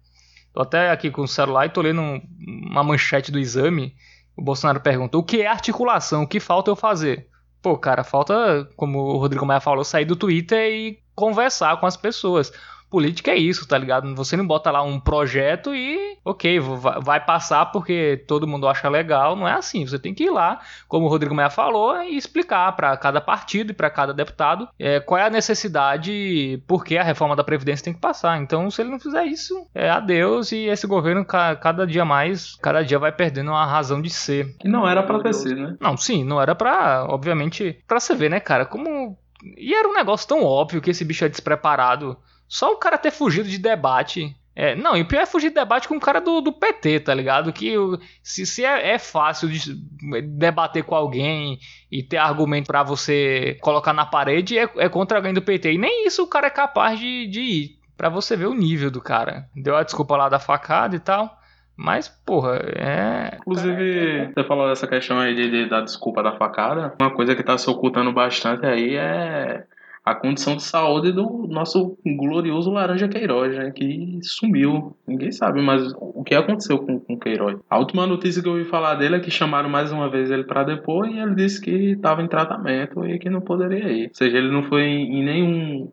Tô 0.54 0.62
até 0.62 0.92
aqui 0.92 1.10
com 1.10 1.22
o 1.24 1.28
celular 1.28 1.66
e 1.66 1.70
tô 1.70 1.82
lendo 1.82 2.02
uma 2.40 2.84
manchete 2.84 3.32
do 3.32 3.40
exame 3.40 3.96
o 4.38 4.41
Bolsonaro 4.41 4.80
pergunta: 4.80 5.17
o 5.17 5.23
que 5.23 5.41
é 5.41 5.47
articulação? 5.47 6.23
O 6.23 6.28
que 6.28 6.39
falta 6.39 6.69
eu 6.69 6.76
fazer? 6.76 7.28
Pô, 7.62 7.78
cara, 7.78 8.04
falta, 8.04 8.69
como 8.78 9.00
o 9.00 9.17
Rodrigo 9.17 9.45
Maia 9.45 9.60
falou, 9.60 9.84
sair 9.84 10.06
do 10.06 10.15
Twitter 10.15 10.71
e 10.71 11.00
conversar 11.15 11.80
com 11.80 11.88
as 11.88 11.97
pessoas 11.97 12.54
política 12.89 13.32
é 13.32 13.36
isso, 13.36 13.67
tá 13.67 13.78
ligado? 13.78 14.13
Você 14.15 14.38
não 14.38 14.45
bota 14.45 14.71
lá 14.71 14.82
um 14.82 15.00
projeto 15.00 15.73
e, 15.76 16.17
ok, 16.23 16.60
vai 17.02 17.23
passar 17.23 17.67
porque 17.67 18.23
todo 18.28 18.47
mundo 18.47 18.67
acha 18.67 18.89
legal. 18.89 19.36
Não 19.36 19.47
é 19.47 19.54
assim. 19.54 19.86
Você 19.86 20.00
tem 20.00 20.13
que 20.13 20.26
ir 20.26 20.30
lá, 20.30 20.60
como 20.88 21.06
o 21.06 21.10
Rodrigo 21.10 21.36
Maia 21.36 21.50
falou, 21.50 22.02
e 22.02 22.15
explicar 22.15 22.71
para 22.76 22.95
cada 22.97 23.19
partido 23.19 23.71
e 23.71 23.73
para 23.73 23.89
cada 23.89 24.13
deputado 24.13 24.67
é, 24.80 25.00
qual 25.00 25.19
é 25.19 25.26
a 25.26 25.30
necessidade, 25.30 26.62
por 26.67 26.84
que 26.84 26.97
a 26.97 27.04
reforma 27.04 27.36
da 27.36 27.43
Previdência 27.43 27.84
tem 27.84 27.93
que 27.93 28.00
passar. 28.00 28.41
Então, 28.41 28.69
se 28.71 28.82
ele 28.82 28.91
não 28.91 29.00
fizer 29.00 29.26
isso, 29.26 29.67
é 29.73 29.89
adeus 29.89 30.52
e 30.52 30.65
esse 30.65 30.88
governo, 30.88 31.26
cada 31.26 31.86
dia 31.86 32.06
mais, 32.06 32.56
cada 32.62 32.84
dia 32.84 33.00
vai 33.00 33.12
perdendo 33.12 33.52
a 33.52 33.65
razão 33.65 34.02
de 34.02 34.10
ser. 34.10 34.56
Que 34.60 34.67
não 34.67 34.88
era 34.88 35.04
para 35.04 35.19
ter 35.19 35.34
sido, 35.34 35.62
né? 35.62 35.78
Não, 35.80 35.97
sim, 35.97 36.23
não 36.23 36.41
era 36.41 36.56
para, 36.56 37.06
obviamente, 37.10 37.80
para 37.88 38.00
você 38.00 38.15
ver, 38.15 38.30
né, 38.30 38.39
cara, 38.39 38.65
como. 38.65 39.17
E 39.56 39.73
era 39.73 39.88
um 39.88 39.93
negócio 39.93 40.28
tão 40.28 40.43
óbvio 40.43 40.82
que 40.82 40.89
esse 40.89 41.06
bicho 41.06 41.23
é 41.23 41.30
despreparado 41.30 42.17
só 42.48 42.72
o 42.72 42.78
cara 42.78 42.98
ter 42.98 43.12
fugido 43.12 43.50
de 43.50 43.58
debate. 43.58 44.36
É, 44.60 44.76
não, 44.76 44.98
e 44.98 45.02
o 45.04 45.06
pior 45.06 45.22
é 45.22 45.26
fugir 45.28 45.50
de 45.50 45.56
debate 45.56 45.88
com 45.88 45.98
o 45.98 46.00
cara 46.00 46.20
do, 46.20 46.42
do 46.42 46.52
PT, 46.52 47.02
tá 47.02 47.14
ligado? 47.14 47.54
Que 47.54 47.76
se, 48.24 48.44
se 48.44 48.66
é, 48.66 48.94
é, 48.94 48.98
fácil 48.98 49.48
de 49.48 49.76
debater 50.24 50.84
com 50.84 50.96
alguém 50.96 51.60
e 51.92 52.02
ter 52.02 52.18
argumento 52.18 52.66
para 52.66 52.82
você 52.82 53.56
colocar 53.62 53.94
na 53.94 54.04
parede, 54.04 54.58
é, 54.58 54.68
é, 54.78 54.90
contra 54.90 55.20
alguém 55.20 55.32
do 55.32 55.44
PT. 55.44 55.74
E 55.74 55.78
nem 55.78 56.08
isso 56.08 56.24
o 56.24 56.28
cara 56.28 56.48
é 56.48 56.50
capaz 56.50 57.00
de, 57.00 57.28
de 57.28 57.40
ir. 57.40 57.78
Pra 57.96 58.10
você 58.10 58.36
ver 58.36 58.48
o 58.48 58.54
nível 58.54 58.90
do 58.90 59.02
cara. 59.02 59.48
Deu 59.56 59.76
a 59.76 59.84
desculpa 59.84 60.18
lá 60.18 60.28
da 60.28 60.40
facada 60.40 60.96
e 60.96 61.00
tal. 61.00 61.38
Mas, 61.76 62.08
porra, 62.08 62.56
é. 62.76 63.38
Inclusive, 63.40 64.32
você 64.34 64.44
falou 64.44 64.68
dessa 64.68 64.88
questão 64.88 65.20
aí 65.20 65.36
de, 65.36 65.52
de, 65.52 65.70
da 65.70 65.82
desculpa 65.82 66.24
da 66.24 66.36
facada. 66.36 66.96
Uma 67.00 67.12
coisa 67.12 67.36
que 67.36 67.44
tá 67.44 67.56
se 67.60 67.70
ocultando 67.70 68.12
bastante 68.12 68.66
aí 68.66 68.96
é 68.96 69.64
a 70.08 70.15
condição 70.15 70.56
de 70.56 70.63
saúde 70.63 71.12
do 71.12 71.46
nosso 71.50 71.98
glorioso 72.06 72.72
Laranja 72.72 73.10
Queiroz, 73.10 73.54
né, 73.58 73.72
que 73.72 74.20
sumiu. 74.22 74.96
Ninguém 75.06 75.34
sabe 75.34 75.62
mais 75.62 75.93
o 75.98 76.24
que 76.24 76.34
aconteceu 76.34 76.80
com, 76.80 76.98
com 76.98 77.20
Queiroz. 77.20 77.60
A 77.70 77.78
última 77.78 78.08
notícia 78.08 78.41
que 78.41 78.48
eu 78.48 78.54
ouvi 78.54 78.63
falar 78.63 78.96
dele 78.96 79.17
é 79.17 79.20
que 79.20 79.30
chamaram 79.30 79.67
mais 79.67 79.91
uma 79.91 80.10
vez 80.10 80.32
ele 80.32 80.46
para 80.46 80.63
depor 80.63 81.10
e 81.10 81.20
ele 81.20 81.36
disse 81.36 81.60
que 81.60 81.91
estava 81.91 82.22
em 82.22 82.28
tratamento 82.30 83.06
e 83.06 83.20
que 83.20 83.30
não 83.30 83.41
poderia 83.41 83.89
ir. 83.91 84.08
Ou 84.08 84.15
seja, 84.15 84.38
ele 84.38 84.50
não 84.50 84.63
foi 84.63 84.84
em, 84.84 85.20
em 85.20 85.26
nenhum 85.26 85.91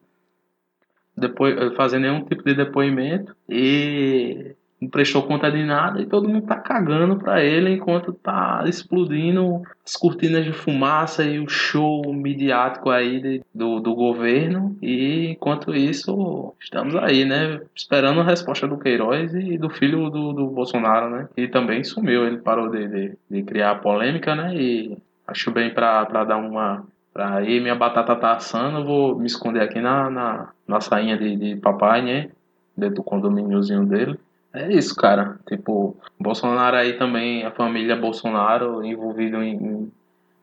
depo... 1.16 1.44
fazer 1.74 1.98
nenhum 1.98 2.24
tipo 2.24 2.44
de 2.44 2.54
depoimento 2.54 3.34
e 3.48 4.54
não 4.84 4.90
prestou 4.90 5.22
conta 5.22 5.50
de 5.50 5.64
nada 5.64 6.00
e 6.00 6.06
todo 6.06 6.28
mundo 6.28 6.46
tá 6.46 6.56
cagando 6.56 7.16
pra 7.16 7.42
ele 7.42 7.72
enquanto 7.72 8.12
tá 8.12 8.62
explodindo 8.66 9.62
as 9.84 9.96
cortinas 9.96 10.44
de 10.44 10.52
fumaça 10.52 11.24
e 11.24 11.38
o 11.38 11.48
show 11.48 12.12
midiático 12.12 12.90
aí 12.90 13.20
de, 13.20 13.42
do, 13.54 13.80
do 13.80 13.94
governo. 13.94 14.76
E 14.82 15.30
enquanto 15.30 15.74
isso, 15.74 16.54
estamos 16.60 16.94
aí, 16.96 17.24
né? 17.24 17.60
Esperando 17.74 18.20
a 18.20 18.24
resposta 18.24 18.68
do 18.68 18.78
Queiroz 18.78 19.34
e 19.34 19.56
do 19.56 19.70
filho 19.70 20.10
do, 20.10 20.32
do 20.32 20.46
Bolsonaro, 20.46 21.10
né? 21.10 21.28
Que 21.34 21.48
também 21.48 21.82
sumiu, 21.82 22.26
ele 22.26 22.38
parou 22.38 22.70
de, 22.70 22.86
de, 22.86 23.18
de 23.30 23.42
criar 23.42 23.76
polêmica, 23.76 24.34
né? 24.34 24.54
E 24.54 24.96
acho 25.26 25.50
bem 25.50 25.72
pra 25.72 26.04
dar 26.04 26.36
uma. 26.36 26.84
Pra 27.12 27.36
aí 27.36 27.60
minha 27.60 27.76
batata 27.76 28.16
tá 28.16 28.32
assando, 28.32 28.78
eu 28.78 28.84
vou 28.84 29.18
me 29.18 29.26
esconder 29.26 29.62
aqui 29.62 29.80
na, 29.80 30.10
na, 30.10 30.48
na 30.66 30.80
sainha 30.80 31.16
de, 31.16 31.36
de 31.36 31.56
papai, 31.56 32.02
né? 32.02 32.30
Dentro 32.76 32.96
do 32.96 33.02
condomíniozinho 33.04 33.86
dele. 33.86 34.18
É 34.54 34.72
isso, 34.72 34.94
cara. 34.94 35.36
Tipo, 35.48 35.96
Bolsonaro 36.18 36.76
aí 36.76 36.96
também, 36.96 37.44
a 37.44 37.50
família 37.50 37.96
Bolsonaro 37.96 38.84
envolvido 38.84 39.42
em, 39.42 39.56
em 39.56 39.92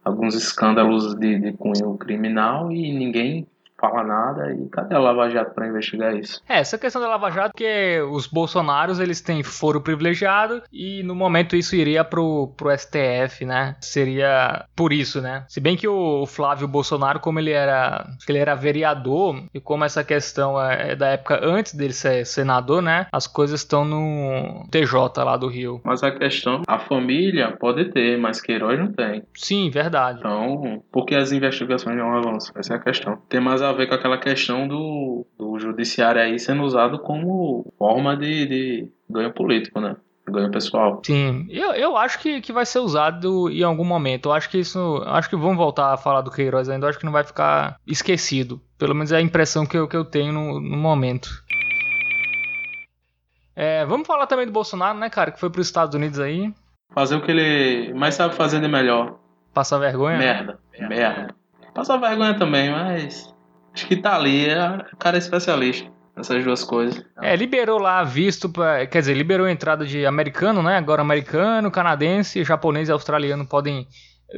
alguns 0.04 0.36
escândalos 0.36 1.16
de, 1.16 1.40
de 1.40 1.54
cunho 1.54 1.98
criminal 1.98 2.72
e 2.72 2.92
ninguém 2.92 3.48
fala 3.82 4.04
nada. 4.04 4.54
E 4.54 4.70
cadê 4.70 4.96
a 4.96 5.00
Lava 5.00 5.30
Jato 5.30 5.54
para 5.54 5.68
investigar 5.68 6.16
isso? 6.16 6.42
É, 6.48 6.60
essa 6.60 6.78
questão 6.78 7.02
da 7.02 7.10
Lava 7.10 7.32
Jato, 7.32 7.54
que 7.56 8.00
os 8.12 8.28
bolsonaros 8.28 9.00
eles 9.00 9.20
têm 9.20 9.42
foro 9.44 9.82
privilegiado 9.82 10.62
e 10.72 11.02
no 11.04 11.16
momento 11.16 11.56
isso 11.56 11.76
iria 11.76 12.04
pro, 12.06 12.54
pro 12.56 12.72
STF, 12.78 13.44
né? 13.44 13.76
Seria 13.82 14.66
por 14.76 14.94
isso, 14.94 15.20
né? 15.20 15.46
Se 15.50 15.60
bem 15.60 15.76
que 15.76 15.88
o 15.88 16.26
Flávio 16.28 16.68
Bolsonaro, 16.68 17.20
como 17.20 17.40
ele 17.40 17.52
era, 17.52 18.06
ele 18.30 18.38
era 18.38 18.54
vereador 18.56 19.44
e 19.54 19.60
como 19.60 19.84
essa 19.84 20.04
questão 20.04 20.62
é, 20.62 20.92
é 20.92 20.96
da 20.96 21.08
época 21.08 21.40
antes 21.44 21.74
dele 21.74 21.94
ser 21.94 22.26
senador, 22.26 22.82
né? 22.82 23.08
As 23.12 23.26
coisas 23.26 23.62
estão 23.62 23.84
no 23.84 24.68
TJ 24.70 25.24
lá 25.24 25.36
do 25.36 25.48
Rio. 25.48 25.82
Mas 25.84 26.04
a 26.04 26.12
questão, 26.12 26.62
a 26.68 26.78
família 26.78 27.56
pode 27.60 27.86
ter, 27.86 28.18
mas 28.18 28.40
Queiroz 28.40 28.80
não 28.80 28.92
tem. 28.92 29.24
Sim, 29.34 29.70
verdade. 29.70 30.20
Então, 30.20 30.84
por 30.92 31.06
que 31.06 31.16
as 31.16 31.32
investigações 31.32 31.98
não 31.98 32.16
avançam? 32.16 32.54
Essa 32.56 32.74
é 32.74 32.78
a 32.78 32.80
questão. 32.80 33.18
Tem 33.28 33.40
mais 33.40 33.62
a 33.62 33.71
ver 33.72 33.88
com 33.88 33.96
aquela 33.96 34.18
questão 34.18 34.68
do, 34.68 35.26
do 35.38 35.60
judiciário 35.60 36.22
aí 36.22 36.40
sendo 36.40 36.64
usado 36.64 37.00
como 37.00 37.74
forma 37.78 38.16
de, 38.16 38.46
de 38.46 38.92
ganho 39.10 39.34
político, 39.34 39.80
né? 39.80 39.96
ganho 40.32 40.52
pessoal. 40.52 41.02
Sim, 41.06 41.46
eu, 41.50 41.72
eu 41.74 41.98
acho 41.98 42.20
que, 42.20 42.42
que 42.42 42.54
vai 42.54 42.66
ser 42.66 42.80
usado 42.80 43.50
em 43.50 43.64
algum 43.64 43.84
momento. 43.84 44.30
Eu 44.30 44.34
acho 44.34 44.50
que 44.50 44.58
isso. 44.58 45.04
Acho 45.06 45.30
que 45.30 45.36
vamos 45.36 45.58
voltar 45.58 45.94
a 45.94 45.98
falar 45.98 46.22
do 46.22 46.32
Queiroz 46.32 46.70
ainda. 46.70 46.86
Eu 46.86 46.90
acho 46.90 47.00
que 47.00 47.06
não 47.06 47.12
vai 47.12 47.24
ficar 47.24 47.78
esquecido. 47.86 48.62
Pelo 48.78 48.96
menos 48.96 49.12
é 49.12 49.18
a 49.18 49.22
impressão 49.22 49.66
que 49.66 49.78
eu, 49.78 49.88
que 49.88 49.96
eu 49.96 50.06
tenho 50.06 50.32
no, 50.32 50.60
no 50.60 50.78
momento. 50.78 51.30
É, 53.56 53.86
vamos 53.86 54.08
falar 54.08 54.28
também 54.28 54.46
do 54.46 54.52
Bolsonaro, 54.52 54.98
né, 54.98 55.10
cara? 55.10 55.32
Que 55.32 55.40
foi 55.40 55.50
para 55.50 55.62
os 55.62 55.68
Estados 55.68 55.94
Unidos 55.94 56.20
aí. 56.20 56.54
Fazer 56.94 57.16
o 57.16 57.22
que 57.22 57.32
ele 57.32 57.94
mais 57.94 58.16
sabe 58.16 58.36
fazer 58.36 58.60
de 58.60 58.68
melhor. 58.68 59.20
Passar 59.54 59.78
vergonha? 59.80 60.18
Merda. 60.18 60.60
Né? 60.80 60.88
Merda. 60.88 61.36
Passar 61.74 61.98
vergonha 61.98 62.34
também, 62.38 62.72
mas. 62.72 63.34
Acho 63.74 63.88
que 63.88 63.96
tá 63.96 64.16
ali. 64.16 64.50
É, 64.50 64.86
o 64.94 64.98
cara 64.98 65.18
é 65.18 65.20
especialista 65.20 65.90
nessas 66.16 66.44
duas 66.44 66.64
coisas. 66.64 67.04
É, 67.22 67.36
liberou 67.36 67.80
lá 67.80 68.04
visto 68.04 68.50
pra, 68.50 68.86
Quer 68.86 69.00
dizer, 69.00 69.14
liberou 69.14 69.48
a 69.48 69.52
entrada 69.52 69.86
de 69.86 70.06
americano, 70.06 70.62
né? 70.62 70.78
Agora 70.78 71.02
americano, 71.02 71.72
canadense, 71.72 72.44
japonês 72.44 72.90
e 72.90 72.92
australiano 72.92 73.46
podem 73.46 73.88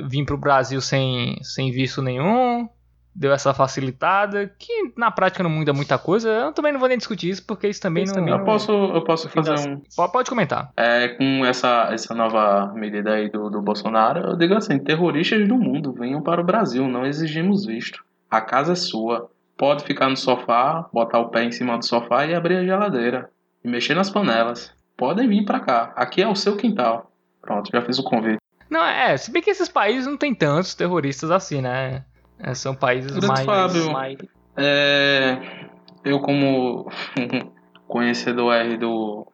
vir 0.08 0.26
pro 0.26 0.38
Brasil 0.38 0.82
sem, 0.82 1.38
sem 1.44 1.72
visto 1.72 2.02
nenhum 2.02 2.68
deu 3.16 3.32
essa 3.32 3.54
facilitada, 3.54 4.52
que 4.58 4.94
na 4.98 5.12
prática 5.12 5.44
não 5.44 5.50
muda 5.50 5.72
muita 5.74 5.98
coisa. 5.98 6.30
Eu 6.30 6.52
também 6.52 6.72
não 6.72 6.80
vou 6.80 6.90
nem 6.90 6.98
discutir 6.98 7.30
isso, 7.30 7.46
porque 7.46 7.68
isso 7.68 7.82
também 7.82 8.04
isso 8.04 8.20
não. 8.20 8.28
Eu 8.28 8.44
posso, 8.44 8.72
eu 8.72 9.04
posso 9.04 9.30
fazer 9.30 9.70
um. 9.70 9.82
Pode 10.12 10.30
comentar. 10.30 10.72
É, 10.76 11.10
com 11.10 11.46
essa, 11.46 11.90
essa 11.92 12.14
nova 12.14 12.74
medida 12.74 13.14
aí 13.14 13.30
do, 13.30 13.50
do 13.50 13.62
Bolsonaro, 13.62 14.32
eu 14.32 14.36
digo 14.36 14.56
assim: 14.56 14.80
terroristas 14.80 15.48
do 15.48 15.58
mundo 15.58 15.94
venham 15.94 16.22
para 16.22 16.42
o 16.42 16.44
Brasil, 16.44 16.88
não 16.88 17.06
exigimos 17.06 17.66
visto. 17.66 18.04
A 18.34 18.42
casa 18.42 18.74
é 18.74 18.76
sua. 18.76 19.30
Pode 19.56 19.84
ficar 19.84 20.10
no 20.10 20.18
sofá, 20.18 20.90
botar 20.92 21.20
o 21.20 21.30
pé 21.30 21.44
em 21.44 21.52
cima 21.52 21.78
do 21.78 21.86
sofá 21.86 22.26
e 22.26 22.34
abrir 22.34 22.58
a 22.58 22.66
geladeira. 22.66 23.30
E 23.64 23.70
mexer 23.70 23.94
nas 23.94 24.10
panelas. 24.10 24.74
Podem 24.98 25.28
vir 25.28 25.46
para 25.46 25.60
cá. 25.60 25.94
Aqui 25.96 26.20
é 26.20 26.28
o 26.28 26.34
seu 26.34 26.58
quintal. 26.58 27.12
Pronto, 27.40 27.70
já 27.72 27.80
fiz 27.84 28.00
o 28.00 28.04
convite. 28.04 28.40
Não, 28.72 28.84
é, 28.84 29.16
se 29.18 29.30
bem 29.30 29.40
que 29.40 29.52
esses 29.52 29.70
países 29.70 30.08
não 30.08 30.18
tem 30.18 30.34
tantos 30.34 30.74
terroristas 30.74 31.30
assim, 31.30 31.62
né? 31.62 32.06
É, 32.40 32.56
são 32.56 32.74
países 32.74 33.16
mais, 33.24 33.46
Fábio, 33.46 33.92
mais... 33.92 34.18
É, 34.58 35.38
eu 36.04 36.20
como 36.20 36.90
conhecedor 37.88 38.52
aí 38.52 38.78
do 38.78 39.32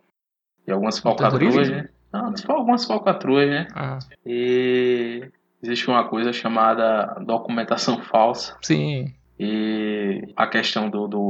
de 0.66 0.74
algumas 0.74 1.00
falcatruas, 1.00 1.70
né? 1.70 1.88
Não, 2.12 2.34
algumas 2.50 2.84
falcatruas, 2.84 3.50
né? 3.50 3.66
Ah. 3.74 4.00
E 4.26 5.32
existe 5.62 5.88
uma 5.90 6.08
coisa 6.08 6.32
chamada 6.32 7.18
documentação 7.26 8.02
falsa. 8.02 8.58
Sim. 8.62 9.14
E 9.40 10.22
a 10.36 10.48
questão 10.48 10.90
do, 10.90 11.08
do 11.08 11.30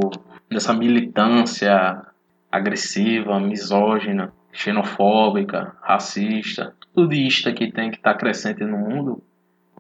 dessa 0.50 0.74
militância 0.74 2.02
agressiva, 2.52 3.40
misógina, 3.40 4.34
xenofóbica, 4.52 5.76
racista, 5.82 6.74
tudo 6.94 7.14
isto 7.14 7.54
que 7.54 7.72
tem 7.72 7.92
que 7.92 7.98
estar 7.98 8.14
tá 8.14 8.20
crescente 8.20 8.64
no 8.64 8.78
mundo, 8.78 9.24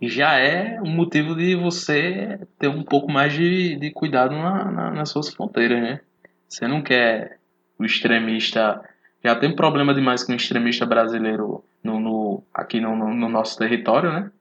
já 0.01 0.37
é 0.37 0.79
um 0.81 0.89
motivo 0.89 1.35
de 1.35 1.55
você 1.55 2.39
ter 2.57 2.69
um 2.69 2.83
pouco 2.83 3.11
mais 3.11 3.33
de, 3.33 3.75
de 3.75 3.91
cuidado 3.91 4.33
na, 4.33 4.71
na, 4.71 4.91
nas 4.91 5.09
suas 5.09 5.33
fronteiras, 5.33 5.81
né? 5.81 5.99
Você 6.47 6.67
não 6.67 6.81
quer 6.81 7.39
o 7.77 7.85
extremista. 7.85 8.81
Já 9.23 9.35
tem 9.35 9.53
problema 9.53 9.93
demais 9.93 10.23
com 10.23 10.31
o 10.31 10.35
extremista 10.35 10.85
brasileiro 10.85 11.63
no, 11.83 11.99
no 11.99 12.43
aqui 12.53 12.79
no, 12.79 12.95
no, 12.95 13.13
no, 13.13 13.27
nosso 13.27 13.57
território, 13.57 14.11
né? 14.11 14.31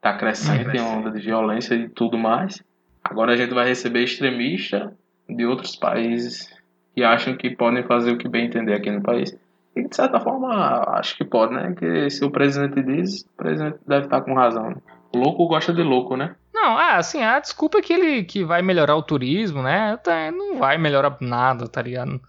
Tá 0.00 0.14
crescendo, 0.14 0.70
tem 0.70 0.80
onda 0.80 1.10
de 1.10 1.20
violência 1.20 1.74
e 1.74 1.88
tudo 1.88 2.16
mais. 2.16 2.62
Agora 3.04 3.32
a 3.32 3.36
gente 3.36 3.52
vai 3.52 3.66
receber 3.66 4.02
extremista 4.02 4.94
de 5.28 5.44
outros 5.44 5.76
países 5.76 6.48
que 6.94 7.02
acham 7.02 7.36
que 7.36 7.50
podem 7.50 7.84
fazer 7.84 8.12
o 8.12 8.18
que 8.18 8.28
bem 8.28 8.46
entender 8.46 8.74
aqui 8.74 8.90
no 8.90 9.02
país. 9.02 9.36
E 9.76 9.86
de 9.86 9.94
certa 9.94 10.18
forma, 10.18 10.48
acho 10.98 11.16
que 11.16 11.24
pode, 11.24 11.54
né? 11.54 11.74
Que 11.78 12.10
se 12.10 12.24
o 12.24 12.30
presidente 12.30 12.82
diz, 12.82 13.22
o 13.22 13.36
presidente 13.36 13.78
deve 13.86 14.06
estar 14.06 14.20
com 14.22 14.34
razão. 14.34 14.70
Né? 14.70 14.76
Louco 15.14 15.46
gosta 15.46 15.72
de 15.72 15.82
louco, 15.82 16.16
né? 16.16 16.34
Não, 16.52 16.80
é, 16.80 16.96
assim, 16.96 17.22
a 17.22 17.38
desculpa 17.38 17.78
é 17.78 17.82
que 17.82 17.92
ele 17.92 18.24
que 18.24 18.44
vai 18.44 18.62
melhorar 18.62 18.96
o 18.96 19.02
turismo, 19.02 19.62
né? 19.62 19.96
Tá, 19.98 20.30
não 20.30 20.58
vai 20.58 20.76
melhorar 20.78 21.16
nada, 21.20 21.68
tá 21.68 21.82
ligado? 21.82 22.20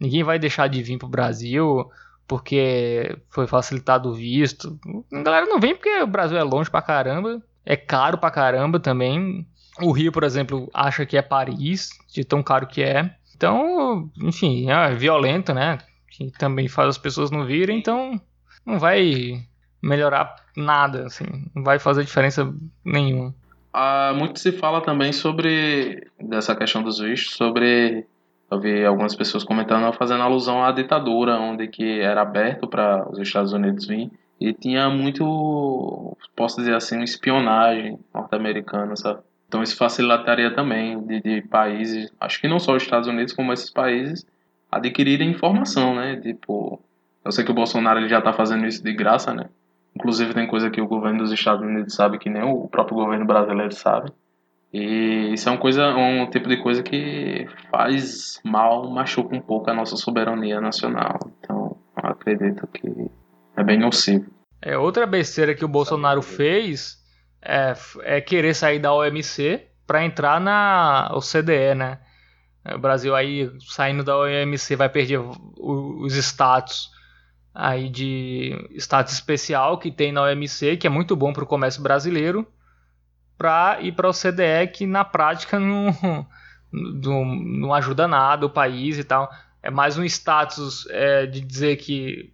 Ninguém 0.00 0.22
vai 0.22 0.38
deixar 0.38 0.68
de 0.68 0.82
vir 0.82 0.98
pro 0.98 1.08
Brasil 1.08 1.90
porque 2.26 3.16
foi 3.30 3.46
facilitado 3.46 4.10
o 4.10 4.14
visto. 4.14 4.78
A 5.12 5.22
galera 5.22 5.46
não 5.46 5.60
vem 5.60 5.74
porque 5.74 6.02
o 6.02 6.06
Brasil 6.06 6.36
é 6.36 6.42
longe 6.42 6.70
pra 6.70 6.82
caramba, 6.82 7.42
é 7.64 7.76
caro 7.76 8.18
pra 8.18 8.30
caramba 8.30 8.80
também. 8.80 9.46
O 9.80 9.92
Rio, 9.92 10.10
por 10.10 10.24
exemplo, 10.24 10.70
acha 10.72 11.04
que 11.04 11.16
é 11.16 11.22
Paris, 11.22 11.90
de 12.12 12.24
tão 12.24 12.42
caro 12.42 12.66
que 12.66 12.82
é. 12.82 13.14
Então, 13.36 14.10
enfim, 14.22 14.70
é 14.70 14.94
violento, 14.94 15.52
né? 15.52 15.78
Que 16.10 16.30
também 16.30 16.68
faz 16.68 16.90
as 16.90 16.98
pessoas 16.98 17.30
não 17.30 17.44
virem, 17.44 17.78
então 17.78 18.20
não 18.64 18.78
vai 18.78 19.44
melhorar 19.82 20.34
nada, 20.56 21.06
assim, 21.06 21.24
não 21.54 21.62
vai 21.62 21.78
fazer 21.78 22.04
diferença 22.04 22.52
nenhuma. 22.84 23.34
Ah, 23.72 24.14
muito 24.16 24.40
se 24.40 24.52
fala 24.52 24.80
também 24.80 25.12
sobre 25.12 26.08
dessa 26.18 26.56
questão 26.56 26.82
dos 26.82 26.98
vistos, 26.98 27.34
sobre 27.34 28.06
eu 28.50 28.60
vi 28.60 28.84
algumas 28.84 29.14
pessoas 29.14 29.42
comentando, 29.42 29.92
fazendo 29.94 30.22
alusão 30.22 30.62
à 30.62 30.72
ditadura, 30.72 31.38
onde 31.38 31.66
que 31.68 32.00
era 32.00 32.22
aberto 32.22 32.68
para 32.68 33.08
os 33.10 33.18
Estados 33.18 33.52
Unidos 33.52 33.86
vir 33.86 34.10
e 34.40 34.52
tinha 34.52 34.88
muito, 34.90 36.16
posso 36.34 36.56
dizer 36.56 36.74
assim, 36.74 37.02
espionagem 37.02 37.98
norte-americana, 38.14 38.94
sabe? 38.96 39.20
Então 39.48 39.62
isso 39.62 39.76
facilitaria 39.76 40.54
também 40.54 41.00
de, 41.04 41.20
de, 41.20 41.42
países, 41.42 42.12
acho 42.20 42.40
que 42.40 42.48
não 42.48 42.58
só 42.58 42.74
os 42.74 42.82
Estados 42.82 43.08
Unidos, 43.08 43.32
como 43.32 43.52
esses 43.52 43.70
países, 43.70 44.26
adquirirem 44.70 45.30
informação, 45.30 45.94
né? 45.94 46.16
Tipo, 46.16 46.80
eu 47.24 47.32
sei 47.32 47.44
que 47.44 47.50
o 47.50 47.54
Bolsonaro 47.54 47.98
ele 47.98 48.08
já 48.08 48.18
está 48.18 48.32
fazendo 48.32 48.66
isso 48.66 48.82
de 48.82 48.92
graça, 48.92 49.32
né? 49.32 49.48
Inclusive 49.94 50.34
tem 50.34 50.46
coisa 50.46 50.68
que 50.68 50.80
o 50.80 50.86
governo 50.86 51.20
dos 51.20 51.32
Estados 51.32 51.64
Unidos 51.64 51.94
sabe 51.94 52.18
que 52.18 52.28
nem 52.28 52.42
o 52.42 52.68
próprio 52.68 52.96
governo 52.96 53.24
brasileiro 53.24 53.72
sabe. 53.72 54.12
E 54.72 55.32
isso 55.32 55.48
é 55.48 55.52
uma 55.52 55.58
coisa, 55.58 55.94
um 55.94 56.28
tipo 56.28 56.48
de 56.48 56.56
coisa 56.62 56.82
que 56.82 57.46
faz 57.70 58.40
mal, 58.44 58.90
machuca 58.90 59.34
um 59.34 59.40
pouco 59.40 59.70
a 59.70 59.74
nossa 59.74 59.96
soberania 59.96 60.60
nacional. 60.60 61.18
Então, 61.38 61.76
acredito 61.94 62.66
que 62.66 63.10
é 63.56 63.64
bem 63.64 63.78
nocivo. 63.78 64.26
É 64.60 64.76
outra 64.76 65.06
besteira 65.06 65.54
que 65.54 65.64
o 65.64 65.68
Bolsonaro 65.68 66.22
fez 66.22 66.98
é, 67.42 67.74
é 68.02 68.20
querer 68.20 68.54
sair 68.54 68.78
da 68.78 68.92
OMC 68.92 69.66
para 69.86 70.04
entrar 70.04 70.40
na 70.40 71.10
OCDE, 71.12 71.74
né? 71.74 72.00
O 72.74 72.78
Brasil 72.78 73.14
aí 73.14 73.50
saindo 73.60 74.02
da 74.02 74.18
OMC 74.18 74.74
vai 74.74 74.88
perder 74.88 75.20
os 75.56 76.16
status 76.16 76.90
aí 77.54 77.88
de 77.88 78.52
status 78.76 79.14
especial 79.14 79.78
que 79.78 79.90
tem 79.90 80.12
na 80.12 80.22
OMC, 80.24 80.76
que 80.76 80.86
é 80.86 80.90
muito 80.90 81.14
bom 81.14 81.32
para 81.32 81.44
o 81.44 81.46
comércio 81.46 81.82
brasileiro, 81.82 82.46
para 83.36 83.78
ir 83.80 83.92
para 83.92 84.08
o 84.08 84.12
CDE, 84.12 84.68
que 84.72 84.86
na 84.86 85.04
prática 85.04 85.58
não, 85.58 85.92
não, 86.72 87.24
não, 87.24 87.74
ajuda 87.74 88.08
nada 88.08 88.46
o 88.46 88.50
país 88.50 88.98
e 88.98 89.04
tal. 89.04 89.30
É 89.62 89.70
mais 89.70 89.98
um 89.98 90.04
status 90.04 90.86
é, 90.90 91.26
de 91.26 91.40
dizer 91.40 91.76
que 91.76 92.32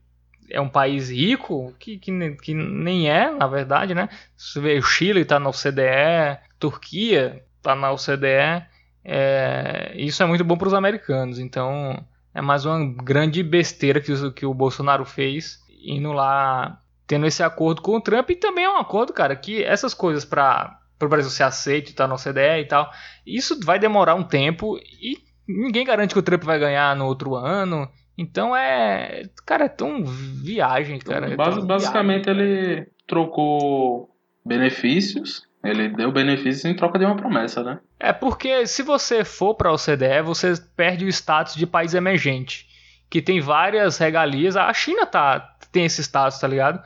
é 0.51 0.61
um 0.61 0.69
país 0.69 1.11
rico, 1.11 1.75
que, 1.79 1.99
que, 1.99 2.37
que 2.37 2.55
nem 2.55 3.11
é, 3.11 3.31
na 3.31 3.47
verdade, 3.47 3.95
né? 3.95 4.09
Você 4.37 4.61
vê, 4.61 4.79
o 4.79 4.83
Chile 4.83 5.23
está 5.23 5.39
na 5.41 5.49
OCDE, 5.49 6.39
Turquia 6.59 7.43
está 7.57 7.75
na 7.75 7.91
OCDE, 7.91 8.67
é, 9.05 9.93
isso 9.97 10.23
é 10.23 10.27
muito 10.27 10.45
bom 10.45 10.57
para 10.57 10.69
os 10.69 10.75
americanos, 10.75 11.39
então 11.39 12.05
é 12.35 12.41
mais 12.41 12.65
uma 12.65 12.85
grande 13.03 13.43
besteira 13.43 14.01
que 14.01 14.13
o, 14.13 14.33
que 14.33 14.47
o 14.47 14.55
Bolsonaro 14.55 15.05
fez, 15.05 15.61
indo 15.85 16.13
lá, 16.13 16.81
tendo 17.07 17.27
esse 17.27 17.43
acordo 17.43 17.83
com 17.83 17.97
o 17.97 18.01
Trump. 18.01 18.31
E 18.31 18.37
também 18.37 18.65
é 18.65 18.71
um 18.71 18.79
acordo, 18.79 19.13
cara, 19.13 19.37
que 19.37 19.63
essas 19.63 19.93
coisas 19.93 20.25
para 20.25 20.79
o 21.07 21.11
Brasil 21.11 21.31
ser 21.31 21.45
aceito 21.45 21.91
e 21.91 21.95
tá 21.95 22.07
no 22.07 22.17
CDE 22.17 22.61
e 22.61 22.65
tal, 22.67 22.91
isso 23.27 23.59
vai 23.65 23.79
demorar 23.79 24.15
um 24.15 24.23
tempo 24.23 24.79
e 24.79 25.17
ninguém 25.49 25.85
garante 25.85 26.15
que 26.15 26.19
o 26.19 26.23
Trump 26.23 26.43
vai 26.45 26.59
ganhar 26.59 26.95
no 26.97 27.07
outro 27.07 27.35
ano. 27.35 27.89
Então 28.17 28.55
é. 28.55 29.23
Cara, 29.47 29.65
é 29.65 29.69
tão 29.69 30.05
viagem, 30.05 30.99
cara. 30.99 31.33
É 31.33 31.37
Bas, 31.37 31.65
basicamente 31.65 32.25
viagem, 32.25 32.43
ele 32.43 32.87
trocou 33.07 34.11
benefícios 34.45 35.47
Ele 35.65 35.89
deu 35.89 36.11
benefício 36.11 36.69
em 36.69 36.75
troca 36.75 36.99
de 36.99 37.05
uma 37.05 37.17
promessa, 37.17 37.63
né? 37.63 37.81
É 37.99 38.13
porque 38.13 38.67
se 38.67 38.83
você 38.83 39.25
for 39.25 39.55
para 39.55 39.71
a 39.71 39.73
OCDE, 39.73 40.23
você 40.25 40.55
perde 40.77 41.05
o 41.05 41.09
status 41.09 41.55
de 41.55 41.67
país 41.67 41.95
emergente, 41.95 42.67
que 43.09 43.23
tem 43.23 43.41
várias 43.41 43.97
regalias. 43.99 44.57
A 44.57 44.73
China 44.75 45.07
tá 45.07 45.57
tem 45.71 45.87
esse 45.87 46.03
status, 46.03 46.39
tá 46.39 46.47
ligado? 46.47 46.83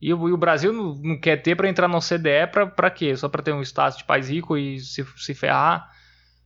E 0.00 0.14
o, 0.14 0.28
e 0.28 0.32
o 0.32 0.36
Brasil 0.36 0.72
não, 0.72 0.94
não, 0.94 1.20
quer 1.20 1.36
ter 1.38 1.56
para 1.56 1.68
entrar 1.68 1.88
na 1.88 1.98
OCDE 1.98 2.46
pra, 2.52 2.66
pra 2.66 2.90
quê? 2.90 3.16
Só 3.16 3.28
para 3.28 3.42
ter 3.42 3.52
um 3.52 3.62
status 3.62 3.98
de 3.98 4.04
país 4.04 4.28
rico 4.28 4.56
e 4.56 4.78
se, 4.78 5.04
se 5.16 5.34
ferrar. 5.34 5.90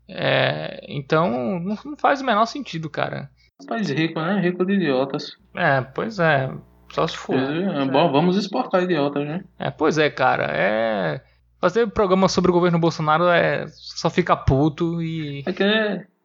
É, 0.09 0.85
então 0.89 1.61
não, 1.61 1.79
não 1.85 1.97
faz 1.97 2.21
o 2.21 2.25
menor 2.25 2.47
sentido, 2.47 2.89
cara. 2.91 3.31
País 3.67 3.89
rico, 3.91 4.21
né? 4.21 4.41
Rico 4.41 4.65
de 4.65 4.75
idiotas. 4.75 5.37
É, 5.55 5.81
pois 5.81 6.19
é. 6.19 6.51
Só 6.93 7.07
se 7.07 7.17
for. 7.17 7.37
É, 7.37 7.85
bom, 7.87 8.11
vamos 8.11 8.37
exportar 8.37 8.83
idiotas, 8.83 9.27
né? 9.27 9.45
É, 9.59 9.71
pois 9.71 9.99
é, 9.99 10.11
cara. 10.11 10.47
É. 10.51 11.23
Fazer 11.61 11.87
programa 11.89 12.29
sobre 12.29 12.51
o 12.51 12.55
governo 12.55 12.79
Bolsonaro 12.79 13.29
é 13.29 13.67
só 13.69 14.11
fica 14.11 14.37
puto 14.37 15.01
e. 15.01 15.45
É 15.47 15.53
que 15.53 15.63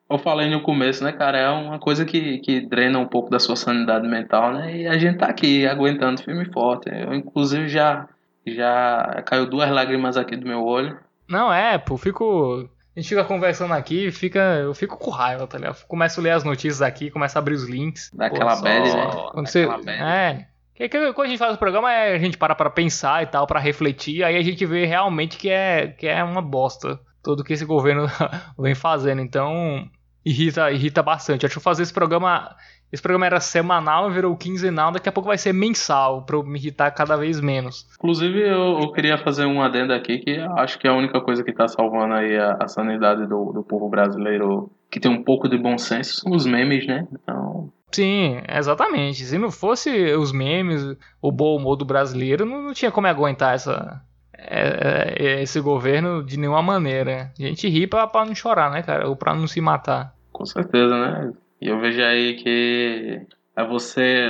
eu 0.09 0.17
falei 0.17 0.49
no 0.49 0.61
começo, 0.61 1.03
né, 1.03 1.11
cara? 1.11 1.37
É 1.37 1.49
uma 1.49 1.79
coisa 1.79 2.05
que, 2.05 2.39
que 2.39 2.61
drena 2.61 2.97
um 2.97 3.07
pouco 3.07 3.29
da 3.29 3.39
sua 3.39 3.55
sanidade 3.55 4.07
mental, 4.07 4.53
né? 4.53 4.77
E 4.77 4.87
a 4.87 4.97
gente 4.97 5.17
tá 5.17 5.27
aqui 5.27 5.67
aguentando 5.67 6.21
firme 6.23 6.43
e 6.43 6.51
forte. 6.51 6.89
Eu, 6.89 7.13
inclusive, 7.13 7.67
já, 7.67 8.07
já 8.45 9.21
caiu 9.25 9.45
duas 9.45 9.69
lágrimas 9.69 10.15
aqui 10.15 10.37
do 10.37 10.47
meu 10.47 10.63
olho. 10.63 10.97
Não, 11.27 11.51
é, 11.51 11.77
pô, 11.77 11.97
fico. 11.97 12.69
A 12.95 12.99
gente 12.99 13.09
fica 13.09 13.23
conversando 13.25 13.73
aqui, 13.73 14.09
fica, 14.09 14.39
eu 14.39 14.73
fico 14.73 14.97
com 14.97 15.11
raiva, 15.11 15.45
tá 15.45 15.57
ligado? 15.57 15.85
Começo 15.85 16.19
a 16.19 16.23
ler 16.23 16.31
as 16.31 16.43
notícias 16.43 16.81
aqui, 16.81 17.11
começo 17.11 17.37
a 17.37 17.39
abrir 17.39 17.53
os 17.53 17.67
links. 17.67 18.09
Daquela 18.13 18.55
bad, 18.55 18.89
né? 18.89 19.07
Quando 19.33 19.47
você. 19.47 19.67
É, 19.87 20.45
que, 20.73 20.87
que, 20.89 21.13
quando 21.13 21.27
a 21.27 21.29
gente 21.29 21.37
faz 21.37 21.53
o 21.53 21.59
programa, 21.59 21.91
é, 21.91 22.15
a 22.15 22.17
gente 22.17 22.37
para 22.37 22.55
para 22.55 22.69
pensar 22.69 23.21
e 23.21 23.27
tal, 23.27 23.45
para 23.45 23.59
refletir, 23.59 24.23
aí 24.23 24.37
a 24.37 24.41
gente 24.41 24.65
vê 24.65 24.85
realmente 24.85 25.37
que 25.37 25.49
é, 25.49 25.87
que 25.87 26.07
é 26.07 26.23
uma 26.23 26.41
bosta 26.41 26.99
tudo 27.27 27.43
que 27.43 27.51
esse 27.51 27.65
governo 27.65 28.07
vem 28.57 28.73
fazendo. 28.73 29.21
Então, 29.21 29.89
irrita, 30.27 30.71
irrita 30.71 31.01
bastante. 31.01 31.45
Acho 31.45 31.57
que 31.57 31.63
fazer 31.63 31.83
esse 31.83 31.93
programa. 31.93 32.55
Esse 32.91 33.03
programa 33.03 33.25
era 33.25 33.39
semanal, 33.41 34.09
virou 34.09 34.35
quinzenal, 34.37 34.93
daqui 34.93 35.09
a 35.09 35.11
pouco 35.11 35.27
vai 35.27 35.37
ser 35.37 35.51
mensal, 35.51 36.21
pra 36.21 36.37
eu 36.37 36.43
me 36.43 36.57
irritar 36.57 36.89
cada 36.91 37.17
vez 37.17 37.41
menos. 37.41 37.85
Inclusive, 37.97 38.39
eu, 38.39 38.79
eu 38.79 38.91
queria 38.93 39.17
fazer 39.17 39.45
um 39.45 39.61
adendo 39.61 39.91
aqui, 39.91 40.19
que 40.19 40.39
acho 40.55 40.79
que 40.79 40.87
é 40.87 40.89
a 40.89 40.93
única 40.93 41.19
coisa 41.19 41.43
que 41.43 41.51
tá 41.51 41.67
salvando 41.67 42.13
aí 42.13 42.37
a, 42.37 42.57
a 42.61 42.67
sanidade 42.69 43.27
do, 43.27 43.51
do 43.51 43.61
povo 43.61 43.89
brasileiro, 43.89 44.71
que 44.89 45.01
tem 45.01 45.11
um 45.11 45.21
pouco 45.21 45.49
de 45.49 45.57
bom 45.57 45.77
senso, 45.77 46.21
são 46.21 46.31
os 46.31 46.45
memes, 46.45 46.87
né? 46.87 47.05
Então, 47.11 47.73
Sim, 47.91 48.41
exatamente. 48.47 49.25
Se 49.25 49.37
não 49.37 49.51
fosse 49.51 50.13
os 50.13 50.31
memes, 50.31 50.81
o 51.21 51.31
bom 51.31 51.57
humor 51.57 51.75
do 51.75 51.83
brasileiro, 51.83 52.45
não, 52.45 52.61
não 52.61 52.73
tinha 52.73 52.91
como 52.91 53.07
aguentar 53.07 53.55
essa, 53.55 54.01
é, 54.37 55.15
é, 55.17 55.41
esse 55.41 55.59
governo 55.59 56.23
de 56.23 56.37
nenhuma 56.37 56.61
maneira. 56.61 57.31
A 57.37 57.41
gente 57.41 57.67
ri 57.67 57.87
pra, 57.87 58.07
pra 58.07 58.25
não 58.25 58.35
chorar, 58.35 58.69
né, 58.71 58.81
cara? 58.83 59.09
Ou 59.09 59.15
pra 59.15 59.33
não 59.33 59.47
se 59.47 59.59
matar. 59.59 60.13
Com 60.37 60.45
certeza, 60.45 60.95
né? 60.95 61.33
E 61.59 61.67
eu 61.67 61.79
vejo 61.79 61.99
aí 61.99 62.35
que 62.35 63.21
é 63.55 63.65
você 63.65 64.29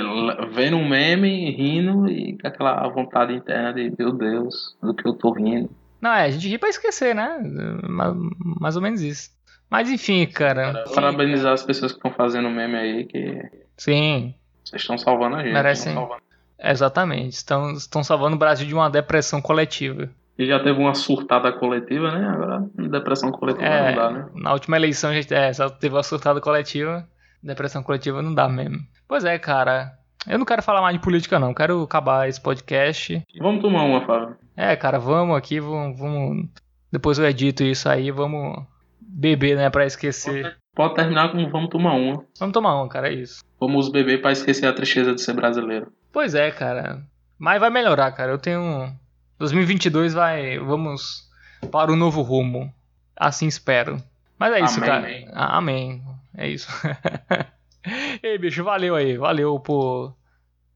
vendo 0.52 0.78
um 0.78 0.88
meme, 0.88 1.50
rindo 1.50 2.08
e 2.08 2.38
com 2.38 2.48
aquela 2.48 2.88
vontade 2.88 3.34
interna 3.34 3.74
de, 3.74 3.92
meu 3.98 4.10
Deus, 4.10 4.74
do 4.82 4.94
que 4.94 5.06
eu 5.06 5.12
tô 5.12 5.32
rindo. 5.32 5.70
Não, 6.00 6.10
é, 6.10 6.24
a 6.24 6.30
gente 6.30 6.48
ri 6.48 6.56
pra 6.56 6.70
esquecer, 6.70 7.14
né? 7.14 7.38
Mais, 7.86 8.14
mais 8.58 8.76
ou 8.76 8.80
menos 8.80 9.02
isso. 9.02 9.30
Mas 9.68 9.90
enfim, 9.90 10.24
cara. 10.24 10.82
Parabenizar 10.94 11.52
as 11.52 11.62
pessoas 11.62 11.92
que 11.92 11.98
estão 11.98 12.10
fazendo 12.10 12.48
meme 12.48 12.76
aí, 12.76 13.04
que. 13.04 13.42
Sim. 13.76 14.34
Vocês 14.64 14.80
estão 14.80 14.96
salvando 14.96 15.36
a 15.36 15.42
gente. 15.42 15.52
Merecem. 15.52 15.92
Salvando. 15.92 16.22
Exatamente. 16.58 17.34
Estão, 17.34 17.72
estão 17.72 18.02
salvando 18.02 18.36
o 18.36 18.38
Brasil 18.38 18.66
de 18.66 18.72
uma 18.74 18.88
depressão 18.88 19.42
coletiva. 19.42 20.08
E 20.38 20.46
já 20.46 20.60
teve 20.60 20.78
uma 20.78 20.94
surtada 20.94 21.50
coletiva, 21.52 22.10
né? 22.12 22.28
Agora, 22.28 22.64
depressão 22.88 23.32
coletiva 23.32 23.66
é, 23.66 23.88
não 23.90 23.96
dá, 23.96 24.10
né? 24.10 24.26
Na 24.34 24.52
última 24.52 24.76
eleição 24.76 25.10
a 25.10 25.14
gente 25.14 25.34
é, 25.34 25.52
só 25.52 25.68
teve 25.68 25.94
uma 25.94 26.02
surtada 26.02 26.40
coletiva. 26.40 27.06
Depressão 27.42 27.82
coletiva 27.82 28.22
não 28.22 28.32
dá 28.32 28.48
mesmo. 28.48 28.78
Pois 29.06 29.24
é, 29.24 29.38
cara. 29.38 29.98
Eu 30.28 30.38
não 30.38 30.46
quero 30.46 30.62
falar 30.62 30.80
mais 30.80 30.94
de 30.94 31.02
política, 31.02 31.38
não. 31.38 31.54
Quero 31.54 31.82
acabar 31.82 32.28
esse 32.28 32.40
podcast. 32.40 33.22
Vamos 33.40 33.62
tomar 33.62 33.82
uma, 33.84 34.04
Fábio. 34.04 34.36
É, 34.56 34.76
cara, 34.76 34.98
vamos 34.98 35.36
aqui, 35.36 35.58
vamos, 35.60 35.98
vamos. 35.98 36.48
Depois 36.90 37.18
eu 37.18 37.26
edito 37.26 37.62
isso 37.62 37.88
aí, 37.88 38.10
vamos 38.10 38.64
beber, 39.00 39.56
né, 39.56 39.70
pra 39.70 39.86
esquecer. 39.86 40.56
Pode 40.74 40.94
terminar 40.94 41.32
com 41.32 41.48
vamos 41.48 41.70
tomar 41.70 41.94
uma. 41.94 42.24
Vamos 42.38 42.52
tomar 42.52 42.74
uma, 42.74 42.88
cara, 42.88 43.08
é 43.08 43.14
isso. 43.14 43.42
Vamos 43.58 43.88
beber 43.88 44.20
pra 44.20 44.32
esquecer 44.32 44.66
a 44.66 44.72
tristeza 44.72 45.14
de 45.14 45.20
ser 45.20 45.34
brasileiro. 45.34 45.92
Pois 46.12 46.34
é, 46.34 46.50
cara. 46.50 47.02
Mas 47.38 47.60
vai 47.60 47.70
melhorar, 47.70 48.12
cara. 48.12 48.32
Eu 48.32 48.38
tenho. 48.38 48.92
2022 49.38 50.14
vai. 50.14 50.58
Vamos 50.58 51.28
para 51.70 51.92
o 51.92 51.96
novo 51.96 52.22
rumo. 52.22 52.72
Assim 53.16 53.46
espero. 53.46 54.02
Mas 54.38 54.52
é 54.52 54.60
isso, 54.60 54.78
amém, 54.78 54.88
cara. 54.88 55.06
Amém. 55.06 55.28
Ah, 55.32 55.56
amém. 55.56 56.02
É 56.36 56.48
isso. 56.48 56.68
Ei, 58.22 58.38
bicho, 58.38 58.62
valeu 58.62 58.94
aí. 58.94 59.16
Valeu 59.16 59.58
por 59.58 60.14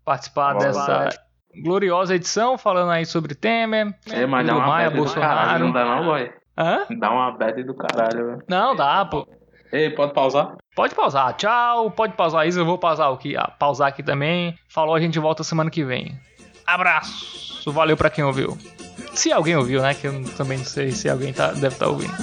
participar 0.04 0.54
Boa, 0.54 0.64
dessa 0.64 1.08
gloriosa 1.62 2.14
edição, 2.14 2.56
falando 2.56 2.90
aí 2.90 3.04
sobre 3.04 3.34
Temer, 3.34 3.94
é, 4.10 4.24
mas 4.26 4.46
dá 4.46 4.56
uma 4.56 4.66
Maia, 4.66 4.90
Bolsonaro. 4.90 5.36
Caralho, 5.36 5.64
não 5.66 5.72
dá 5.72 5.84
não, 5.84 6.04
boy. 6.04 6.32
Hã? 6.56 6.86
Dá 6.98 7.10
uma 7.10 7.30
bad 7.32 7.62
do 7.62 7.74
caralho, 7.74 8.26
velho. 8.26 8.42
Não, 8.48 8.74
dá, 8.74 9.04
pô. 9.04 9.26
Ei, 9.72 9.88
pode 9.88 10.12
pausar? 10.12 10.56
Pode 10.76 10.94
pausar. 10.94 11.32
Tchau. 11.34 11.90
Pode 11.90 12.12
pausar 12.14 12.46
isso. 12.46 12.58
Eu 12.58 12.66
vou 12.66 12.76
pausar 12.76 13.10
aqui, 13.10 13.34
pausar 13.58 13.88
aqui 13.88 14.02
também. 14.02 14.54
Falou, 14.68 14.94
a 14.94 15.00
gente 15.00 15.18
volta 15.18 15.42
semana 15.42 15.70
que 15.70 15.82
vem. 15.82 16.18
Abraço. 16.66 17.70
Valeu 17.70 17.96
para 17.96 18.10
quem 18.10 18.24
ouviu. 18.24 18.58
Se 19.14 19.30
alguém 19.32 19.56
ouviu, 19.56 19.82
né? 19.82 19.94
Que 19.94 20.06
eu 20.06 20.24
também 20.36 20.58
não 20.58 20.64
sei 20.64 20.90
se 20.90 21.08
alguém 21.08 21.32
tá, 21.32 21.48
deve 21.48 21.68
estar 21.68 21.86
tá 21.86 21.88
ouvindo. 21.88 22.14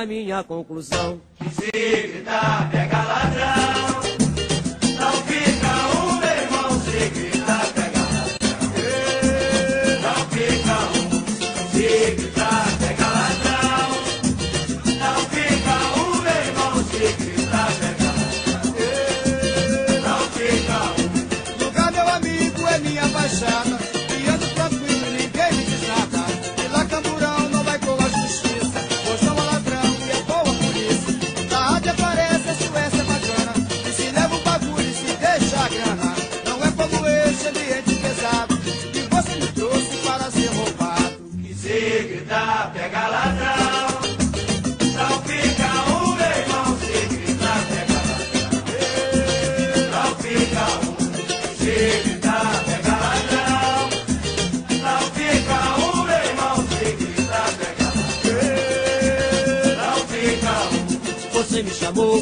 A 0.00 0.06
minha 0.06 0.42
conclusão. 0.42 1.20
Se 1.52 1.70
gritar, 1.70 2.70
pega 2.70 3.02
ladrão. 3.02 4.09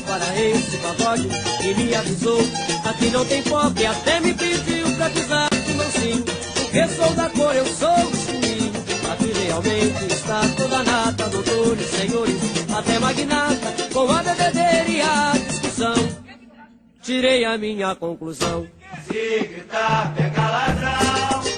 Para 0.03 0.39
esse 0.39 0.76
pagode 0.78 1.28
e 1.64 1.74
me 1.74 1.95
avisou. 1.95 2.41
Aqui 2.84 3.07
não 3.11 3.24
tem 3.24 3.43
pobre, 3.43 3.86
até 3.86 4.20
me 4.20 4.34
pediu 4.34 4.84
pra 4.97 5.09
pisar 5.09 5.49
de 5.51 5.72
mansinho. 5.74 6.24
Porque 6.55 6.89
sou 6.89 7.12
da 7.14 7.30
cor, 7.30 7.55
eu 7.57 7.66
sou 7.66 8.11
escurinho. 8.12 8.72
Aqui 9.11 9.32
realmente 9.47 10.12
está 10.12 10.41
toda 10.57 10.82
nata, 10.84 11.28
doutores, 11.30 11.86
senhores, 11.86 12.36
até 12.76 12.99
magnata, 12.99 13.89
com 13.93 14.12
a 14.12 14.22
bebedeira 14.22 14.89
e 14.89 15.01
a 15.01 15.32
discussão. 15.49 15.95
Tirei 17.01 17.45
a 17.47 17.57
minha 17.57 17.95
conclusão. 17.95 18.66
Se 19.07 19.49
gritar, 19.49 20.14
pega 20.14 20.51
ladrão. 20.51 21.57